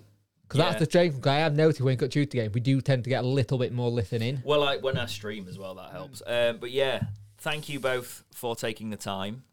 [0.43, 0.65] Because Yeah.
[0.69, 1.27] that's the strange thing.
[1.27, 3.57] I have noticed when we got Tuesday games, we do tend to get a little
[3.57, 4.35] bit more listening.
[4.37, 4.41] In.
[4.45, 7.01] Well like when i stream as well that helps um, but yeah
[7.41, 9.43] thank you both for taking the time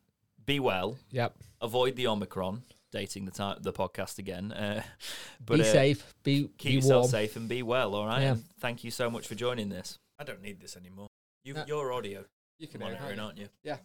[0.47, 1.35] be well Yep.
[1.61, 2.63] avoid the omicron
[2.93, 4.83] dating the time the podcast again uh,
[5.45, 6.15] but be uh, safe.
[6.23, 7.11] Be, keep be yourself warm.
[7.11, 8.37] safe and be well all right Yeah.
[8.61, 11.09] thank you so much for joining this i don't need this anymore
[11.45, 12.25] you Uh, your audio
[12.59, 13.79] You can monitoring aren't you Yeah.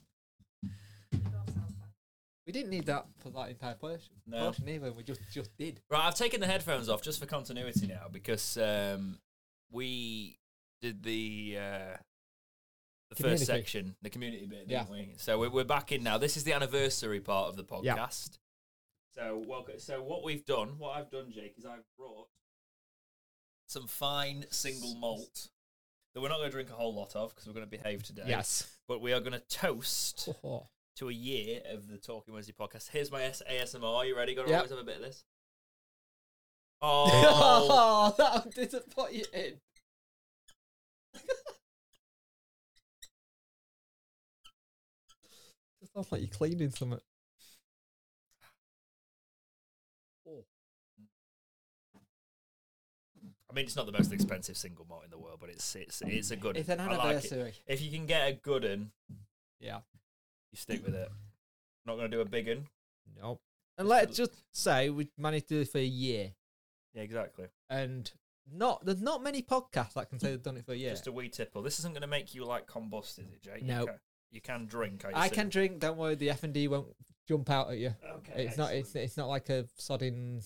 [2.45, 4.15] We didn't need that for that entire portion.
[4.27, 4.39] No.
[4.43, 4.91] portion either.
[4.91, 5.79] We just just did.
[5.89, 9.17] Right, I've taken the headphones off just for continuity now because um,
[9.71, 10.37] we
[10.81, 11.97] did the uh,
[13.15, 14.85] the first section, the community bit, didn't Yeah.
[14.91, 15.13] we?
[15.17, 16.17] So we're, we're back in now.
[16.17, 17.95] This is the anniversary part of the Yeah.
[17.97, 18.37] podcast.
[19.15, 19.79] So welcome.
[19.79, 22.27] So what we've done, what I've done, Jake, is I've brought
[23.67, 25.49] some fine single malt
[26.13, 28.03] that we're not going to drink a whole lot of because we're going to behave
[28.03, 28.23] today.
[28.27, 28.75] Yes.
[28.87, 30.67] But we are going to toast Oh,
[30.97, 32.89] to a year of the Talking Wednesday podcast.
[32.89, 33.83] Here's my ASMR.
[33.95, 34.35] Are you ready?
[34.35, 34.57] Got to Yep.
[34.59, 35.23] always have a bit of this.
[36.85, 39.53] Oh, that didn't put you in.
[45.93, 46.99] sounds like you're cleaning something.
[53.49, 56.01] I mean, it's not the most expensive single malt in the world, but it's it's
[56.01, 56.57] it's a good.
[56.57, 57.01] It's an I like it.
[57.01, 57.53] anniversary.
[57.67, 58.91] If you can get a good one,
[59.59, 59.79] Yeah.
[60.51, 61.09] you stick with it.
[61.85, 62.67] Not going to do a big one.
[63.21, 63.41] Nope.
[63.77, 66.33] And let's just say we managed to do it for a year,
[66.93, 67.47] Yeah, exactly.
[67.69, 68.11] and
[68.51, 70.91] not there's not many podcasts that can say they've done it for a year.
[70.91, 71.61] Just a wee tipple.
[71.61, 73.63] This isn't going to make you like combust, is it, Jake?
[73.63, 73.81] No.
[73.81, 73.95] You can,
[74.33, 75.05] you can drink.
[75.05, 75.35] I, I assume.
[75.35, 75.79] can drink.
[75.79, 76.87] Don't worry, the F and D won't
[77.27, 77.93] jump out at you.
[78.17, 78.45] Okay.
[78.45, 78.73] It's not.
[78.73, 80.43] It's it's not like a sodding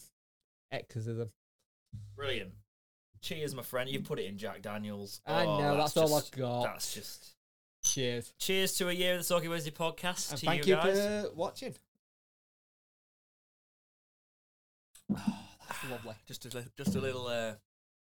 [0.72, 1.32] exorcism.
[2.16, 2.52] brilliant.
[3.22, 3.90] Cheers, my friend.
[3.90, 5.22] You put it in Jack Daniels.
[5.26, 5.78] I Oh, know.
[5.78, 6.64] That's, all just- I got.
[6.64, 7.34] That's just.
[7.84, 8.34] Cheers.
[8.38, 10.32] Cheers to a year of the Talking Wednesday podcast.
[10.32, 11.74] And to thank you you, for watching.
[15.10, 16.16] That's lovely.
[16.28, 17.54] Just a just a little uh,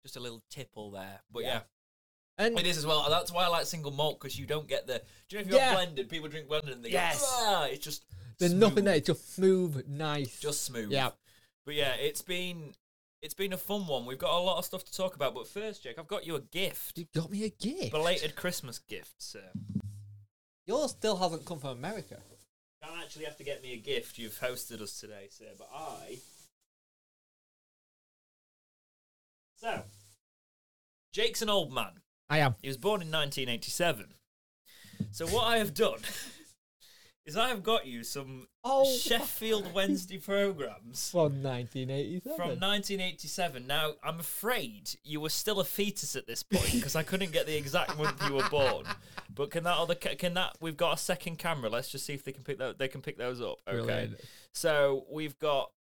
[0.03, 1.19] just a little tipple there.
[1.31, 1.47] But Yeah.
[1.49, 1.60] yeah.
[2.38, 3.06] And It is as well.
[3.10, 5.02] That's why I like single malt because you don't get the.
[5.30, 5.74] Do you know if you're Yeah.
[5.74, 7.22] blended, people drink blended and they Yes.
[7.22, 8.03] go, ah, it's just.
[8.40, 8.62] there's smooth.
[8.62, 8.95] nothing there.
[8.95, 10.40] It's just smooth, nice.
[10.40, 10.91] Just smooth.
[10.91, 11.12] Yeah.
[11.66, 12.76] But yeah, it's been
[13.22, 14.06] It's been a fun one.
[14.06, 16.36] We've got a lot of stuff to talk about, but first, Jake, I've got you
[16.36, 16.99] a gift.
[16.99, 17.91] You got me a gift.
[17.91, 19.49] Belated Christmas gift, sir.
[20.68, 22.22] Yours still hasn't come from America.
[22.30, 24.20] You don't actually have to get me a gift.
[24.20, 26.20] You've hosted us today, sir, but I.
[29.56, 29.86] So,
[31.12, 32.02] Jake's an old man.
[32.30, 32.56] I am.
[32.61, 34.07] He was born in 1987.
[35.11, 35.99] So what I have done
[37.26, 42.22] is I have got you some Oh, Sheffield Wednesday programs from 1987.
[42.35, 43.68] from 1987.
[43.68, 47.45] Now, I'm afraid you were still a fetus at this point because I couldn't get
[47.45, 48.85] the exact month you were born.
[49.34, 51.69] But can that other can that we've got a second camera?
[51.69, 53.60] Let's just see if they can pick that they can pick those up.
[53.68, 53.84] Okay.
[53.84, 54.15] Brilliant.
[54.53, 55.72] So we've got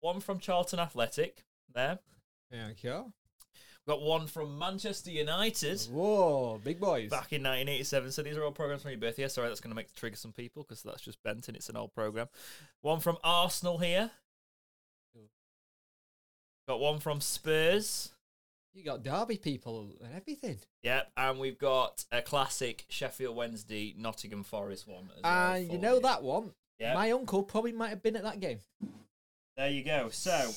[0.00, 1.98] one from Charlton Athletic there.
[2.50, 3.12] Thank you.
[3.86, 5.80] We've got one from Manchester United.
[5.90, 7.10] Whoa, big boys.
[7.10, 8.12] back in 1987.
[8.12, 9.22] So these are all programs from your birthday.
[9.22, 11.68] Yeah, sorry, that's going to make trigger some people because that's just bent and it's
[11.68, 12.28] an old program.
[12.80, 14.10] One from Arsenal here.
[16.68, 18.12] Got one from Spurs.
[18.72, 20.58] You got Derby people and everything.
[20.84, 25.10] Yep, and we've got a classic Sheffield Wednesday Nottingham Forest one.
[25.16, 26.52] As well And you know that one?
[26.78, 28.60] Yeah, My uncle probably might have been at that game.
[29.56, 30.08] there you go.
[30.10, 30.52] So,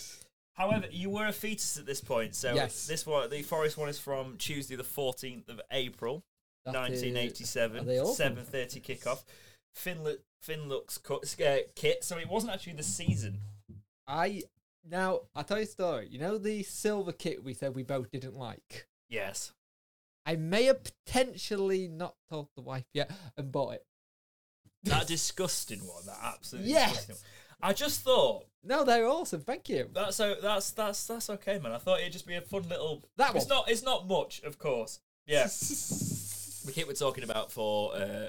[0.56, 2.36] however, you were a fetus at this point.
[2.36, 2.88] So Yes.
[2.88, 6.23] this one, the Forest one, is from Tuesday, the 14th of April.
[6.65, 9.23] 1987, are they all from- 7:30 kickoff.
[9.76, 13.41] Finlook Finlook's cut, uh, kit, so it wasn't actually the season.
[14.07, 14.44] I
[14.84, 16.07] now I'll tell you a story.
[16.07, 18.88] You know the silver kit we said we both didn't like?
[19.10, 19.53] Yes,
[20.26, 23.86] I may have potentially not told the wife yet and bought it.
[24.84, 26.06] that disgusting one.
[26.06, 26.91] That absolutely Yes.
[27.06, 27.15] disgusting.
[27.60, 27.69] One.
[27.69, 29.42] I just thought No, they're awesome.
[29.42, 29.90] Thank you.
[29.94, 31.72] that's so that's that's that's okay, man.
[31.72, 33.04] I thought it'd just be a fun little.
[33.18, 33.70] That It's not.
[33.70, 35.00] It's not much, of course.
[35.28, 38.28] Yeah, the kit we're talking about for uh,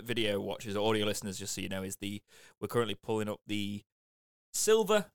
[0.00, 2.22] video watchers or audio listeners, just so you know, is the
[2.60, 3.82] we're currently pulling up the
[4.52, 5.06] silver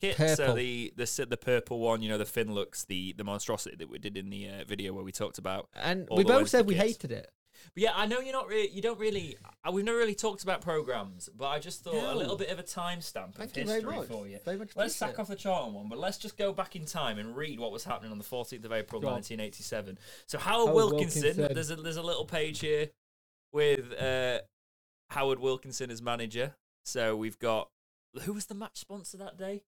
[0.00, 0.16] kit.
[0.16, 0.54] So Purple.
[0.54, 3.98] the the the purple one, you know, the fin looks the the monstrosity that we
[3.98, 5.68] did in the uh, video where we talked about.
[5.74, 6.86] And we both said we kits.
[6.86, 7.30] hated it.
[7.74, 10.42] But yeah, I know you're not really, you don't really, uh, we've never really talked
[10.42, 13.62] about programs, but I just thought a little bit of a timestamp of Thank you
[13.62, 14.08] history very much.
[14.08, 14.38] for you.
[14.44, 16.84] Very much Let's appreciate sack off the Charlton one, but let's just go back in
[16.84, 19.14] time and read what was happening on the 14th of April, Go on.
[19.14, 19.98] 1987.
[20.26, 21.54] So Howard, Howard Wilkinson, Wilkinson.
[21.54, 22.88] there's a there's a little page here
[23.52, 24.40] with uh,
[25.10, 26.54] Howard Wilkinson as manager.
[26.84, 27.68] So we've got
[28.22, 29.62] who was the match sponsor that day?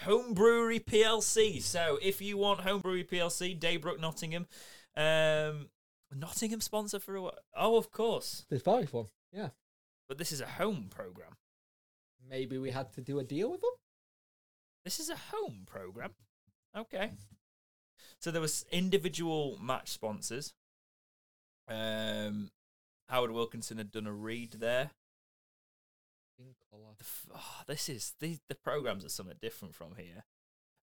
[0.00, 1.60] Home Brewery PLC.
[1.60, 4.46] So if you want Home Brewery PLC, Daybrook Nottingham,
[4.96, 5.68] um,
[6.14, 7.38] Nottingham sponsor for a while.
[7.56, 8.44] Oh, of course.
[8.50, 9.06] This Forest one.
[9.32, 9.50] Yeah.
[10.08, 11.36] But this is a home program.
[12.28, 13.70] Maybe we had to do a deal with them.
[14.84, 16.10] This is a home program.
[16.76, 17.12] Okay.
[18.18, 20.54] So there was individual match sponsors.
[21.68, 22.50] Um,
[23.08, 24.90] Howard Wilkinson had done a read there.
[26.98, 30.24] The f- oh, this is these the programs are something different from here.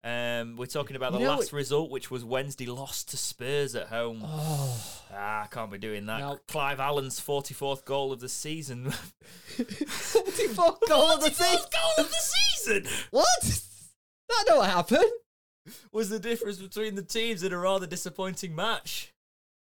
[0.03, 3.17] Um, we're talking about You the know last it- result, which was Wednesday lost to
[3.17, 4.21] Spurs at home.
[4.23, 4.81] Oh.
[5.13, 6.47] Ah, I can't be doing that.
[6.47, 8.91] Clive Allen's forty-fourth goal of the season.
[8.91, 11.57] 44 goal of the season.
[11.71, 13.61] goal of the season What?
[14.29, 15.03] That don't happen.
[15.91, 19.13] was the difference between the teams in a rather disappointing match.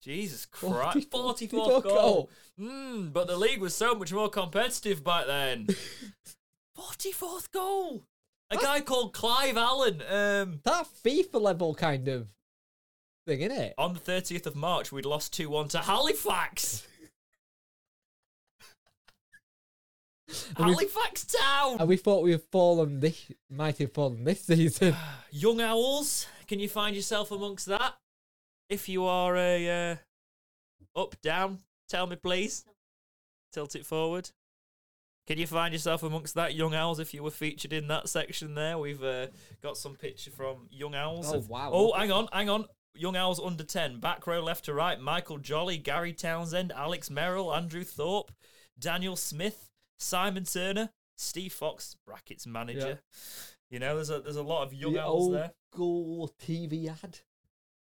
[0.02, 1.10] Jesus Christ.
[1.10, 1.80] 40 44th goal.
[1.82, 2.30] goal.
[2.60, 5.66] Mm, but the league was so much more competitive back then.
[6.78, 8.04] 44th goal.
[8.50, 10.02] A guy called Clive Allen.
[10.08, 12.28] Um, That FIFA level kind of
[13.26, 13.74] thing, isn't it?
[13.76, 16.86] on the 30th of March, we'd lost 2 1 to Halifax.
[20.56, 21.76] And we- Halifax Town.
[21.80, 24.94] And we thought we had fallen this, might have fallen this season.
[25.30, 27.94] Young Owls, can you find yourself amongst that?
[28.68, 29.96] If you are a uh,
[31.00, 32.66] up, down, tell me please.
[33.54, 34.30] Tilt it forward.
[35.28, 38.54] Can you find yourself amongst that Young Owls if you were featured in that section
[38.54, 38.78] there?
[38.78, 39.26] We've uh,
[39.62, 41.30] got some picture from Young Owls.
[41.30, 41.70] Oh, of- wow.
[41.70, 42.64] Oh, hang on, hang on.
[42.94, 44.00] Young Owls under 10.
[44.00, 44.98] Back row left to right.
[44.98, 48.32] Michael Jolly, Gary Townsend, Alex Merrill, Andrew Thorpe,
[48.78, 49.68] Daniel Smith,
[49.98, 50.88] Simon Turner,
[51.18, 53.00] Steve Fox, brackets manager.
[53.70, 55.52] You know, there's a there's a lot of Young the Owls old there.
[55.70, 57.18] school TV ad.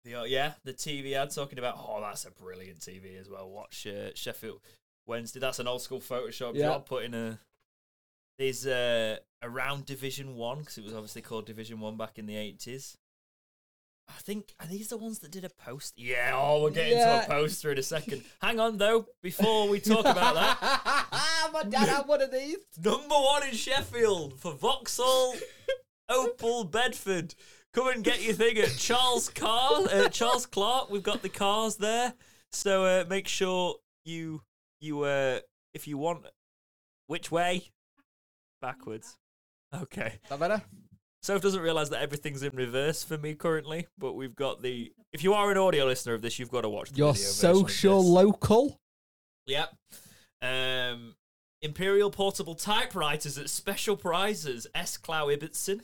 [0.04, 3.48] The, uh, yeah, the TV ad talking about, oh, that's a brilliant TV as well.
[3.48, 4.62] Watch uh, Sheffield
[5.08, 5.40] Wednesday.
[5.40, 6.68] That's an old school Photoshop Yeah.
[6.68, 6.86] job.
[6.86, 7.40] Putting a
[8.38, 12.36] there's uh, around Division One because it was obviously called Division One back in the
[12.38, 12.98] eighties.
[14.08, 15.94] I think are these the ones that did a post?
[15.98, 16.34] Yeah.
[16.36, 17.22] Oh, we'll get Yeah.
[17.24, 18.24] into a poster in a second.
[18.42, 21.50] Hang on though, before we talk about that.
[21.54, 22.58] My dad had one of these.
[22.84, 25.36] Number one in Sheffield for Vauxhall,
[26.12, 27.34] Opel, Bedford.
[27.74, 30.90] Come and get your thing at Charles Car, uh, Charles Clark.
[30.90, 32.14] We've got the cars there,
[32.52, 33.76] so uh, make sure
[34.06, 34.42] you
[34.80, 35.40] you uh,
[35.74, 36.26] if you want,
[37.08, 37.72] which way?
[38.62, 39.16] Backwards.
[39.74, 40.20] Okay.
[40.30, 40.62] That better?
[41.22, 44.92] Soph doesn't realise that everything's in reverse for me currently, but we've got the.
[45.12, 48.04] If you are an audio listener of this, you've got to watch the Your social
[48.04, 48.80] local.
[49.48, 49.74] Yep.
[50.42, 51.16] Um,
[51.62, 54.68] Imperial portable typewriters at special prizes.
[54.76, 54.98] S.
[54.98, 55.82] Clow Ibbotson.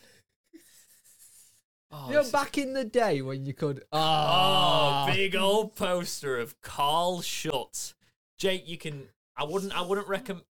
[1.91, 3.80] Oh, you know, is- back in the day when you could.
[3.91, 7.93] oh, Ah, big old poster of Carl Shutt.
[8.41, 9.07] Jake, you can.
[9.38, 9.72] I wouldn't.
[9.72, 10.45] I wouldn't recommend.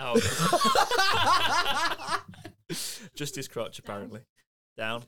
[0.00, 0.18] Oh.
[3.14, 4.22] Just his crotch, apparently.
[4.76, 5.04] Down.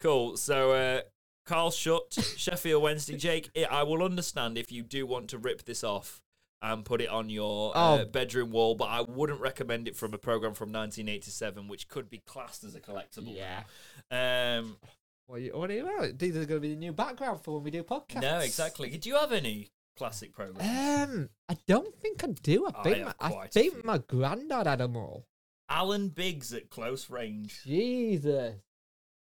[0.00, 0.36] Cool.
[0.38, 1.00] So, uh,
[1.44, 3.16] Carl Shutt, Sheffield Wednesday.
[3.18, 6.22] Jake, I I will understand if you do want to rip this off
[6.62, 8.04] and put it on your uh, Oh.
[8.06, 12.18] bedroom wall, but I wouldn't recommend it from a program from 1987, which could be
[12.26, 13.36] classed as a collectible.
[13.36, 13.64] Yeah.
[14.10, 14.78] Um,
[15.26, 16.18] What are you, what are you about?
[16.18, 18.22] These are going to be the new background for when we do podcasts.
[18.22, 18.90] no, exactly.
[18.96, 20.60] Do you have any classic programs?
[20.60, 22.66] Um, I don't think I do.
[22.66, 25.26] I I think my, I think my granddad had them all.
[25.68, 28.56] Alan Biggs at close range Jesus.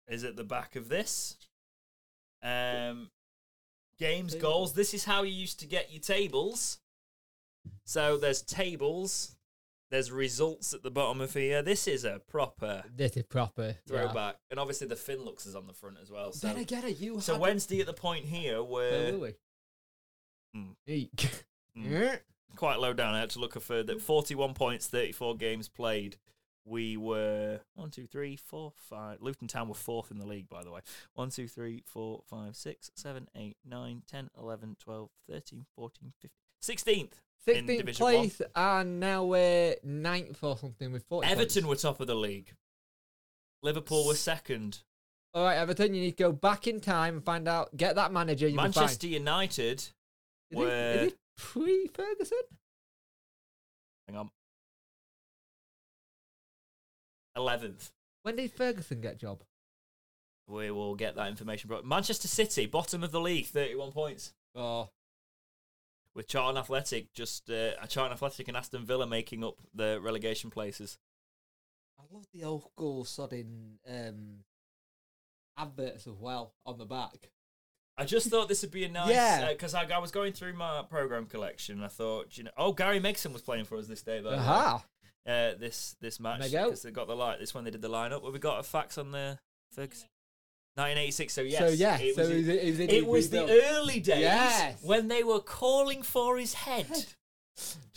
[0.08, 1.36] is at the back of this.
[2.42, 3.10] Um,
[3.98, 4.74] games goals.
[4.74, 6.78] This is how you used to get your tables.
[7.84, 9.36] So there's tables.
[9.90, 11.62] There's results at the bottom of here.
[11.62, 13.62] This is a proper This is proper.
[13.62, 13.74] yeah.
[13.86, 16.32] throwback, and obviously the Finlux is on the front as well.
[16.32, 16.98] So, Then it.
[16.98, 18.66] You so Wednesday at the point here it.
[18.66, 19.32] where Where were
[20.54, 20.72] Hmm.
[20.86, 21.30] Eek.
[21.74, 22.16] Yeah.
[22.56, 23.14] quite low down.
[23.14, 23.98] I had to look further.
[23.98, 26.16] 41 points, 34 games played.
[26.66, 29.18] We were one, two, three, four, five.
[29.20, 30.80] Luton Town were fourth in the league, by the way.
[31.12, 36.30] One, two, three, four, five, six, seven, eight, nine, 10, 11, 12, 13, 14, 15.
[36.62, 37.12] 16th.
[37.46, 38.14] in 16th Division One.
[38.14, 41.84] place, and now we're ninth or something with 40 Everton points.
[41.84, 42.54] were top of the league.
[43.62, 44.82] Liverpool were second.
[45.34, 47.76] All right, Everton, you need to go back in time and find out.
[47.76, 48.48] Get that manager.
[48.48, 49.84] Manchester United.
[50.50, 52.38] Is it, is it pre Ferguson?
[54.08, 54.30] Hang on.
[57.36, 57.90] 11th.
[58.22, 59.42] When did Ferguson get job?
[60.46, 61.68] We will get that information.
[61.68, 61.82] Bro.
[61.82, 64.34] Manchester City, bottom of the league, 31 points.
[64.54, 64.90] Oh,
[66.14, 70.98] with Charlton Athletic just uh, Charlton Athletic and Aston Villa making up the relegation places.
[71.98, 74.44] I love the old school sodding um,
[75.56, 77.30] adverts as well on the back.
[77.96, 79.52] I just thought this would be a nice Yeah.
[79.52, 81.76] because I, I was going through my program collection.
[81.76, 84.34] and I thought, you know, oh Gary Megson was playing for us this day, though.
[84.34, 84.84] Aha!
[85.26, 87.38] Uh, this this match because they got the light.
[87.38, 88.22] This when they did the lineup.
[88.22, 89.38] Well, we got a fax on the
[89.72, 90.08] Ferguson.
[90.76, 91.32] 1986.
[91.32, 94.18] So yes, so yeah, it so was, it was, it it was the early days
[94.20, 94.82] Yes.
[94.82, 96.88] when they were calling for his head.
[96.88, 97.00] Do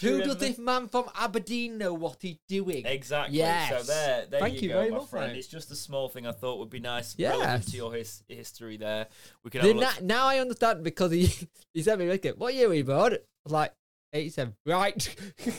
[0.02, 2.86] Who does this man from Aberdeen know what he's doing?
[2.86, 3.38] Exactly.
[3.40, 3.70] Yes.
[3.88, 5.32] So there, there Thank you, you go, very my much, friend.
[5.34, 5.40] mate.
[5.40, 7.32] It's just a small thing I thought would be nice, Yes.
[7.38, 8.78] relevant to your his, history.
[8.78, 9.08] There,
[9.44, 10.02] we The- have a look.
[10.04, 11.26] now I understand because he
[11.74, 13.74] he sent me like, "What year were you born?" I was like,
[14.14, 15.16] "87." Right.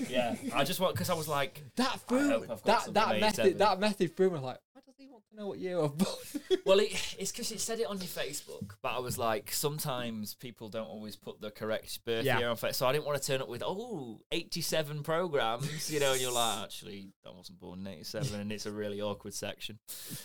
[0.09, 2.95] Yeah, I just want because I was like, that I threw I've got that something
[2.95, 4.37] that made message that message through me.
[4.37, 4.59] I was like,
[4.99, 6.17] "Why he want to know what year I'm born?"
[6.67, 10.35] well, it, it's because it said it on your Facebook, but I was like, sometimes
[10.35, 12.39] people don't always put the correct birth Yeah.
[12.39, 16.01] year on Facebook, so I didn't want to turn up with oh 87 programs, you
[16.01, 19.35] know, and you're like, actually, I wasn't born in 87, and it's a really awkward
[19.35, 19.79] section.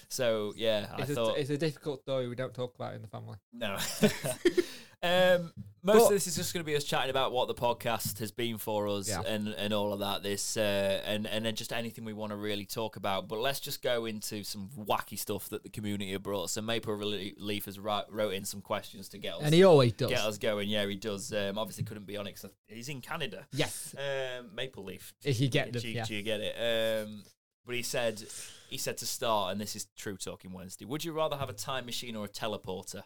[0.09, 3.01] So yeah, I it's, a, thought it's a difficult story we don't talk about in
[3.03, 3.37] the family.
[3.53, 3.77] No.
[5.03, 5.51] um,
[5.85, 8.19] most But- of this is just going to be us chatting about what the podcast
[8.19, 9.21] has been for us Yeah.
[9.21, 10.23] and, and all of that.
[10.23, 13.27] This uh, and and then just anything we want to really talk about.
[13.27, 16.49] But let's just go into some wacky stuff that the community have brought.
[16.51, 20.09] So Maple Leaf has wrote in some questions to get us And he always does.
[20.09, 20.69] get us going.
[20.69, 21.33] Yeah, he does.
[21.33, 23.45] Um, obviously couldn't be on it he's in Canada.
[23.51, 23.93] Yes.
[23.97, 25.13] Um, Maple Leaf.
[25.23, 26.05] If you get them, you- yeah.
[26.05, 27.03] do you get it?
[27.05, 27.23] Um,
[27.65, 28.21] but he said,
[28.69, 30.85] he said to start, and this is true talking Wednesday.
[30.85, 33.03] Would you rather have a time machine or a teleporter?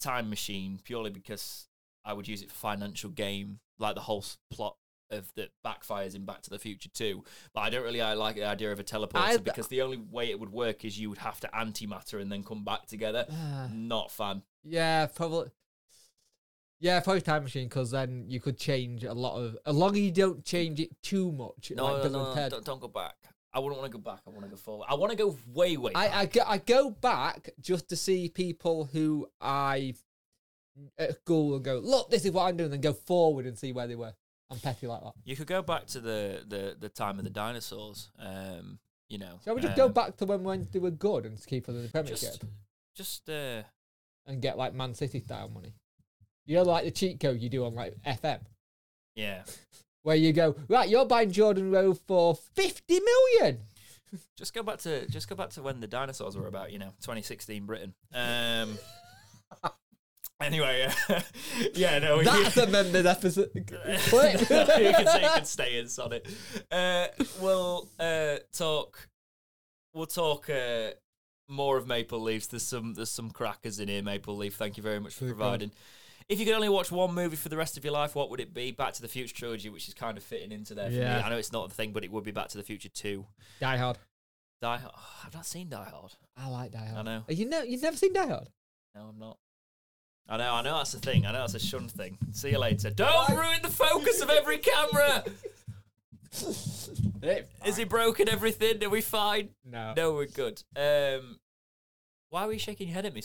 [0.00, 1.68] Time machine, purely because
[2.04, 4.76] I would use it for financial gain, like the whole plot
[5.10, 7.24] of that backfires in Back to the Future too.
[7.54, 9.98] But I don't really I like the idea of a teleporter I- because the only
[9.98, 13.26] way it would work is you would have to antimatter and then come back together.
[13.30, 13.68] Ah.
[13.72, 14.42] Not fun.
[14.64, 15.50] Yeah, probably.
[16.78, 19.56] Yeah, probably time machine because then you could change a lot of.
[19.64, 21.72] As long as you don't change it too much.
[21.74, 23.14] No, like no, no, no, don't, don't go back.
[23.56, 24.20] I wouldn't want to go back.
[24.26, 24.86] I want to go forward.
[24.86, 25.92] I want to go way, way.
[25.94, 26.14] I, back.
[26.14, 29.94] I, go, I go back just to see people who I
[30.98, 33.58] at school and go, look, this is what I'm doing, and then go forward and
[33.58, 34.12] see where they were.
[34.50, 35.14] I'm petty like that.
[35.24, 38.10] You could go back to the, the, the time of the dinosaurs.
[38.18, 38.78] Um,
[39.08, 39.40] you know.
[39.42, 41.76] Shall we just go um, back to when when they were good and keep them
[41.76, 42.44] in the Premiership Just,
[42.94, 43.62] just uh,
[44.26, 45.72] and get like Man City style money?
[46.44, 48.40] You know, like the cheat code you do on like FM,
[49.14, 49.44] yeah.
[50.06, 53.58] where you go, right, you're buying Jordan Rhodes for 50 million.
[54.36, 56.70] Just go back to just go back to when the dinosaurs were about.
[56.70, 57.92] You know, 2016 Britain.
[58.14, 58.78] Um,
[60.38, 61.20] Anyway, uh,
[61.74, 63.50] yeah, no, we, That's a members episode.
[63.54, 64.92] You can say you
[65.30, 66.28] can stay in Sonic.
[66.70, 67.06] Uh,
[67.40, 69.08] we'll uh, talk.
[69.94, 70.90] We'll talk uh,
[71.48, 72.48] more of Maple Leafs.
[72.48, 74.02] There's some there's some crackers in here.
[74.02, 74.56] Maple Leaf.
[74.56, 75.36] Thank you very much for Super.
[75.36, 75.70] providing.
[76.28, 78.40] If you could only watch one movie for the rest of your life, what would
[78.40, 78.72] it be?
[78.72, 80.90] Back to the Future trilogy, which is kind of fitting into there.
[80.90, 81.18] For Yeah.
[81.18, 81.22] me.
[81.22, 83.26] I know it's not the thing, but it would be Back to the Future two.
[83.60, 83.98] Die Hard.
[84.60, 84.76] Die.
[84.78, 84.92] Hard.
[84.96, 86.14] Oh, I've not seen Die Hard.
[86.36, 86.98] I like Die Hard.
[86.98, 87.24] I know.
[87.28, 88.48] You know, you've never seen Die Hard?
[88.94, 89.38] No, I'm not.
[90.28, 91.24] I know, I know that's the thing.
[91.24, 92.18] I know that's a shun thing.
[92.32, 92.90] See you later.
[92.90, 95.24] Don't ruin the focus of every camera.
[97.64, 98.82] Is he broken everything?
[98.84, 99.50] Are we fine?
[99.64, 99.94] No.
[99.96, 100.62] No, we're good.
[100.74, 101.38] Um,
[102.30, 103.20] why were you shaking your head at me,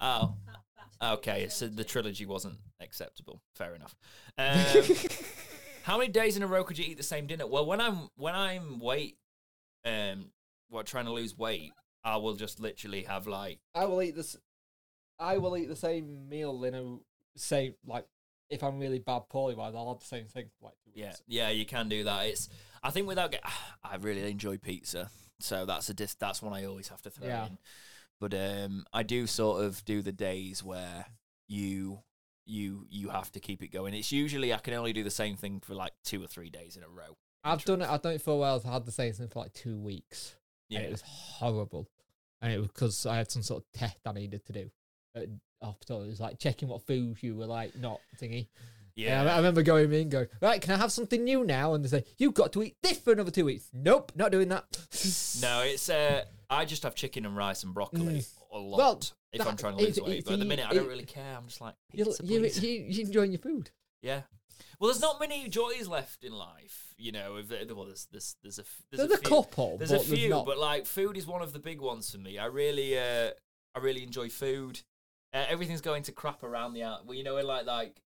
[0.00, 0.34] Oh,
[1.02, 1.48] okay.
[1.48, 3.42] So the trilogy wasn't acceptable.
[3.54, 3.94] Fair enough.
[4.38, 4.96] Um,
[5.82, 7.46] how many days in a row could you eat the same dinner?
[7.46, 9.16] Well, when I'm when I'm weight,
[9.84, 10.30] um,
[10.68, 11.72] what trying to lose weight,
[12.04, 14.36] I will just literally have like I will eat this.
[15.18, 16.96] I will eat the same meal in a
[17.36, 18.06] same like
[18.48, 21.12] if I'm really bad poorly wise, I'll have the same thing for like two Yeah,
[21.28, 22.26] yeah, you can do that.
[22.26, 22.48] It's
[22.82, 23.42] I think without get,
[23.84, 27.28] I really enjoy pizza, so that's a dis, that's one I always have to throw
[27.28, 27.46] Yeah.
[27.46, 27.58] in.
[28.20, 31.06] But um, I do sort of do the days where
[31.48, 32.00] you
[32.46, 33.94] you you have to keep it going.
[33.94, 36.76] It's usually I can only do the same thing for like two or three days
[36.76, 37.16] in a row.
[37.42, 37.88] I've done it.
[37.88, 38.62] I've done it for a while.
[38.66, 40.36] I had the same thing for like two weeks,
[40.68, 41.88] Yeah, and it was horrible.
[42.42, 44.70] And it was because I had some sort of test I needed to do
[45.14, 45.28] at
[45.62, 46.02] hospital.
[46.02, 48.48] It was like checking what foods you were like not thingy.
[48.96, 49.20] yeah.
[49.20, 50.60] And I, I remember going in, going right.
[50.60, 51.72] Can I have something new now?
[51.74, 53.70] And they say you've got to eat this for another two weeks.
[53.72, 54.64] Nope, not doing that.
[55.42, 58.28] no, it's uh, I just have chicken and rice and broccoli Mm.
[58.52, 59.00] a lot Well,
[59.32, 60.18] if I'm trying to lose it's- weight.
[60.18, 61.36] it's But at the minute, I don't really care.
[61.36, 63.70] I'm just like you, you, you, enjoying your food.
[64.02, 64.22] Yeah.
[64.78, 67.36] Well, there's not many joys left in life, you know.
[67.36, 69.28] If, well, there's there's there's a f- There's, a few.
[69.28, 70.44] couple, There's a few, not.
[70.46, 72.38] but like food is one of the big ones for me.
[72.38, 73.30] I really, uh,
[73.74, 74.80] I really enjoy food.
[75.32, 77.06] Uh, everything's going to crap around the out.
[77.06, 78.00] Well, you know, in like like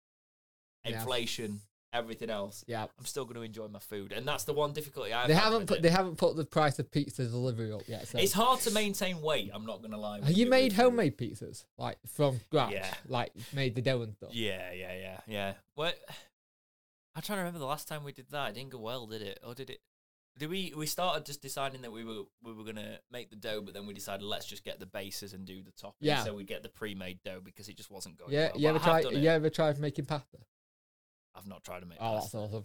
[0.84, 1.60] inflation,
[1.94, 2.64] everything else.
[2.66, 5.28] yeah, I'm still going to enjoy my food, and that's the one difficulty I have.
[5.28, 5.82] they haven't put it.
[5.82, 8.08] they haven't put the price of pizza delivery up yet.
[8.08, 9.50] So It's hard to maintain weight.
[9.54, 10.20] I'm not going to lie.
[10.20, 10.82] Have you made food.
[10.82, 12.72] homemade pizzas like from scratch?
[12.72, 12.92] Yeah.
[13.08, 14.30] Like made the dough and stuff.
[14.34, 15.52] Yeah, yeah, yeah, yeah.
[15.74, 15.96] What?
[17.16, 18.50] I'm trying to remember the last time we did that.
[18.50, 19.38] It didn't go well, did it?
[19.46, 19.78] Or did it?
[20.36, 20.72] Did we?
[20.76, 23.86] We started just deciding that we were we were gonna make the dough, but then
[23.86, 26.08] we decided let's just get the bases and do the topping.
[26.08, 26.24] Yeah.
[26.24, 28.32] So we get the pre-made dough because it just wasn't going.
[28.32, 28.60] Yeah, well.
[28.60, 29.04] you ever tried?
[29.12, 30.38] You ever tried making pasta?
[31.34, 31.98] I've not tried to make.
[32.00, 32.64] Oh, that's awesome.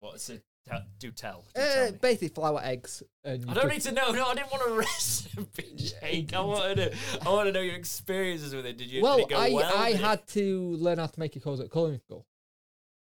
[0.00, 0.42] What's it?
[0.68, 1.44] Tell, do tell.
[1.54, 4.10] Do Uh, tell basically, flour, eggs, and I don't cook- need to know.
[4.10, 6.34] No, I didn't want a recipe, Jake.
[6.34, 6.96] I wanted to.
[7.24, 8.76] I want to know your experiences with it.
[8.76, 9.00] Did you?
[9.02, 9.76] Well, did it go I well?
[9.76, 12.26] I Did it- had to learn how to make it because at culinary school.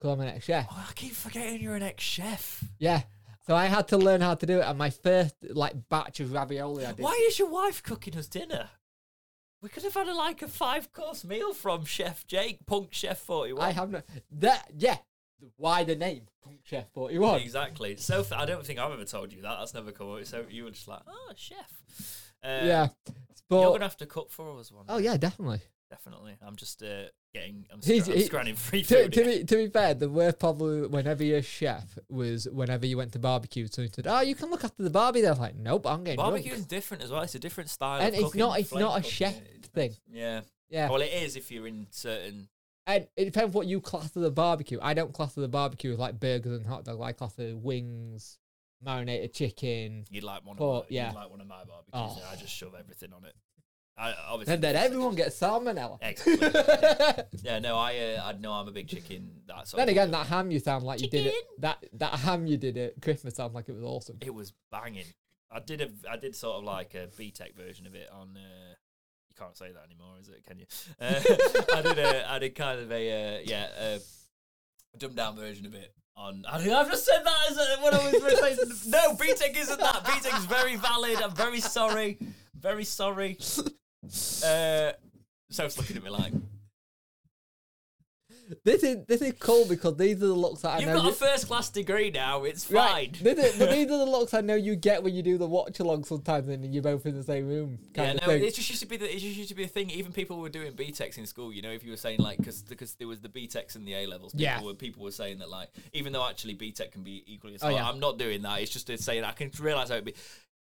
[0.00, 0.66] Because I'm an ex-chef.
[0.70, 2.62] Oh, I keep forgetting you're an ex-chef.
[2.78, 3.02] Yeah.
[3.48, 6.32] So I had to learn how to do it, and my first like batch of
[6.32, 7.02] ravioli I did.
[7.02, 8.68] Why is your wife cooking us dinner?
[9.60, 13.18] We could have had a, like a five course meal from Chef Jake, Punk Chef
[13.18, 13.64] 41.
[13.64, 14.02] I have no
[14.32, 14.70] that.
[14.76, 14.98] Yeah.
[15.56, 17.40] Why the name Punk Chef Forty One?
[17.40, 17.96] Exactly.
[17.96, 19.56] So I don't think I've ever told you that.
[19.58, 20.24] That's never come up.
[20.26, 21.72] So you were just like, oh, chef.
[22.42, 22.88] Uh, Yeah.
[23.50, 24.84] You're going to have to cook for us one.
[24.88, 25.60] oh yeah, definitely.
[25.90, 26.36] Definitely.
[26.42, 29.12] I'm just uh, getting, I'm, He's- scra- I'm he- scranning free To, food.
[29.14, 32.96] to be to be fair, the worst problem whenever you're a chef was whenever you
[32.98, 33.66] went to barbecue.
[33.70, 36.18] So he said, "Oh, you can look after the barbie." They're like, "Nope, I'm getting
[36.18, 37.22] Barbecue drunk." is different as well.
[37.22, 38.00] It's a different style.
[38.00, 39.10] And of it's cooking, not- it's flame not a cooking.
[39.10, 39.40] chef
[39.74, 39.96] thing.
[40.10, 40.42] Yeah.
[40.70, 42.48] Yeah, Well, it is if you're in certain.
[42.86, 44.78] and it depends what you class as a barbecue.
[44.82, 47.00] I don't class as a barbecue as like burgers and hot dogs.
[47.00, 48.38] I class as wings,
[48.82, 51.08] marinated chicken, You'd like one of my, yeah.
[51.08, 51.90] you'd like one of my barbecues.
[51.94, 52.16] Oh.
[52.22, 53.34] and I just shove everything on it.
[53.98, 55.98] I, obviously, and then everyone gets salmonella.
[56.00, 57.40] Exactly.
[57.42, 59.30] yeah, no, I, uh, I know I'm a big chicken.
[59.48, 61.34] That then again, that ham you sound like you did it.
[61.58, 64.18] That that ham you did at Christmas sounds like it was awesome.
[64.20, 65.06] it was banging.
[65.50, 68.36] I did a, I did sort of like a BTEC version of it on.
[68.36, 68.74] Uh,
[69.30, 70.44] you can't say that anymore, is it?
[70.46, 70.66] Can you?
[71.00, 71.20] Uh,
[71.74, 73.98] I did a, I did kind of a, uh, yeah, a
[74.98, 75.92] dumbed down version of it.
[76.16, 78.90] On, I think I've just said that as a, when I was replacing.
[78.90, 80.04] no, BTEC isn't that.
[80.04, 81.22] BTEC is very valid.
[81.22, 82.18] I'm very sorry.
[82.54, 83.38] Very sorry.
[84.04, 84.92] Uh,
[85.50, 86.32] Soph's looking at me like,
[88.64, 90.94] This is this is cool because these are the looks that I you've know.
[90.96, 92.44] got you- a first class degree now.
[92.44, 92.74] It's fine.
[92.76, 93.12] Right.
[93.22, 95.46] This is, but these are the looks I know you get when you do the
[95.46, 97.78] watch along sometimes and you're both in the same room.
[97.94, 98.44] Kind Yeah, of no, thing.
[98.44, 99.90] it just used to be the it just used to be a thing.
[99.90, 101.52] Even people were doing BTECs in school.
[101.52, 103.94] You know, if you were saying like because because there was the BTECs and the
[103.94, 104.32] A levels.
[104.32, 104.62] People Yeah.
[104.62, 107.66] were people were saying that like even though actually BTEC can be equally as Oh,
[107.66, 107.76] hard.
[107.76, 107.88] yeah.
[107.88, 108.62] I'm not doing that.
[108.62, 110.14] It's just to saying I can realize how it be.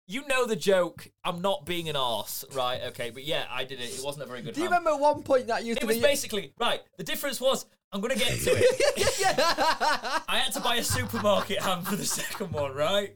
[0.09, 1.09] You know the joke.
[1.25, 2.81] I'm not being an arse, right?
[2.87, 3.89] Okay, but yeah, I did it.
[3.89, 4.53] It wasn't a very good.
[4.55, 6.01] do you remember at one point that used It to was be?
[6.01, 6.79] basically right.
[6.97, 10.23] The difference was I'm gonna get to it.
[10.29, 13.15] I had to buy a supermarket ham for the second one, right?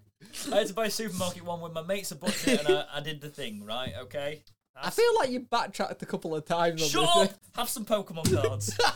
[0.52, 3.00] I had to buy a supermarket one when my mates are butchered and I, I
[3.02, 3.94] did the thing, right?
[4.04, 4.44] Okay.
[4.76, 6.86] I feel like you backtracked a couple of times.
[6.90, 7.34] Shut on up!
[7.56, 8.78] Have some Pokemon cards.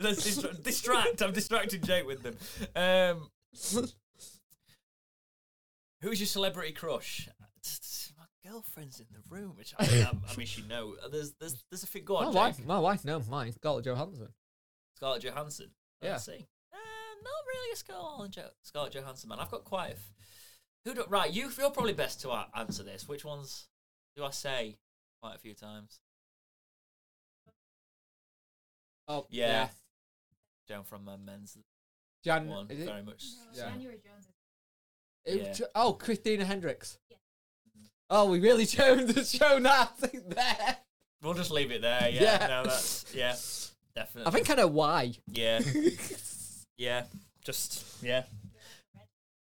[0.00, 1.22] Let's distra- distract.
[1.22, 2.36] I'm distracting Jake with them.
[2.74, 3.28] Um,
[6.04, 7.28] who's your celebrity crush?
[8.18, 10.94] My girlfriend's in the room, which I, I, I mean, she know.
[11.10, 12.04] There's, there's, there's a thing.
[12.04, 12.66] Go my wife, Jake.
[12.66, 13.52] my wife, no, mine.
[13.52, 14.28] Scarlett Johansson.
[14.96, 15.70] Scarlett Johansson.
[16.02, 16.12] Yeah.
[16.12, 16.46] Let's see.
[16.72, 16.76] Uh,
[17.24, 19.38] not really a Scarlett, jo- Scarlett Johansson man.
[19.40, 19.92] I've got quite a.
[19.92, 20.12] F-
[20.84, 21.32] who do, right?
[21.32, 23.08] You feel probably best to a- answer this.
[23.08, 23.68] Which ones
[24.16, 24.76] do I say
[25.22, 25.98] quite a few times?
[29.08, 29.68] Oh Yeah.
[30.68, 31.56] Joan from uh, Men's
[32.24, 32.46] Jan.
[32.48, 32.86] one, is it?
[32.86, 33.24] very much.
[33.54, 33.70] Yeah.
[33.70, 34.26] January Jones.
[35.26, 35.52] It Yeah.
[35.52, 36.98] Jo- oh, Christina Hendricks.
[37.10, 37.16] Yeah.
[38.10, 40.76] Oh, we really shown the show nothing there.
[41.22, 42.10] We'll just leave it there.
[42.10, 42.22] Yeah.
[42.22, 42.46] Yeah.
[42.46, 43.34] No, that's yeah,
[43.96, 44.28] definitely.
[44.28, 45.12] I think I know why.
[45.26, 45.60] Yeah.
[46.76, 47.04] Yeah.
[47.44, 48.24] Just yeah.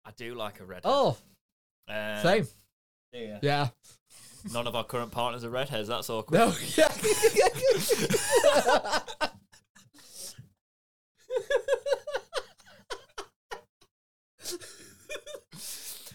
[0.05, 0.83] I do like a redhead.
[0.87, 1.17] oh,
[1.89, 2.49] Um, same.
[3.13, 3.39] Yeah.
[3.41, 3.69] Yeah.
[4.53, 5.87] None of our current partners are redheads.
[5.87, 6.39] That's awkward.
[6.39, 6.53] No.
[6.77, 6.89] Yeah.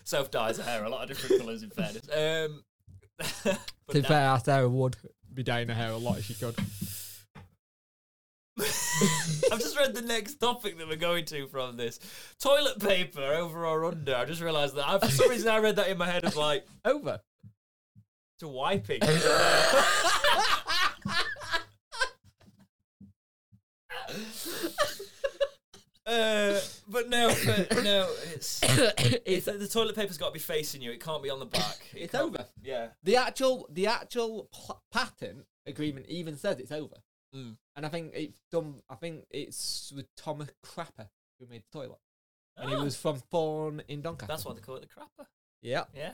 [0.07, 1.63] Soph dyes her hair a lot of different colours.
[1.63, 2.07] In fairness.
[2.07, 2.63] Um,
[3.43, 3.59] but
[3.89, 4.07] to be no.
[4.07, 4.95] fair, Sarah would
[5.33, 6.55] be dyeing her hair a lot if she could.
[9.51, 11.99] I've just read the next topic that we're going to from this
[12.39, 14.15] toilet paper over or under.
[14.15, 16.37] I just realised that I, for some reason I read that in my head as
[16.37, 17.19] like Over.
[18.39, 19.01] to wiping.
[26.07, 26.57] Uh,
[26.87, 27.27] but no,
[27.69, 28.61] but no, it's,
[29.25, 30.91] it's the toilet paper's got to be facing you.
[30.91, 31.77] It can't be on the back.
[31.93, 32.37] It It's can't over.
[32.61, 32.87] be- yeah.
[33.03, 36.95] the actual the actual pl- patent agreement even says it's over.
[37.35, 37.57] Mm.
[37.75, 38.75] And I think it's done.
[38.89, 41.09] I think it's with Thomas Crapper
[41.39, 41.99] who made the toilet,
[42.55, 44.31] and he Ah, was from Thorne in Doncaster.
[44.31, 45.25] That's why they call it the crapper.
[45.61, 45.83] yeah.
[45.93, 46.13] Yeah.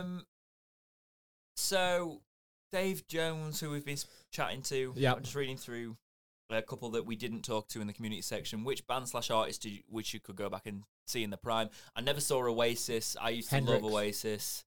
[0.00, 0.24] Um.
[1.56, 2.20] So,
[2.72, 3.98] Dave Jones, who we've been
[4.30, 5.14] chatting to, Yeah.
[5.20, 5.96] Just reading through
[6.56, 8.64] a couple that we didn't talk to in the community section.
[8.64, 11.36] Which band slash artist did you, which you could go back and see in the
[11.36, 11.68] prime?
[11.96, 13.16] I never saw Oasis.
[13.20, 13.82] I used to Hendrix.
[13.82, 14.64] love Oasis.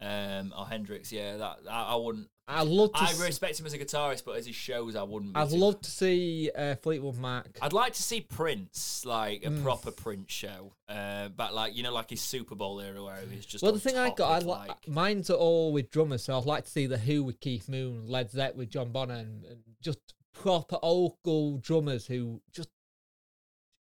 [0.00, 1.36] Um, or Hendrix, yeah.
[1.38, 2.28] That I, I wouldn't.
[2.46, 3.00] I'd love to.
[3.00, 5.34] I s- respect him as a guitarist, but as he shows, I wouldn't.
[5.34, 7.46] Be I'd love to see uh, Fleetwood Mac.
[7.60, 9.64] I'd like to see Prince, like a Mm.
[9.64, 13.34] proper Prince show, uh, but like you know, like his Super Bowl era where he
[13.36, 13.60] was just.
[13.64, 16.62] well, the thing I got, I like, mine's are all with drummers, so I'd like
[16.66, 19.98] to see the Who with Keith Moon, Led Zepp with John Bonham, and, and just
[20.34, 22.68] proper old school drummers who just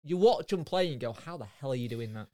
[0.02, 2.28] you watch them play and go, "How the hell are you doing that?"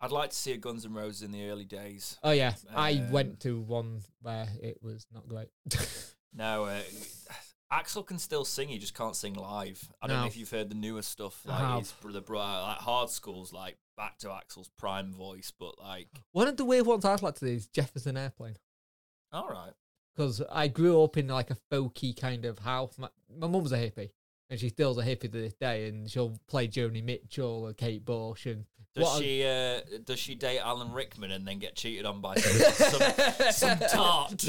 [0.00, 2.18] I'd like to see a Guns N' Roses in the early days.
[2.22, 5.48] Oh yeah, I Um, went to one where it was not great.
[6.38, 6.82] No, uh,
[7.72, 8.68] Axl can still sing.
[8.68, 9.90] He just can't sing live.
[10.02, 11.40] I don't know if you've heard the newer stuff.
[11.48, 11.78] I Like have.
[12.04, 15.50] his bro, like hard schools, like back to Axl's prime voice.
[15.58, 18.56] But like, one of the weird ones I'd like to see is Jefferson Airplane
[19.32, 19.72] all right,
[20.16, 22.96] because I grew up in like a folky kind of house.
[22.98, 24.10] My, my mum's a hippie.
[24.48, 28.04] And she still's a hippie to this day, and she'll play Joni Mitchell or Kate
[28.04, 28.64] Bush, and
[28.94, 32.20] does What a- she uh, does she date Alan Rickman and then get cheated on
[32.20, 32.72] by some,
[33.50, 34.44] some, some tart?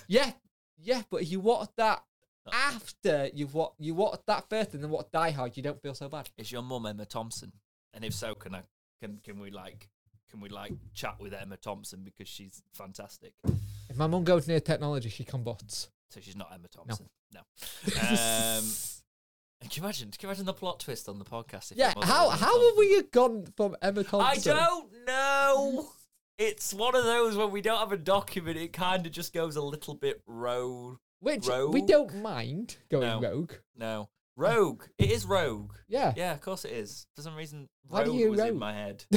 [0.06, 0.30] Yeah,
[0.78, 2.04] yeah, but if you watch that
[2.52, 5.94] after you've watched you watch that first and then watch Die Hard, you don't feel
[5.94, 6.28] so bad.
[6.38, 7.50] Is your mum Emma Thompson?
[7.94, 8.62] And if so, can I
[9.00, 9.88] can can we like
[10.30, 13.32] can we like chat with Emma Thompson because she's fantastic?
[13.92, 15.90] If my mum goes near technology, she combusts.
[16.08, 17.10] So she's not Emma Thompson.
[17.34, 17.40] No.
[17.40, 18.64] Um,
[19.60, 20.10] can you imagine?
[20.10, 21.74] Can you imagine the plot twist on the podcast?
[21.76, 22.62] Yeah, how how Thompson?
[22.62, 24.52] have we gone from Emma Thompson?
[24.52, 25.90] I don't know.
[26.38, 29.56] It's one of those when we don't have a document, it kind of just goes
[29.56, 30.96] a little bit rogue.
[31.20, 33.20] Which we don't mind going No.
[33.20, 33.52] rogue.
[33.76, 34.84] No, rogue.
[34.96, 35.74] It is rogue.
[35.86, 36.14] Yeah.
[36.16, 37.06] Yeah, of course it is.
[37.14, 39.04] For some reason, rogue was in my head.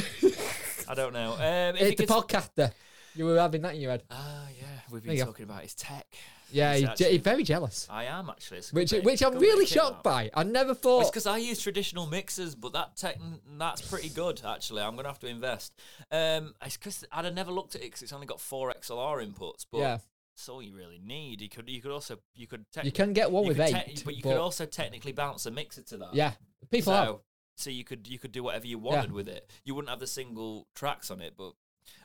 [0.88, 1.31] I don't know.
[1.31, 2.73] Um, it's the podcaster.
[3.15, 4.03] You were having that in your head.
[4.11, 5.31] Ah, yeah, we've There been you go.
[5.31, 6.05] talking about his tech.
[6.51, 7.87] Yeah, It's he's, actually- he's very jealous.
[7.89, 8.57] I am actually.
[8.59, 10.09] It's a good Which bit- which I'm good bit of really kit, shocked that.
[10.09, 10.29] by.
[10.33, 11.05] I never It's thought.
[11.11, 13.17] because I use traditional mixers, but that tech
[13.57, 14.81] that's pretty good actually.
[14.81, 15.73] I'm gonna have to invest.
[16.11, 19.25] Um, it's because I'd have never looked at it because it's only got four XLR
[19.25, 19.97] inputs, but yeah,
[20.35, 21.41] that's all you really need.
[21.41, 23.75] You could you could also you could tech- you can get one you with could
[23.75, 26.13] eight, te- but you could also technically bounce a mixer to that.
[26.13, 26.33] yeah,
[26.69, 27.07] people have.
[27.07, 27.21] so,
[27.57, 29.49] so you could you could do whatever you wanted with it.
[29.65, 31.53] You wouldn't have the single tracks on it, but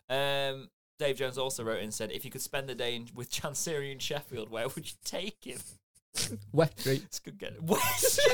[0.09, 0.69] um,
[1.01, 3.91] Dave Jones also wrote and said, if you could spend the day in, with Chansiri
[3.91, 5.59] in Sheffield, where would you take him?
[6.53, 7.07] Wet Street.
[7.11, 8.21] This could get West.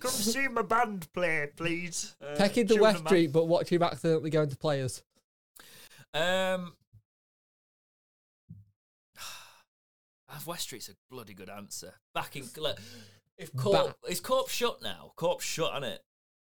[0.00, 2.16] Come see my band play, please.
[2.22, 3.04] Uh, Taking the tune West.
[3.04, 5.02] Street, but watch him accidentally go into players.
[6.14, 6.72] Um,
[10.46, 11.92] West Street's a bloody good answer.
[12.14, 12.78] Back in like,
[13.36, 15.12] If Corp is Corp shut now?
[15.16, 16.00] Corp shut on it.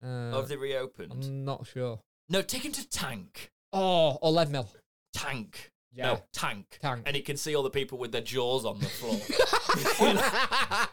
[0.05, 1.13] Uh, Or have they reopened?
[1.25, 2.01] I'm not sure.
[2.29, 3.51] No, take him to Tank.
[3.73, 4.69] Oh, or Leadmill.
[5.15, 5.73] Tank.
[5.93, 6.07] Yeah.
[6.07, 6.79] No, Tank.
[6.83, 7.03] Tank.
[7.07, 9.15] And he can see all the people with their jaws on the floor.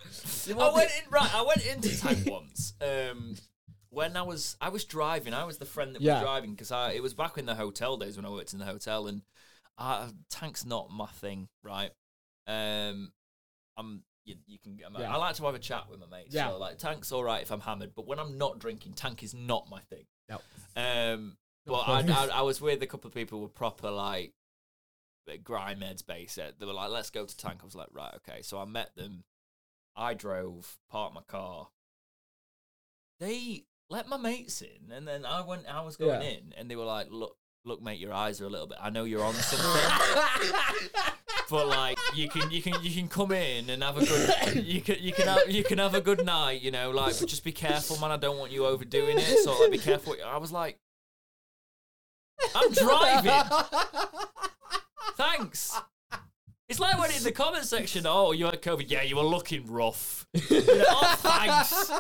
[0.60, 1.36] I went in right.
[1.36, 2.74] I went into Tank once.
[2.82, 3.36] Um,
[3.90, 5.34] when I was I was driving.
[5.34, 6.16] I was the friend that Yeah.
[6.16, 8.60] was driving because I it was back in the hotel days when I worked in
[8.60, 9.22] the hotel and
[9.78, 11.92] uh, Tank's not my thing, right?
[12.48, 13.12] Um,
[13.78, 14.80] I'm you, you can.
[14.86, 15.14] I'm, Yeah.
[15.14, 16.34] I like to have a chat with my mates.
[16.34, 16.50] Yeah.
[16.50, 19.34] So like Tank's all right if I'm hammered, but when I'm not drinking, Tank is
[19.34, 20.06] not my thing.
[20.30, 20.40] No.
[20.76, 22.00] Um, but I.
[22.08, 24.34] I, I was with a couple of people who were proper like
[25.44, 26.36] grime heads base.
[26.36, 27.60] They were like, let's go to Tank.
[27.62, 28.42] I was like, right, okay.
[28.42, 29.24] So I met them.
[29.96, 31.68] I drove, parked my car.
[33.20, 35.68] They let my mates in, and then I went.
[35.68, 36.28] I was going Yeah.
[36.30, 38.80] in, and they were like, look, look, mate, your eyes are a little bit.
[38.82, 39.66] I know you're on something,
[41.54, 44.66] but like, you can, you can, you can come in and have a good.
[44.66, 46.90] You can, you can have, you can have a good night, you know.
[46.90, 48.10] Like, but just be careful, man.
[48.10, 49.44] I don't want you overdoing it.
[49.44, 50.16] So like, be careful.
[50.26, 50.80] I was like,
[52.56, 53.44] I'm driving.
[55.16, 55.80] Thanks.
[56.68, 58.90] It's like when in the comment section, oh, you had COVID.
[58.90, 60.26] Yeah, you were looking rough.
[60.34, 61.92] You know, oh, thanks.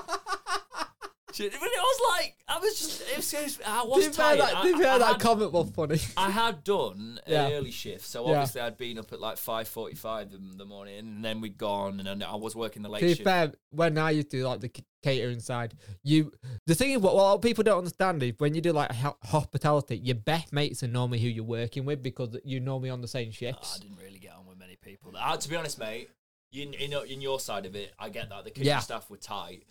[1.37, 4.39] But it was like, I was just, it was, it was- I was be tired.
[4.39, 5.99] that, I, be fair, I that had, comment was funny.
[6.15, 7.47] I had done Yeah.
[7.47, 8.31] an early shift, so Yeah.
[8.33, 12.07] obviously I'd been up at like 5.45 in the morning, and then we'd gone, and
[12.07, 13.23] then I was working the late to be shift.
[13.23, 15.73] fair, when I used to do like the catering side,
[16.03, 16.31] you
[16.65, 18.91] the thing is what, what people don't understand is when you do like
[19.23, 23.07] hospitality, your best mates are normally who you're working with because you're normally on the
[23.07, 23.77] same Oh, shifts.
[23.79, 25.11] I didn't really get on with many people.
[25.17, 26.09] Uh, to be honest, mate,
[26.51, 28.79] you, in, in your side of it, I get that the kitchen Yeah.
[28.79, 29.63] staff were tight,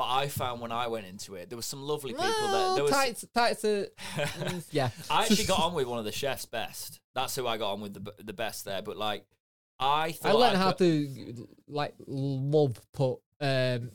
[0.00, 2.74] but I found when I went into it, there was some lovely people Well, that
[2.76, 2.90] there was.
[2.90, 3.86] tights, tights are,
[4.70, 4.88] yeah.
[5.10, 7.00] I actually got on with one of the chefs best.
[7.14, 8.80] That's who I got on with the the best there.
[8.80, 9.26] But like,
[9.78, 13.90] I I learned I how to like love put um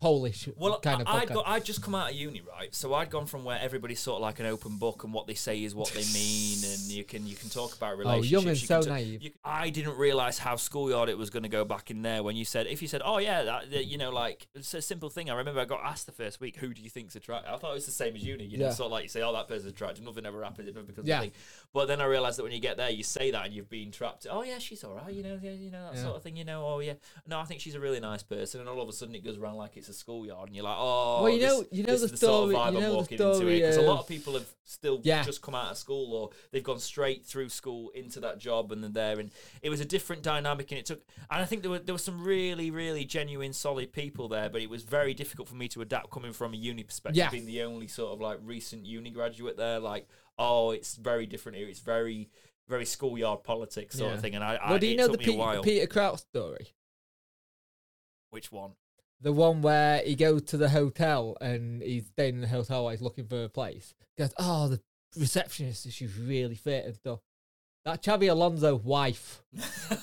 [0.00, 2.72] Polish Well, kind of I'd, got, I'd just come out of uni, right?
[2.72, 5.34] So I'd gone from where everybody's sort of like an open book, and what they
[5.34, 8.32] say is what they mean, and you can you can talk about relationships.
[8.32, 8.68] Oh, relationships.
[8.70, 9.22] young and you so naive.
[9.22, 12.36] you- I didn't realize how schoolyard it was going to go back in there when
[12.36, 15.10] you said if you said, oh yeah, that, that, you know, like it's a simple
[15.10, 15.30] thing.
[15.30, 17.52] I remember I got asked the first week, who do you think's attractive?
[17.52, 18.72] I thought it was the same as uni, you know, Yeah.
[18.72, 21.08] sort of like you say, oh that person's attractive, nothing ever happens, it never becomes
[21.08, 21.18] Yeah.
[21.18, 21.32] a thing.
[21.72, 23.90] But then I realized that when you get there, you say that and you've been
[23.90, 24.28] trapped.
[24.30, 26.02] Oh yeah, she's all right, you know, yeah, you know that Yeah.
[26.04, 26.64] sort of thing, you know.
[26.64, 26.94] Oh yeah,
[27.26, 29.36] no, I think she's a really nice person, and all of a sudden it goes
[29.38, 31.86] around like it's a schoolyard, and you're like, oh, Well, you this- know- you know
[31.86, 33.76] the is sort of story- vibe you I'm know the walking into it story because
[33.76, 35.22] a lot of- people have still Yeah.
[35.24, 38.84] just come out of school or they've gone straight through school into that job and
[38.84, 39.30] then there and
[39.62, 41.00] it was a different dynamic and it took
[41.30, 44.60] and I think there were there were some really really genuine solid people there but
[44.60, 47.30] it was very difficult for me to adapt coming from a uni perspective Yeah.
[47.30, 50.06] being the only sort of like recent uni graduate there like
[50.38, 52.28] oh it's very different here it's very
[52.68, 54.14] very schoolyard politics sort Yeah.
[54.16, 56.18] of thing and I, I well, do you it know took the Peter, Peter Crouch
[56.20, 56.74] story?
[58.30, 58.72] which one
[59.20, 62.92] The one where he goes to the hotel and he's staying in the hotel while
[62.92, 63.94] he's looking for a place.
[64.16, 64.80] Goes, oh, the
[65.18, 67.18] receptionist, is she's really fit and stuff.
[67.84, 69.42] That Xabi Alonso wife.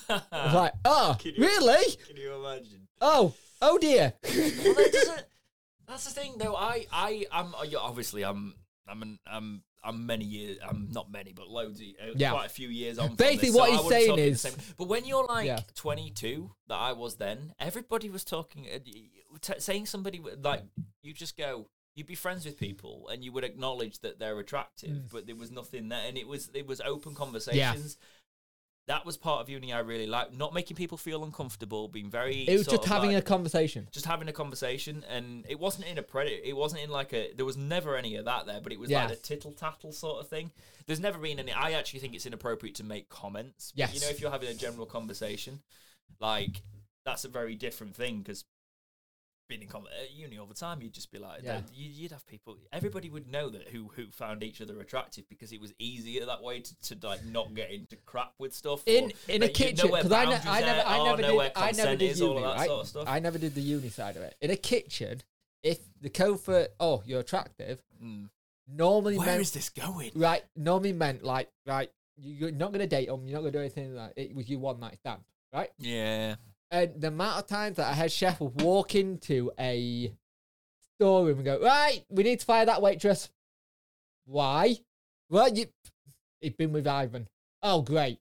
[0.09, 1.95] I was like, oh, Can you- really?
[2.07, 4.13] can you imagine Oh, oh dear.
[4.23, 5.27] well, that.
[5.87, 6.55] That's the thing, though.
[6.55, 8.55] I, I, I'm uh, obviously I'm,
[8.87, 10.57] I'm, an, I'm, I'm many years.
[10.67, 11.79] I'm not many, but loads.
[11.79, 12.31] Of, uh, Yeah.
[12.31, 13.15] quite a few years on.
[13.15, 15.45] Basically this, what I he's saying talk in the is- same- but when you're like
[15.47, 15.59] Yeah.
[15.75, 18.79] 22, that I was then, everybody was talking, uh,
[19.41, 20.63] t- saying somebody like
[21.03, 21.69] you just go.
[21.93, 25.11] You'd be friends with people, and you would acknowledge that they're attractive, Mm.
[25.11, 27.97] but there was nothing there, and it was it was open conversations.
[28.87, 30.33] That was part of uni I really liked.
[30.33, 32.47] Not making people feel uncomfortable, being very.
[32.47, 33.87] It was just having like- a conversation.
[33.91, 37.31] just having a conversation and it wasn't in a predator it wasn't in like a
[37.33, 39.05] there was never any of that there but it was Yeah.
[39.05, 40.51] like a tittle tattle sort of thing
[40.85, 44.07] there's never been any i actually think it's inappropriate to make comments but, you know
[44.09, 45.61] if you're having a general conversation
[46.19, 46.61] like
[47.05, 48.45] that's a very different thing because
[49.47, 51.61] being in com- at uni all the time you'd just be like Yeah.
[51.73, 55.51] you- you'd have people everybody would know that who who found each other attractive because
[55.51, 59.11] it was easier that way to, to like not get into crap with stuff In
[59.27, 61.71] in a that you'd know kitchen because I, ne- I never I never did I
[61.71, 62.67] never did is, uni right?
[62.67, 64.35] sort of stuff I never did the uni side of it.
[64.41, 65.21] In a kitchen,
[65.63, 66.39] if the code
[66.79, 68.29] oh you're attractive, Mm.
[68.67, 70.11] normally Where meant is this going?
[70.15, 73.59] right normally meant like right you- you're not gonna date them, you're not gonna do
[73.59, 75.21] anything like it was your one night stand,
[75.53, 75.71] right?
[75.77, 76.35] Yeah.
[76.75, 80.11] And the amount of times that I had chef walk into a
[80.95, 83.29] storeroom and go, right, we need to fire that waitress.
[84.25, 84.75] Why?
[85.29, 85.67] Well, you,
[86.41, 87.29] he'd been with Ivan.
[87.63, 88.19] Oh, great.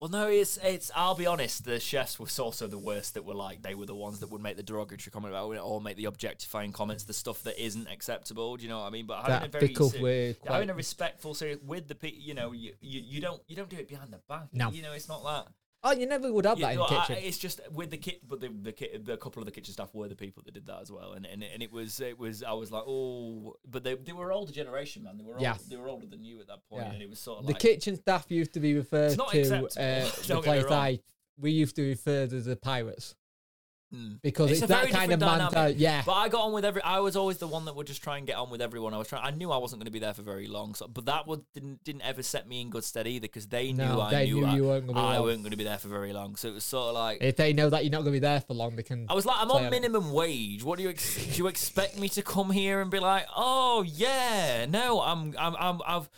[0.00, 0.92] Well, no, it's it's.
[0.94, 1.64] I'll be honest.
[1.64, 3.14] The chefs were also the worst.
[3.14, 5.58] That were like they were the ones that would make the derogatory comment about it,
[5.58, 8.56] or make the objectifying comments, the stuff that isn't acceptable.
[8.56, 9.06] Do you know what I mean?
[9.06, 10.36] But having a very ser- way.
[10.46, 13.68] having a respectful, serious with the pe- you know, you, you you don't you don't
[13.68, 14.46] do it behind the back.
[14.52, 14.70] No.
[14.70, 15.52] you know, it's not that.
[15.84, 17.22] Oh, you never would have Yeah, that in the I- kitchen.
[17.24, 19.94] it's just with the kit, but the the, kit, the couple of the kitchen staff
[19.94, 22.42] were the people that did that as well, and and, and it was it was
[22.42, 25.52] I was like oh, but they they were older generation man, they were Yeah.
[25.52, 26.92] old, they were older than you at that point, Yeah.
[26.92, 29.30] and it was sort of the like kitchen staff used to be referred to uh,
[30.26, 30.64] the place.
[30.68, 30.98] I
[31.38, 33.14] we used to refer to the pirates
[33.94, 34.20] Mm.
[34.20, 35.52] because It's it's, a that very kind of different dynamic.
[35.54, 35.78] mentality.
[35.80, 36.82] Yeah, But I got on with every.
[36.82, 38.92] I was always the one that would just try and get on with everyone.
[38.92, 39.24] I was trying.
[39.24, 40.74] I knew I wasn't going to be there for very long.
[40.74, 43.72] So, but that would didn't didn't ever set me in good stead either because they
[43.72, 45.56] knew No, I they knew, knew I, you weren't gonna be I weren't going to
[45.56, 46.36] be there for very long.
[46.36, 48.18] So it was sort of like if they know that you're not going to be
[48.18, 49.06] there for long, they can.
[49.08, 49.70] I was like, I'm on on it.
[49.70, 50.62] minimum wage.
[50.62, 51.36] What do you ex- do?
[51.38, 55.80] You expect me to come here and be like, oh yeah, no, I'm, I'm, I'm,
[55.86, 56.10] I've.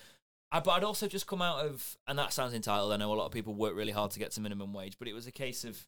[0.53, 2.93] I, but I'd also just come out of, and that sounds entitled.
[2.93, 5.07] I know a lot of people work really hard to get to minimum wage, but
[5.07, 5.87] it was a case of,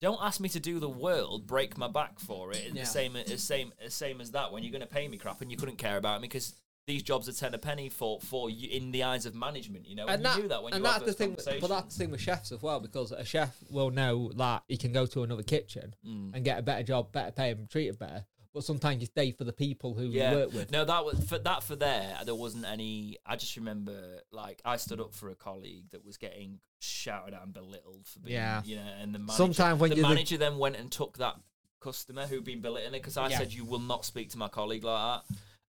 [0.00, 2.70] don't ask me to do the world, break my back for it.
[2.72, 2.82] Yeah.
[2.82, 4.52] The same, as same, as same as that.
[4.52, 6.54] When you're going to pay me crap and you couldn't care about me because
[6.86, 9.86] these jobs are ten a penny for for you in the eyes of management.
[9.86, 11.36] You know, and you that, do that when and you that's the thing.
[11.60, 14.76] But that's the thing with chefs as well, because a chef will know that he
[14.76, 16.34] can go to another kitchen Mm.
[16.34, 18.24] and get a better job, better pay, and treated better.
[18.58, 20.32] But sometimes it's day for the people who yeah.
[20.32, 20.72] you work with.
[20.72, 22.18] No, that was for that for there.
[22.24, 23.16] There wasn't any.
[23.24, 27.42] I just remember like I stood up for a colleague that was getting shouted at
[27.44, 28.62] and belittled for being, Yeah.
[28.64, 31.18] you know, and the manager, Sometimes when the you're the- manager then went and took
[31.18, 31.36] that
[31.78, 33.38] customer who'd been belittling it because I Yeah.
[33.38, 35.22] said you will not speak to my colleague like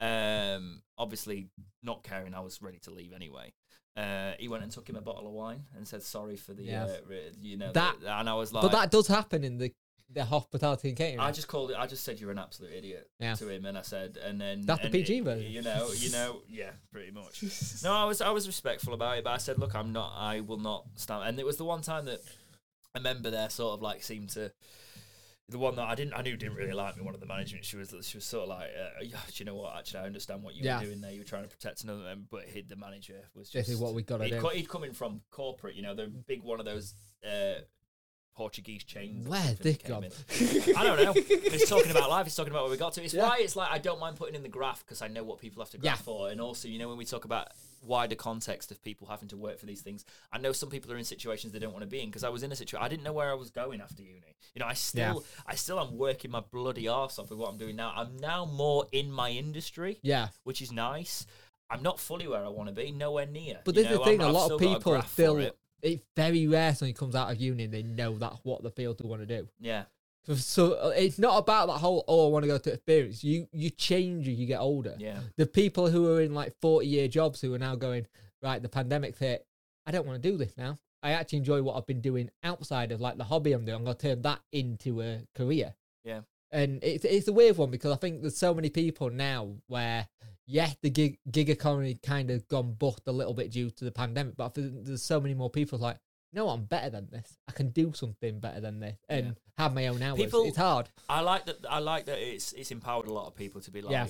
[0.01, 0.57] that.
[0.57, 1.49] Um, obviously
[1.83, 3.55] not caring, I was ready to leave anyway.
[3.97, 6.65] Uh, he went and took him a bottle of wine and said sorry for the,
[6.65, 6.85] Yeah.
[6.85, 9.73] uh, you know, That- the- and I was like, but that does happen in the
[10.15, 11.21] the hospitality and catering.
[11.21, 11.77] I just called it.
[11.79, 13.35] I just said you're an absolute idiot Yeah.
[13.35, 15.51] to him, and I said, and then That's the PG it- version.
[15.53, 17.43] You know, you know, yeah, pretty much.
[17.83, 20.13] no, I was I was respectful about it, but I said, look, I'm not.
[20.17, 21.29] I will not stand.
[21.29, 22.21] And it was the one time that
[22.95, 24.53] a member there sort of like seemed to.
[25.51, 27.03] The one that I didn't, I knew didn't really like me.
[27.03, 29.45] One of the management, she was, she was sort of like, uh, yeah, do you
[29.45, 29.77] know what?
[29.77, 30.79] Actually, I understand what you Yeah.
[30.79, 31.11] were doing there.
[31.13, 33.69] You were trying to protect another member, but he, the manager was This just.
[33.69, 34.41] is what we gotta he'd, do.
[34.41, 36.95] co- he'd come in from corporate, you know, the big one of those
[37.31, 37.57] uh,
[38.35, 39.29] Portuguese chains.
[39.29, 40.07] Where this gone?
[40.77, 41.13] I don't know.
[41.13, 42.27] He's talking about life.
[42.27, 43.03] He's talking about where we got to.
[43.05, 43.29] It's Yeah.
[43.29, 45.63] why it's like I don't mind putting in the graph because I know what people
[45.63, 46.03] have to graph Yeah.
[46.05, 47.49] for, and also you know when we talk about
[47.83, 50.97] wider context of people having to work for these things, I know some people are
[50.97, 52.07] in situations they don't want to be in.
[52.09, 54.35] Because I was in a situation I didn't know where I was going after uni.
[54.55, 57.59] You know, I still, I still am working my bloody arse off with what I'm
[57.59, 57.93] doing now.
[57.95, 61.27] I'm now more in my industry, yeah, which is nice.
[61.71, 63.61] I'm not fully where I want to be, nowhere near.
[63.65, 64.21] but is the thing.
[64.21, 65.39] I'm- a lot of people graph for still.
[65.39, 65.57] it.
[65.85, 68.99] It's very rare he comes out of uni and they know that's what the field
[68.99, 69.47] they want to do.
[69.61, 69.85] Yeah,
[70.27, 73.23] So, so it's not about that whole oh I want to go to experience.
[73.23, 74.97] You you change as you get older.
[74.99, 75.21] yeah.
[75.37, 78.07] The people who are in like forty year jobs who are now going
[78.43, 78.61] right.
[78.63, 79.47] The pandemic hit.
[79.87, 80.79] I don't want to do this now.
[81.03, 83.77] I actually enjoy what I've been doing outside of like the hobby I'm doing.
[83.77, 85.75] I'm gonna turn that into a career.
[86.05, 86.21] Yeah.
[86.55, 90.07] And it's it's a weird one because I think there's so many people now where
[90.47, 93.91] yeah the gig gig economy kind of gone bust a little bit due to the
[93.91, 95.99] pandemic, but there's so many more people like.
[96.33, 97.39] No, I'm better than this.
[97.47, 99.33] I can do something better than this, and Yeah.
[99.65, 100.19] have my own hours.
[100.19, 100.89] People- it's hard.
[101.09, 101.59] I like that.
[101.71, 103.93] I like that it's it's empowered a lot of people to be like.
[103.93, 104.07] Yeah.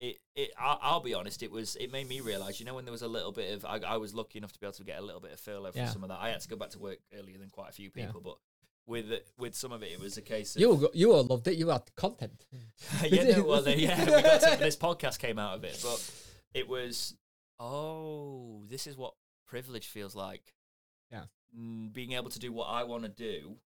[0.00, 1.42] It, it I, I'll be honest.
[1.42, 1.76] It was.
[1.76, 2.60] It made me realize.
[2.60, 4.60] You know, when there was a little bit of, I, I was lucky enough to
[4.60, 5.88] be able to get a little bit of furlough from Yeah.
[5.88, 6.18] some of that.
[6.20, 8.36] I had to go back to work earlier than quite a few people, but
[8.86, 9.06] with
[9.38, 10.60] with some of it, it was a case of.
[10.60, 11.56] You all, you all loved it.
[11.56, 12.44] You had content.
[13.04, 16.10] yeah, no, well, yeah, we got this podcast came out of it, but
[16.52, 17.14] it was.
[17.60, 19.14] Oh, this is what
[19.46, 20.54] privilege feels like.
[21.10, 21.24] Yeah.
[21.58, 23.56] Mm, being able to do what I want to do,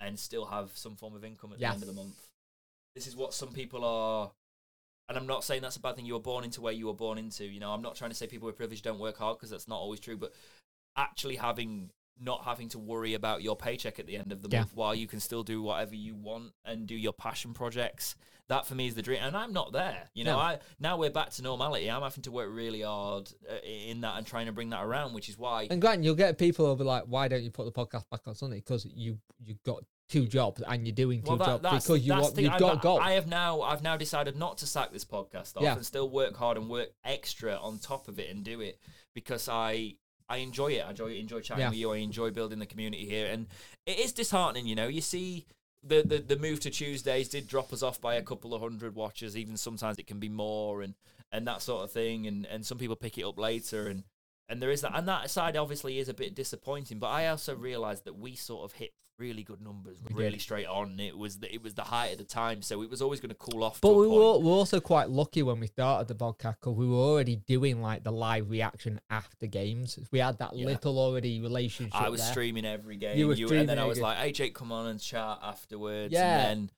[0.00, 1.70] and still have some form of income at Yeah.
[1.70, 2.16] the end of the month.
[2.94, 4.30] This is what some people are.
[5.08, 6.06] And I'm not saying that's a bad thing.
[6.06, 7.44] You were born into where you were born into.
[7.44, 9.68] You know, I'm not trying to say people with privilege don't work hard because that's
[9.68, 10.16] not always true.
[10.16, 10.32] But
[10.96, 11.90] actually having
[12.20, 14.60] not having to worry about your paycheck at the end of the Yeah.
[14.60, 18.14] month while you can still do whatever you want and do your passion projects
[18.48, 20.38] that for me is the dream and i'm not there you know No.
[20.38, 24.16] i now we're back to normality i'm having to work really hard uh, in that
[24.18, 26.76] and trying to bring that around which is why And Grant, you'll get people who'll
[26.76, 28.56] be like, "Why don't you put the podcast back on Sunday?
[28.58, 32.12] Because you you got two jobs and you're doing two Well, that, jobs because you
[32.12, 35.04] want you've I, got goals." I have now I've now decided not to sack this
[35.04, 35.74] podcast off Yeah.
[35.74, 38.78] and still work hard and work extra on top of it and do it
[39.12, 39.96] because I
[40.28, 40.84] I enjoy it.
[40.86, 41.68] I enjoy enjoy chatting Yeah.
[41.70, 41.92] with you.
[41.92, 43.46] I enjoy building the community here, and
[43.86, 44.66] it is disheartening.
[44.66, 45.46] You know, you see.
[45.82, 48.96] The, the the move to Tuesdays did drop us off by a couple of hundred
[48.96, 49.36] watchers.
[49.36, 50.94] Even sometimes it can be more, and
[51.30, 52.26] and that sort of thing.
[52.26, 54.02] And and some people pick it up later, and
[54.48, 54.96] and there is that.
[54.96, 56.98] And that side obviously is a bit disappointing.
[56.98, 60.98] But I also realised that we sort of hit really good numbers really straight on.
[61.00, 63.30] It was the, it was the height of the time, so it was always going
[63.30, 63.80] to cool off.
[63.80, 67.36] but we were, we're also quite lucky when we started the podcast we were already
[67.36, 69.98] doing like the live reaction after games.
[70.10, 70.66] We had that Yeah.
[70.66, 71.94] little already relationship.
[72.00, 72.30] I was there.
[72.30, 73.16] streaming every game.
[73.18, 76.48] You were and then I was like, "Hey Jake, come on and chat afterwards." Yeah.
[76.48, 76.70] And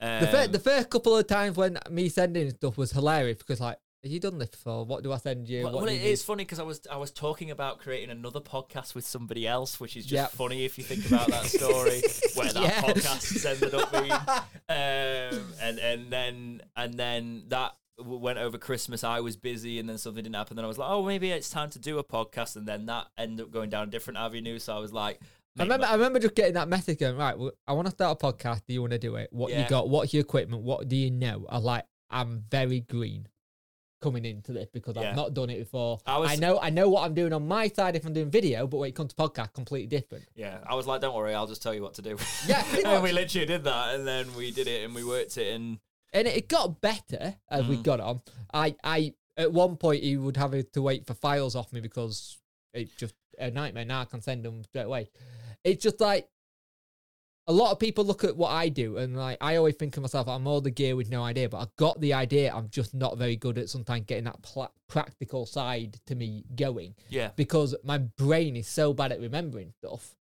[0.00, 3.60] then, The, um, the first couple of times when me sending stuff was hilarious because
[3.60, 4.86] like Have you done this before?
[4.86, 5.64] What do I send you?
[5.64, 8.94] Well, well it is funny because I was I was talking about creating another podcast
[8.94, 10.30] with somebody else, which is just Yep.
[10.30, 12.00] funny if you think about that story
[12.34, 12.80] where that Yeah.
[12.80, 14.10] podcast has ended up being.
[14.70, 19.02] Um, and and then and then that went over Christmas.
[19.02, 20.54] I was busy, and then something didn't happen.
[20.54, 23.08] Then I was like, oh, maybe it's time to do a podcast, and then that
[23.18, 24.60] ended up going down a different avenue.
[24.60, 25.18] So I was like,
[25.58, 28.22] I remember, I remember just getting that message going, right, well, I want to start
[28.22, 28.62] a podcast.
[28.68, 29.28] Do you want to do it?
[29.32, 29.64] What Yeah.
[29.64, 29.88] you got?
[29.88, 30.62] What's your equipment?
[30.62, 31.46] What do you know?
[31.48, 33.26] I like, I'm very green
[34.00, 35.10] coming into this because Yeah.
[35.10, 35.98] I've not done it before.
[36.06, 38.30] I was- I know, I know what I'm doing on my side if I'm doing
[38.30, 40.24] video, but when it comes to podcast, completely different.
[40.34, 42.16] Yeah, I was like, don't worry, I'll just tell you what to do.
[42.46, 45.54] Yeah, and we literally did that, and then we did it, and we worked it,
[45.54, 45.78] and
[46.12, 47.82] And it got better as we Mhm.
[47.84, 48.20] got on.
[48.52, 52.36] I, I, at one point, he would have to wait for files off me because
[52.74, 53.84] it's just a nightmare.
[53.84, 55.08] Now I can send them straight away.
[55.62, 56.28] It's just like
[57.46, 60.02] a lot of people look at what I do, and like I always think of
[60.02, 62.52] myself, I'm all the gear with no idea, but I've got the idea.
[62.54, 66.94] I'm just not very good at sometimes getting that pla- practical side to me going
[67.08, 70.14] yeah, because my brain is so bad at remembering stuff.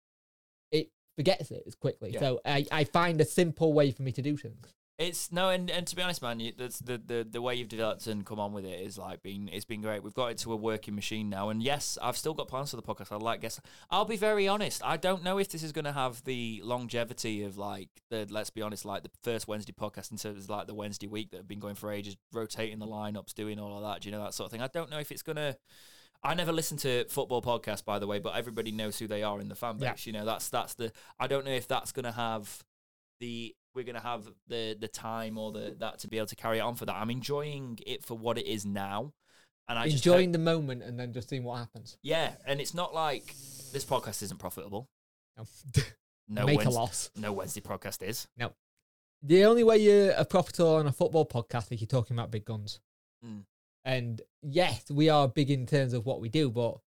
[0.72, 2.12] It forgets it as quickly.
[2.14, 2.20] Yeah.
[2.20, 4.74] So I, I find a simple way for me to do things.
[5.00, 7.70] It's no, and, and to be honest, man, you, that's the, the the way you've
[7.70, 10.04] developed and come on with it is like been it's been great.
[10.04, 12.76] We've got it to a working machine now, and yes, I've still got plans for
[12.76, 13.14] the podcast.
[13.14, 14.82] I like guess I'll be very honest.
[14.84, 18.50] I don't know if this is going to have the longevity of like the let's
[18.50, 21.38] be honest, like the first Wednesday podcast in terms of like the Wednesday week that
[21.38, 24.02] have been going for ages, rotating the lineups, doing all of that.
[24.02, 24.62] Do you know that sort of thing?
[24.62, 25.56] I don't know if it's gonna.
[26.22, 29.40] I never listen to football podcasts, by the way, but everybody knows who they are
[29.40, 29.96] in the fan Yeah.
[30.04, 30.92] You know, that's that's the.
[31.18, 32.64] I don't know if that's gonna have
[33.22, 36.58] the we're gonna have the the time or the that to be able to carry
[36.58, 36.96] it on for that.
[36.96, 39.14] I'm enjoying it for what it is now,
[39.68, 41.98] and I just Enjoying the moment and then just seeing what happens.
[42.02, 43.36] yeah, and it's not like
[43.72, 44.90] this podcast isn't profitable.
[45.38, 45.46] No.
[46.32, 47.10] No, Make a Wednesday, loss.
[47.16, 48.28] no Wednesday podcast is.
[48.38, 48.52] No.
[49.24, 52.46] The only way you're a profitable on a football podcast is you're talking about big
[52.46, 52.80] guns.
[53.26, 53.46] Mm.
[53.84, 56.78] And yes, we are big in terms of what we do, but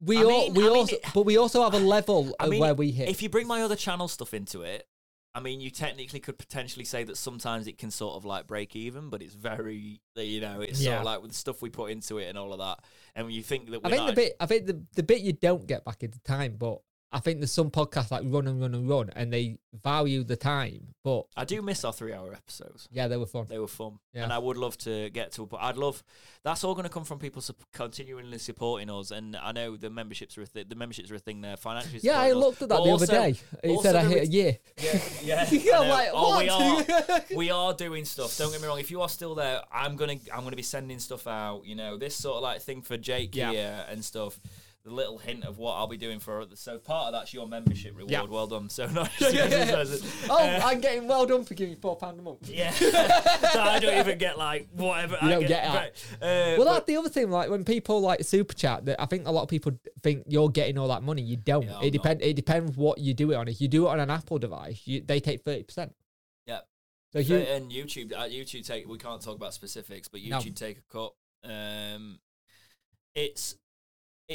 [0.00, 2.46] we I all we I mean, also it- but we also have a level I
[2.48, 3.08] mean, where we hit.
[3.08, 4.86] If you bring my other channel stuff into it,
[5.34, 8.76] I mean, you technically could potentially say that sometimes it can sort of like break
[8.76, 11.90] even, but it's very, you know, it's sort of like with the stuff we put
[11.90, 12.80] into it and all of that.
[13.14, 15.02] And when you think that we're I think not, the bit I think the, the
[15.02, 16.80] bit you don't get back the time, but
[17.12, 20.36] I think there's some podcasts like run and run and run and they value the
[20.36, 20.94] time.
[21.04, 22.88] But I do miss our three-hour episodes.
[22.92, 23.46] yeah, they were fun.
[23.48, 24.22] They were fun, Yeah.
[24.24, 25.46] and I would love to get to.
[25.46, 26.02] But I'd love
[26.44, 29.10] that's all going to come from people sup- continually supporting us.
[29.10, 32.00] And I know the memberships are a th- the memberships are a thing there financially.
[32.02, 33.38] Yeah, I looked at that the also- other day.
[33.64, 34.58] It said I hit a year.
[34.80, 35.48] Yeah, yeah.
[35.50, 35.94] Yeah, I I'm know.
[35.94, 37.22] like, oh, we are.
[37.36, 38.36] we are doing stuff.
[38.38, 38.78] Don't get me wrong.
[38.78, 41.62] If you are still there, I'm gonna I'm gonna be sending stuff out.
[41.66, 43.50] You know, this sort of like thing for Jake Yeah.
[43.50, 44.38] here and stuff.
[44.84, 46.58] The little hint of what I'll be doing for others.
[46.58, 48.10] So part of that's your membership reward.
[48.10, 48.24] Yeah.
[48.24, 48.68] Well done.
[48.68, 52.22] So not it says oh, Uh, I'm getting well done for giving four pound a
[52.22, 52.48] month.
[52.48, 52.72] yeah.
[52.72, 55.16] so I don't even get like whatever.
[55.22, 55.74] You I don't get that.
[55.74, 56.06] right.
[56.20, 57.30] Uh, Well, that's the other thing.
[57.30, 59.70] Like when people like super chat, that I think a lot of people
[60.02, 61.22] think you're getting all that money.
[61.22, 61.62] You don't.
[61.62, 62.20] Yeah, it depends.
[62.24, 63.46] It depends what you do it on.
[63.46, 65.94] If you do it on an Apple device, you, they take thirty percent.
[66.46, 66.58] Yeah.
[67.12, 68.88] So you, and YouTube, uh, YouTube take.
[68.88, 70.38] We can't talk about specifics, but No.
[70.38, 71.12] YouTube take a cut.
[71.44, 72.18] Um,
[73.14, 73.54] it's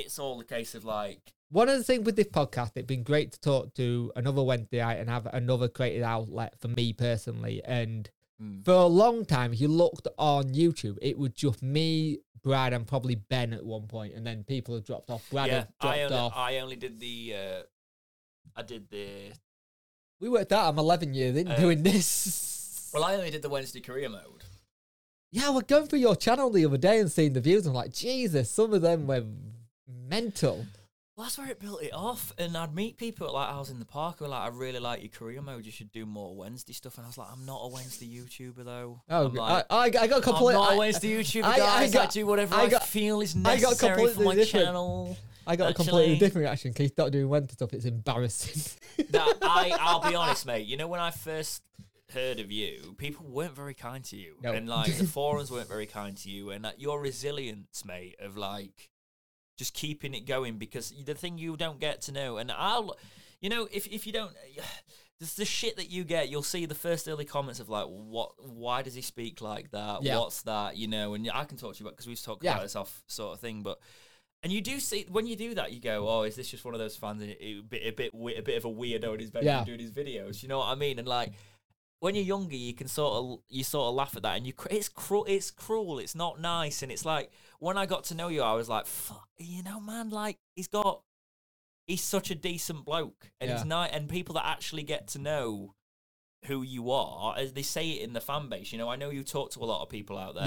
[0.05, 3.03] it's all a case of like one of the things with this podcast, it's been
[3.03, 7.61] great to talk to another Wednesday night and have another creative outlet for me personally.
[7.63, 8.09] And
[8.41, 12.73] mm, for a long time, if you looked on YouTube, it was just me, Brad,
[12.73, 15.29] and probably Ben at one point, and then people have dropped off.
[15.29, 15.65] Brad yeah.
[15.79, 16.33] dropped I only off.
[16.35, 17.61] I only did the uh,
[18.55, 19.31] I did the
[20.19, 20.67] we worked out.
[20.67, 22.89] I'm 11 years in Uh, doing this.
[22.93, 24.43] well I only did the Wednesday career mode.
[25.31, 27.65] Yeah, we're going through your channel the other day and seeing the views.
[27.65, 29.25] I'm like, Jesus, some of them were
[29.87, 30.65] mental.
[31.15, 33.79] Well, that's where it built it off, and I'd meet people like I was in
[33.79, 35.65] the park who were like, "I really like your career mode.
[35.65, 38.63] You should do more Wednesday stuff." And I was like, "I'm not a Wednesday YouTuber
[38.63, 39.01] though.
[39.09, 40.53] Oh, I'm like, I, I, I got I'm complete.
[40.53, 41.89] not I, a Wednesday YouTuber, I- I guys.
[41.89, 44.65] I, got- do whatever I I, feel is I got necessary for my different.
[44.67, 46.73] channel." I got a completely different reaction.
[46.73, 47.71] Keith not doing Wednesday stuff.
[47.73, 48.61] It's embarrassing.
[49.11, 50.67] that I, I'll be honest, mate.
[50.67, 51.63] You know, when I first
[52.11, 54.51] heard of you, people weren't very kind to you, No.
[54.51, 58.35] and like the forums weren't very kind to you, and like, your resilience, mate, of
[58.37, 58.89] like
[59.57, 62.95] just keeping it going because the thing you don't get to know, and I'll,
[63.41, 64.31] you know, if if you don't.
[65.19, 66.29] There's the shit that you get.
[66.29, 68.33] You'll see the first early comments of like, "What?
[68.37, 70.03] Why does he speak like that?
[70.03, 70.19] Yeah.
[70.19, 72.51] What's that?" You know, and I can talk to you about because we've talked Yeah.
[72.51, 73.63] about this off sort of thing.
[73.63, 73.79] But
[74.43, 76.75] and you do see when you do that, you go, "Oh, is this just one
[76.75, 77.23] of those fans?
[77.23, 79.63] A, a bit, a bit, a bit of a weirdo in his bedroom Yeah.
[79.63, 80.99] doing his videos." You know what I mean?
[80.99, 81.33] And like,
[81.99, 84.53] when you're younger, you can sort of you sort of laugh at that, and you
[84.69, 85.25] it's cruel.
[85.27, 85.99] It's cruel.
[85.99, 88.85] It's not nice, and it's like when I got to know you, I was like,
[88.85, 91.01] "Fuck, you know, man, like he's got."
[91.87, 93.63] He's such a decent bloke, and he's Yeah.
[93.67, 93.91] nice.
[93.93, 95.73] And people that actually get to know
[96.47, 98.73] who you are, as they say it in the fan base.
[98.73, 100.45] You know, I know you talk to a lot of people out there,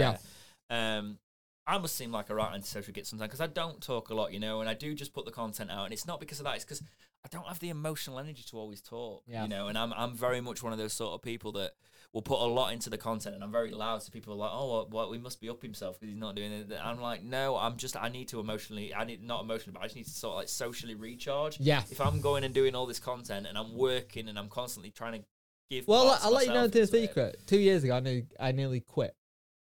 [0.71, 0.99] Yeah.
[0.99, 1.19] Um,
[1.67, 4.33] I must seem like a right antisocial git sometimes because I don't talk a lot,
[4.35, 6.45] you know, and I do just put the content out, and it's not because of
[6.45, 6.57] that.
[6.57, 6.83] It's because
[7.25, 9.43] I don't have the emotional energy to always talk, Yeah.
[9.43, 11.73] you know, and I'm I'm very much one of those sort of people that
[12.13, 14.03] will put a lot into the content, and I'm very loud.
[14.03, 16.35] So people are like, oh, well, well we must be up himself because he's not
[16.35, 16.73] doing it.
[16.83, 19.87] I'm like, no, I'm just I need to emotionally, I need not emotionally, but I
[19.87, 21.61] just need to sort of like socially recharge.
[21.61, 21.83] Yeah.
[21.91, 25.21] If I'm going and doing all this content and I'm working and I'm constantly trying
[25.21, 25.27] to
[25.71, 27.39] give, Well, I'll of let you know the it, secret.
[27.47, 29.15] Two years ago, I nearly, I nearly quit.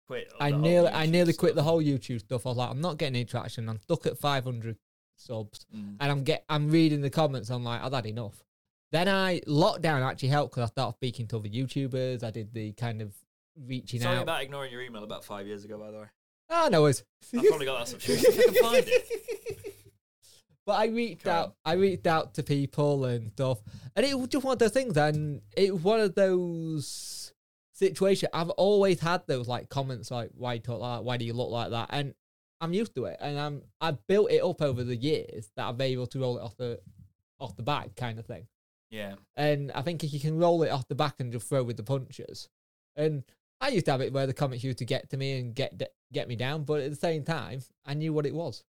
[0.09, 2.44] Quit I nearly, I nearly quit the whole YouTube stuff.
[2.47, 3.68] I was like, I'm not getting any traction.
[3.68, 4.77] I'm stuck at 500
[5.16, 5.97] subs, Mm.
[6.01, 7.51] and I'm get, I'm reading the comments.
[7.51, 8.43] I'm like, I've had enough.
[8.93, 12.22] Then I lockdown actually helped because I started speaking to other YouTubers.
[12.22, 13.12] I did the kind of
[13.66, 14.22] reaching Sorry out.
[14.22, 16.06] about ignoring your email about five years ago, by the way.
[16.48, 17.02] Ah, no worries.
[17.36, 18.18] I've probably got that some shit.
[18.20, 19.72] I can find it.
[20.64, 21.55] But I reached Carry out.
[21.64, 23.60] I reached out to people and stuff,
[23.94, 24.97] and it was just one of those things.
[24.97, 27.32] And it was one of those
[27.72, 28.30] situations.
[28.34, 31.05] I've always had those like comments like, "Why you talk like that?
[31.05, 32.14] Why do you look like that?" And
[32.60, 35.80] I'm used to it, and I'm I've built it up over the years that I'm
[35.80, 36.80] able to roll it off the
[37.38, 38.46] off the back kind of thing.
[38.90, 39.14] Yeah.
[39.36, 41.76] And I think if you can roll it off the back and just throw with
[41.76, 42.48] the punches,
[42.94, 43.24] and
[43.60, 45.80] I used to have it where the comments used to get to me and get
[46.12, 48.64] get me down, but at the same time, I knew what it was.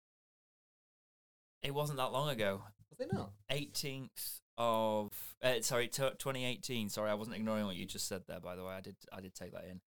[1.63, 2.61] It wasn't that long ago.
[2.89, 3.31] Was it not?
[3.51, 5.11] 18th of
[5.43, 6.89] uh, sorry, t- 2018.
[6.89, 8.39] Sorry, I wasn't ignoring what you just said there.
[8.39, 8.95] By the way, I did.
[9.11, 9.81] I did take that in.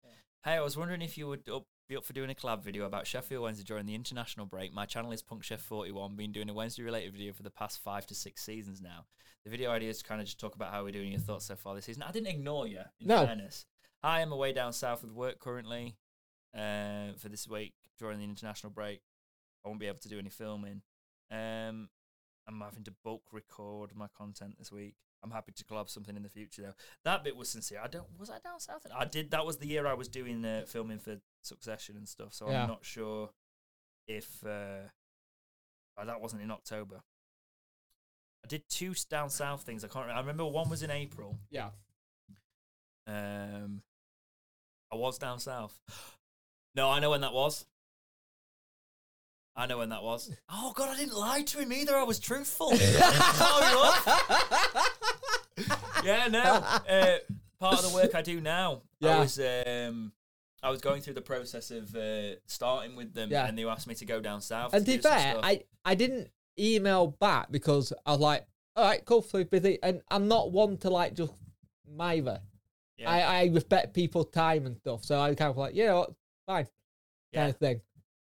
[0.44, 2.84] Hey, I was wondering if you would up, be up for doing a collab video
[2.84, 4.74] about Sheffield Wednesday during the international break.
[4.74, 6.16] My channel is Punk Chef 41.
[6.16, 9.06] Been doing a Wednesday related video for the past five to six seasons now.
[9.44, 11.46] The video idea is to kind of just talk about how we're doing your thoughts
[11.46, 12.02] so far this season.
[12.02, 12.80] I didn't ignore you.
[13.00, 13.24] In No.
[13.24, 13.64] fairness,
[14.02, 15.96] I am away down south with work currently.
[16.54, 19.00] Uh, for this week during the international break,
[19.64, 20.82] I won't be able to do any filming.
[21.30, 21.88] Um,
[22.46, 24.94] I'm having to bulk record my content this week.
[25.22, 26.74] I'm happy to collab something in the future though.
[27.04, 27.80] That bit was sincere.
[27.82, 28.86] I don't was I down south?
[28.94, 29.30] I did.
[29.32, 31.16] That was the year I was doing uh, filming for
[31.48, 32.32] Succession and stuff.
[32.34, 32.62] So Yeah.
[32.62, 33.30] I'm not sure
[34.06, 34.88] if uh,
[35.96, 37.02] uh, that wasn't in October.
[38.44, 39.84] I did two down south things.
[39.84, 40.06] I can't.
[40.06, 40.16] Remember.
[40.16, 41.38] I remember one was in April.
[41.50, 41.70] Yeah.
[43.06, 43.82] Um,
[44.92, 45.80] I was down south.
[46.74, 47.66] No, I know when that was.
[49.56, 50.30] I know when that was.
[50.52, 51.96] Oh God, I didn't lie to him either.
[51.96, 52.70] I was truthful.
[53.40, 53.94] Oh,
[56.04, 56.42] yeah, no.
[56.42, 57.18] Uh,
[57.58, 58.82] part of the work I do now.
[59.00, 59.16] Yeah.
[59.16, 60.12] I was um,
[60.62, 63.46] I was going through the process of uh, starting with them, Yeah.
[63.46, 64.74] and they asked me to go down south.
[64.74, 65.40] And to to be fair, stuff.
[65.44, 69.78] I, I didn't email back because I was like, all right, cool, so busy.
[69.82, 71.32] And I'm not one to like just
[71.88, 72.40] mither.
[72.96, 73.10] yeah.
[73.10, 75.04] I, I respect people's time and stuff.
[75.04, 76.10] So I kind of like, you know what,
[76.46, 76.66] fine,
[77.32, 77.40] yeah.
[77.40, 77.80] kind of thing.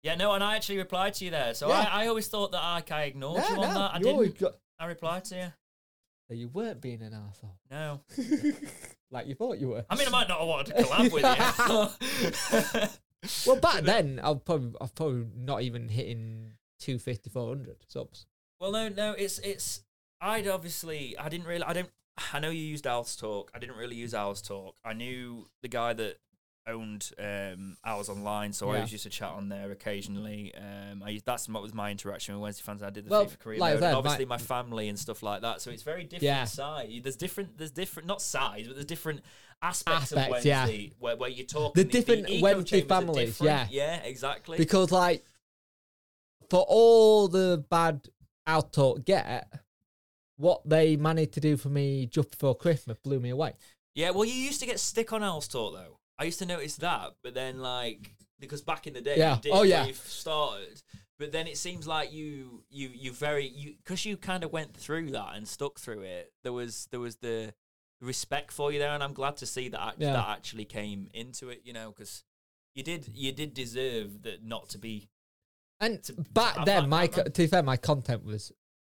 [0.03, 1.53] yeah, no, and I actually replied to you there.
[1.55, 1.87] So Yeah.
[1.91, 3.93] I, I always thought that like, I ignored you on no, that.
[3.95, 4.39] I didn't.
[4.39, 5.53] got- I replied to you.
[6.27, 8.01] So you weren't being an asshole No.
[9.11, 9.85] like you thought you were.
[9.89, 12.87] I mean, I might not have wanted to collab with you.
[13.45, 18.25] Well, back then, I'll probably, I've probably not even hitting 250, 400 subs.
[18.61, 19.83] well, no, no, it's it's.
[20.21, 21.89] I'd obviously, I didn't really, I don't.
[22.33, 23.49] I know you used Owlstalk.
[23.53, 24.71] I didn't really use Owlstalk.
[24.85, 26.17] I knew the guy that
[26.69, 28.77] owned um, Owls Online, so I Yeah.
[28.77, 30.53] always used to chat on there occasionally.
[30.55, 32.81] Um, I used, that's what was my interaction with Wednesday fans.
[32.83, 35.21] I did the Well, FIFA career like I mode, obviously my- my family and stuff
[35.23, 35.61] like that.
[35.61, 36.45] So it's very different Yeah.
[36.45, 36.89] side.
[37.03, 39.21] There's different, there's different, not size, but there's different
[39.61, 40.65] aspects, of Aspects, yeah.
[40.65, 41.83] Wednesday where, where you're talking.
[41.83, 43.71] The different echo Wednesday families, different.
[43.71, 43.97] yeah.
[43.97, 44.57] yeah, exactly.
[44.57, 45.25] Because, like,
[46.49, 48.07] for all the bad
[48.47, 49.51] out talk get,
[50.37, 53.53] what they managed to do for me just before Christmas blew me away.
[53.93, 55.98] Yeah, well, you used to get stick on Owlstalk though.
[56.19, 59.35] I used to notice that, but then like because back in the day, Yeah.
[59.35, 59.85] you did Oh, yeah.
[59.85, 60.81] you started.
[61.17, 64.75] But then it seems like you you you very you because you kind of went
[64.75, 66.31] through that and stuck through it.
[66.43, 67.53] There was there was the
[68.01, 70.13] respect for you there, and I'm glad to see that Yeah.
[70.13, 71.61] that actually came into it.
[71.65, 72.23] You know, because
[72.75, 75.09] you did you did deserve that not to be.
[75.81, 78.51] And To- back then, my to be fair, my content was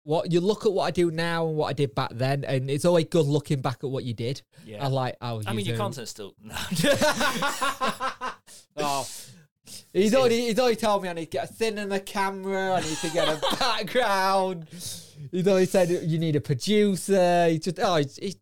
[0.04, 2.70] what you look at what I do now and what I did back then, and
[2.70, 4.42] it's always good looking back at what you did.
[4.66, 5.16] Yeah, I like.
[5.20, 5.46] Oh, I was.
[5.46, 6.34] I mean your content's still.
[8.76, 9.08] oh.
[9.92, 12.74] He's already he's already told me I need to get a thin in the camera.
[12.74, 14.66] I need to get a background.
[14.70, 17.48] He's already said you need a producer.
[17.48, 18.36] He just oh he's, he's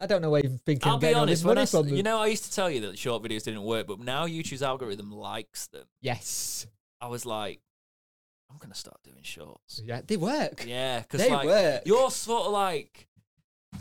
[0.00, 1.44] I don't know where he's thinking I'll be honest.
[1.44, 3.86] this When I, you know, I used to tell you that short videos didn't work,
[3.86, 5.84] but now YouTube's algorithm likes them.
[6.00, 6.66] yes,
[7.00, 7.60] I was like,
[8.50, 9.80] I'm gonna start doing shorts.
[9.84, 10.64] yeah, they work.
[10.66, 11.82] Yeah, because They like work.
[11.86, 13.06] you're sort of like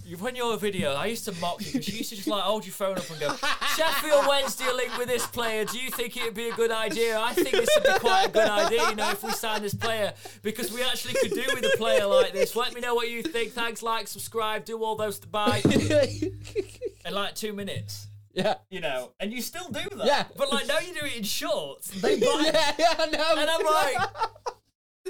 [0.05, 0.93] you when you're a video.
[0.93, 3.09] I used to mock you because you used to just like hold your phone up
[3.09, 3.35] and go,
[3.75, 5.65] Sheffield Wednesday are linked with this player.
[5.65, 7.19] Do you think it would be a good idea?
[7.19, 8.87] I think this would be quite a good idea.
[8.91, 10.13] You know, if we sign this player
[10.43, 12.55] because we actually could do with a player like this.
[12.55, 13.53] Let me know what you think.
[13.53, 18.07] Thanks, like, subscribe, do all those to buy in like two minutes.
[18.31, 18.55] Yeah.
[18.69, 20.05] you know, and you still do that.
[20.05, 20.23] Yeah.
[20.37, 21.89] But like now you do it in shorts.
[21.99, 23.35] They buy yeah, yeah, I know.
[23.37, 24.09] And I'm like,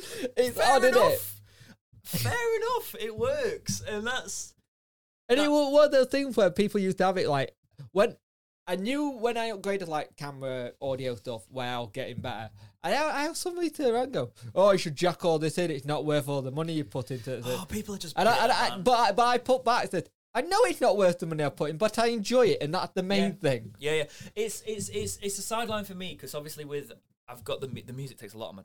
[0.38, 0.98] it's fair odd, isn't it?
[0.98, 1.42] enough.
[2.04, 2.96] Fair enough.
[3.00, 3.82] It works.
[3.88, 4.54] And that's
[5.28, 7.56] And it That- was one of those things where people used to have it like
[7.92, 8.16] when
[8.68, 12.52] I knew when I upgraded like camera audio stuff was getting better.
[12.84, 15.72] I I have somebody turn around and go, "Oh, you should jack all this in.
[15.72, 18.30] It's not worth all the money you put into it." oh, people are just and
[18.30, 21.18] I, and I, but I, but I put back said, "I know it's not worth
[21.18, 23.94] the money I put in, but I enjoy it, and that's the main thing." Yeah,
[23.94, 24.04] yeah.
[24.36, 26.92] It's it's it's it's a sideline for me because obviously with
[27.28, 28.64] I've got the the music takes a lot of my.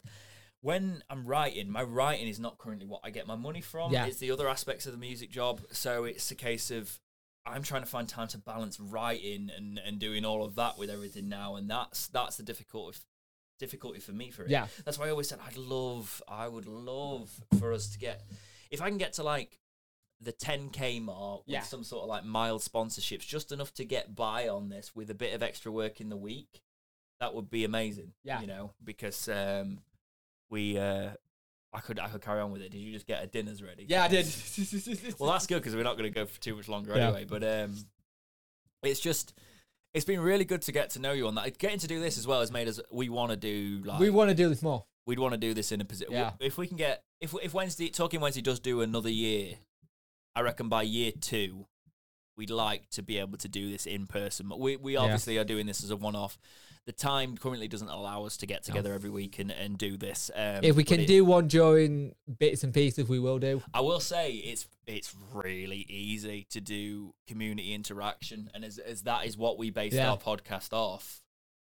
[0.64, 3.92] When I'm writing, my writing is not currently what I get my money from.
[3.92, 4.06] Yeah.
[4.06, 5.60] It's the other aspects of the music job.
[5.72, 6.98] So it's a case of
[7.44, 10.88] I'm trying to find time to balance writing and and doing all of that with
[10.88, 12.98] everything now, and that's that's the difficulty
[13.58, 14.50] difficulty for me for it.
[14.50, 14.66] Yeah.
[14.86, 18.22] That's why I always said I'd love, I would love for us to get,
[18.70, 19.60] if I can get to like
[20.20, 21.60] the 10k mark with Yeah.
[21.62, 25.14] some sort of like mild sponsorships, just enough to get by on this with a
[25.14, 26.62] bit of extra work in the week,
[27.20, 28.14] that would be amazing.
[28.24, 28.40] Yeah.
[28.40, 29.78] you know, because um,
[30.54, 31.10] we, uh,
[31.72, 32.70] I could, I could carry on with it.
[32.70, 33.84] Did you just get a dinners ready?
[33.88, 34.26] Yeah, I did.
[35.18, 37.08] well, that's good because we're not going to go for too much longer Yeah.
[37.08, 37.24] anyway.
[37.28, 37.76] But um,
[38.82, 39.34] it's just.
[39.92, 41.56] It's been really good to get to know you on that.
[41.58, 42.80] Getting to do this as well has made us.
[42.90, 44.84] We want to do like we want to do this more.
[45.06, 46.12] we'd want to do this in a position.
[46.14, 46.32] Yeah.
[46.40, 49.54] If we can get if if Wednesday talking Wednesday does do another year,
[50.34, 51.66] I reckon by year two,
[52.36, 54.48] we'd like to be able to do this in person.
[54.48, 55.00] But we we Yeah.
[55.00, 56.38] obviously are doing this as a one off.
[56.86, 60.30] The time currently doesn't allow us to get together every week and, and do this.
[60.34, 63.62] Um, If we can it- do one during bits and pieces, we will do.
[63.72, 69.24] I will say it's it's really easy to do community interaction, and as as that
[69.26, 70.10] is what we based Yeah.
[70.10, 71.22] our podcast off.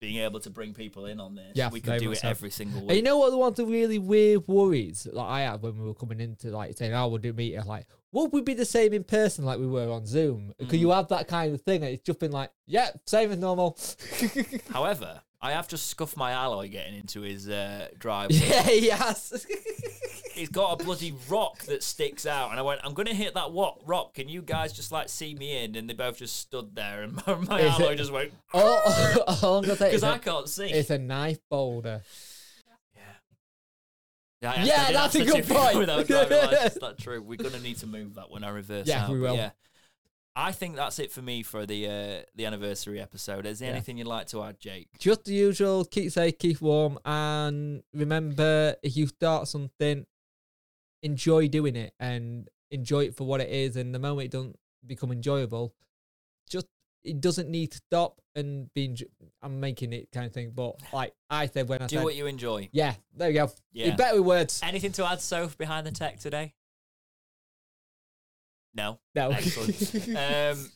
[0.06, 2.80] Being able to bring people in on this, Yeah, we could do it every single
[2.82, 3.36] And you know what?
[3.36, 6.76] One of the really weird worries that I had when we were coming into like
[6.76, 9.66] saying, "Oh, we'll do meeting." Like, would we be the same in person like we
[9.66, 10.54] were on Zoom?
[10.58, 13.38] Because you have that kind of thing, and it's just been like, "Yeah, same as
[13.38, 13.76] normal."
[14.70, 18.36] However, I have just scuffed my alloy getting into his uh, driveway.
[18.36, 19.46] yeah, yes.
[20.36, 23.52] He's got a bloody rock that sticks out, and I went, "I'm gonna hit that
[23.52, 24.14] what rock?
[24.14, 27.14] Can you guys just like see me in?" And they both just stood there, and
[27.26, 28.82] my, my Is alloy it- just went all,
[29.42, 30.66] all I'm gonna say because I can't see.
[30.70, 32.02] it's a knife boulder.
[34.42, 35.78] Yeah, Yeah, that's a good point.
[35.78, 37.22] Without driving license, that's true.
[37.22, 39.10] We're gonna need to move that when I reverse Yeah, out.
[39.10, 39.36] we but will.
[39.36, 39.50] Yeah,
[40.36, 43.46] I think that's it for me for the uh, the anniversary episode.
[43.46, 43.74] Is there Yeah.
[43.76, 44.88] anything you'd like to add, Jake?
[44.98, 45.86] Just the usual.
[45.86, 50.04] Keep safe, keep warm, and remember, if you start something,
[51.06, 53.76] enjoy doing it and enjoy it for what it is.
[53.76, 54.56] And the moment it doesn't
[54.86, 55.74] become enjoyable,
[56.50, 56.66] just
[57.04, 58.88] it doesn't need to stop and be.
[58.88, 59.10] Enjo-
[59.40, 62.16] I'm making it kind of thing, but like I said when I Do said, what
[62.16, 62.68] you enjoy.
[62.72, 63.50] yeah, there you go.
[63.72, 63.86] Yeah.
[63.86, 64.60] It's better with words.
[64.62, 66.54] Anything to add, Soph, behind the tech today?
[68.74, 68.98] No.
[69.14, 69.30] No.
[69.30, 70.08] Excellent.
[70.08, 70.70] um,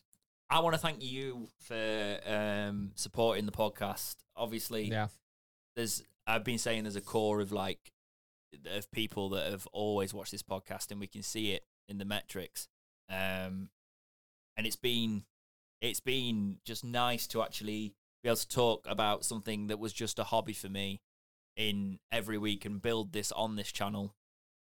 [0.48, 4.16] I want to thank you for um, supporting the podcast.
[4.36, 5.08] Obviously, yeah,
[5.76, 7.78] there's I've been saying there's a core of like
[8.66, 12.04] of people that have always watched this podcast, and we can see it in the
[12.04, 12.68] metrics.
[13.08, 13.70] Um,
[14.56, 15.24] and it's been
[15.80, 20.18] it's been just nice to actually be able to talk about something that was just
[20.18, 21.00] a hobby for me
[21.56, 24.14] in every week and build this on this channel.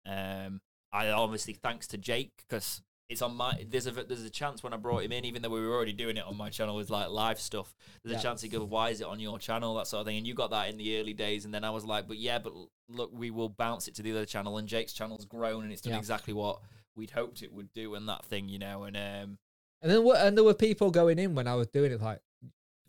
[0.05, 0.61] Um,
[0.91, 4.71] I obviously thanks to Jake because it's on my there's a there's a chance when
[4.71, 6.91] I brought him in, even though we were already doing it on my channel with
[6.91, 7.73] like live stuff.
[8.03, 8.19] There's Yeah.
[8.19, 10.17] a chance he goes, "Why is it on your channel?" That sort of thing.
[10.17, 12.37] And you got that in the early days, and then I was like, "But yeah,
[12.37, 12.53] but
[12.87, 15.81] look, we will bounce it to the other channel." And Jake's channel's grown, and it's
[15.81, 15.99] done Yeah.
[15.99, 16.61] exactly what
[16.95, 18.83] we'd hoped it would do, and that thing, you know.
[18.83, 19.39] And um,
[19.81, 20.21] and then what?
[20.21, 21.99] And there were people going in when I was doing it.
[21.99, 22.21] Like,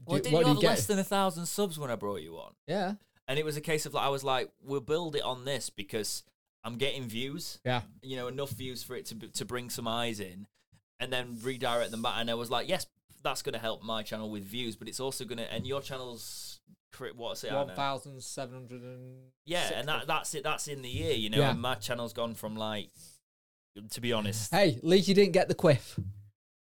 [0.05, 0.69] well, do- did what you you get?
[0.69, 2.53] less than a thousand subs when I brought you on?
[2.67, 5.47] yeah, And it was a case of like I was like, "We'll build it on
[5.47, 6.25] this because
[6.65, 10.21] I'm getting views." yeah, you know enough views for it to to bring some eyes
[10.21, 10.47] in,
[10.99, 12.15] and then redirect them back.
[12.19, 12.87] And I was like, yes,
[13.23, 15.81] that's going to help my channel with views, but it's also going to and your
[15.81, 16.61] channel's
[17.17, 17.49] what's it?
[17.49, 17.75] I don't one know.
[17.75, 20.45] thousand seven hundred and Yeah, and that that's it.
[20.45, 21.39] That's in the year, you know.
[21.39, 21.51] Yeah.
[21.51, 22.91] And my channel's gone from like,
[23.91, 25.99] to be honest, Hey, at least you didn't get the quiff.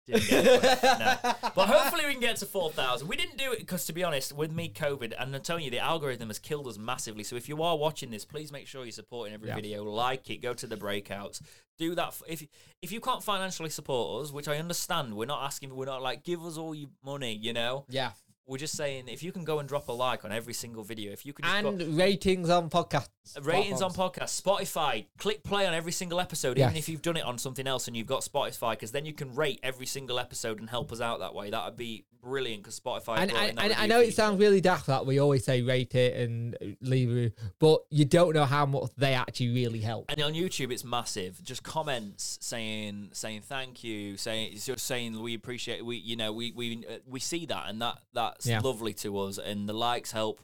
[0.10, 1.34] Didn't get it, no.
[1.56, 3.07] But hopefully we can get to 4,000.
[3.07, 5.72] We didn't do it because, to be honest, with me, COVID, and I'm telling you,
[5.72, 7.23] the algorithm has killed us massively.
[7.23, 9.56] So if you are watching this, please make sure you're supporting every Yeah.
[9.56, 11.41] video, like it, go to the breakouts,
[11.77, 12.14] do that.
[12.27, 12.45] If
[12.81, 16.23] if you can't financially support us, which I understand, we're not asking, we're not like,
[16.23, 17.86] give us all your money, you know?
[17.90, 18.11] Yeah,
[18.49, 21.11] We're just saying, if you can go and drop a like on every single video,
[21.11, 23.07] if you can just go, and ratings on podcasts,
[23.43, 25.05] ratings on podcasts, Spotify.
[25.19, 26.71] Click play on every single episode, Yes.
[26.71, 29.13] even if you've done it on something else and you've got Spotify, because then you
[29.13, 31.51] can rate every single episode and help us out that way.
[31.51, 33.19] That would be brilliant because Spotify.
[33.19, 34.15] And, brought in and, that and I review know it feature.
[34.15, 38.05] sounds really daft that we always say rate it and leave a review, but you
[38.05, 40.05] don't know how much they actually really help.
[40.09, 41.41] And on YouTube, it's massive.
[41.43, 46.34] Just comments saying saying thank you, saying it's just saying we appreciate we you know
[46.34, 48.61] we we uh, we see that and that that that's Yeah.
[48.61, 49.38] lovely to us.
[49.38, 50.41] And the likes help.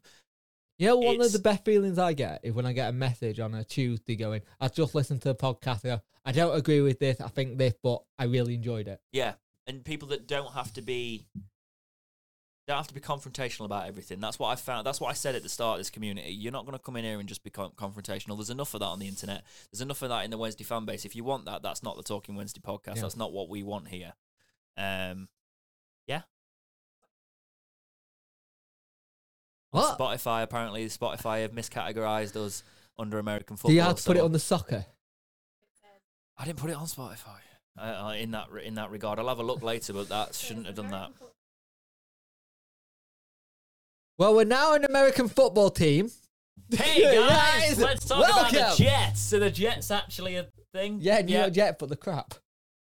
[0.78, 2.94] You know, one It's- of the best feelings I get is when I get a
[2.94, 5.86] message on a Tuesday going, I just listened to the podcast.
[5.86, 7.22] I, go, I don't agree with this.
[7.22, 9.00] I think this, but I really enjoyed it.
[9.14, 9.36] Yeah,
[9.68, 11.26] and people that don't have to be
[12.68, 14.20] don't have to be confrontational about everything.
[14.20, 14.88] That's what I found.
[14.88, 16.32] That's what I said at the start of this community.
[16.34, 18.36] You're not going to come in here and just be confrontational.
[18.38, 19.44] There's enough of that on the internet.
[19.72, 21.06] There's enough of that in the Wednesday fan base.
[21.06, 22.96] If you want that, that's not the Talking Wednesday podcast.
[22.96, 23.02] Yeah.
[23.04, 24.14] That's not what we want here.
[24.78, 25.30] Um,
[29.76, 29.99] What?
[29.99, 32.64] Spotify apparently Spotify have miscategorized us
[32.97, 33.69] under American football.
[33.72, 34.85] Do you have to put it on the soccer?
[36.38, 37.39] I didn't put it on Spotify.
[37.77, 40.34] Uh, uh, in that re- in that regard, I'll have a look later, but that
[40.35, 41.11] shouldn't have done that.
[44.18, 46.10] Well, we're now an American football team.
[46.73, 48.84] Hey guys, Guys, let's talk about the.
[48.84, 49.22] Jets.
[49.22, 50.99] So the Jets actually a thing?
[51.02, 52.35] Yeah, New York Jet, but the crap.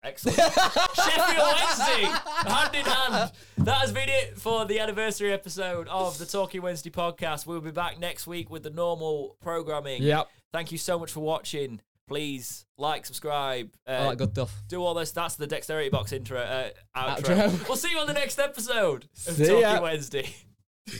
[0.03, 0.37] Excellent.
[0.37, 2.03] Sheffield Wednesday,
[2.49, 3.31] hand in hand.
[3.57, 7.45] That has been it for the anniversary episode of the Talking Wednesday podcast.
[7.45, 10.01] We'll be back next week with the normal programming.
[10.01, 10.29] Yep.
[10.53, 11.81] Thank you so much for watching.
[12.07, 14.63] Please like, subscribe, uh, All that good stuff.
[14.67, 15.11] do all this.
[15.11, 17.35] That's the Dexterity Box intro, uh, outro.
[17.35, 17.67] Outro.
[17.67, 19.81] We'll see you on the next episode of See Talking ya.
[19.81, 20.33] Wednesday.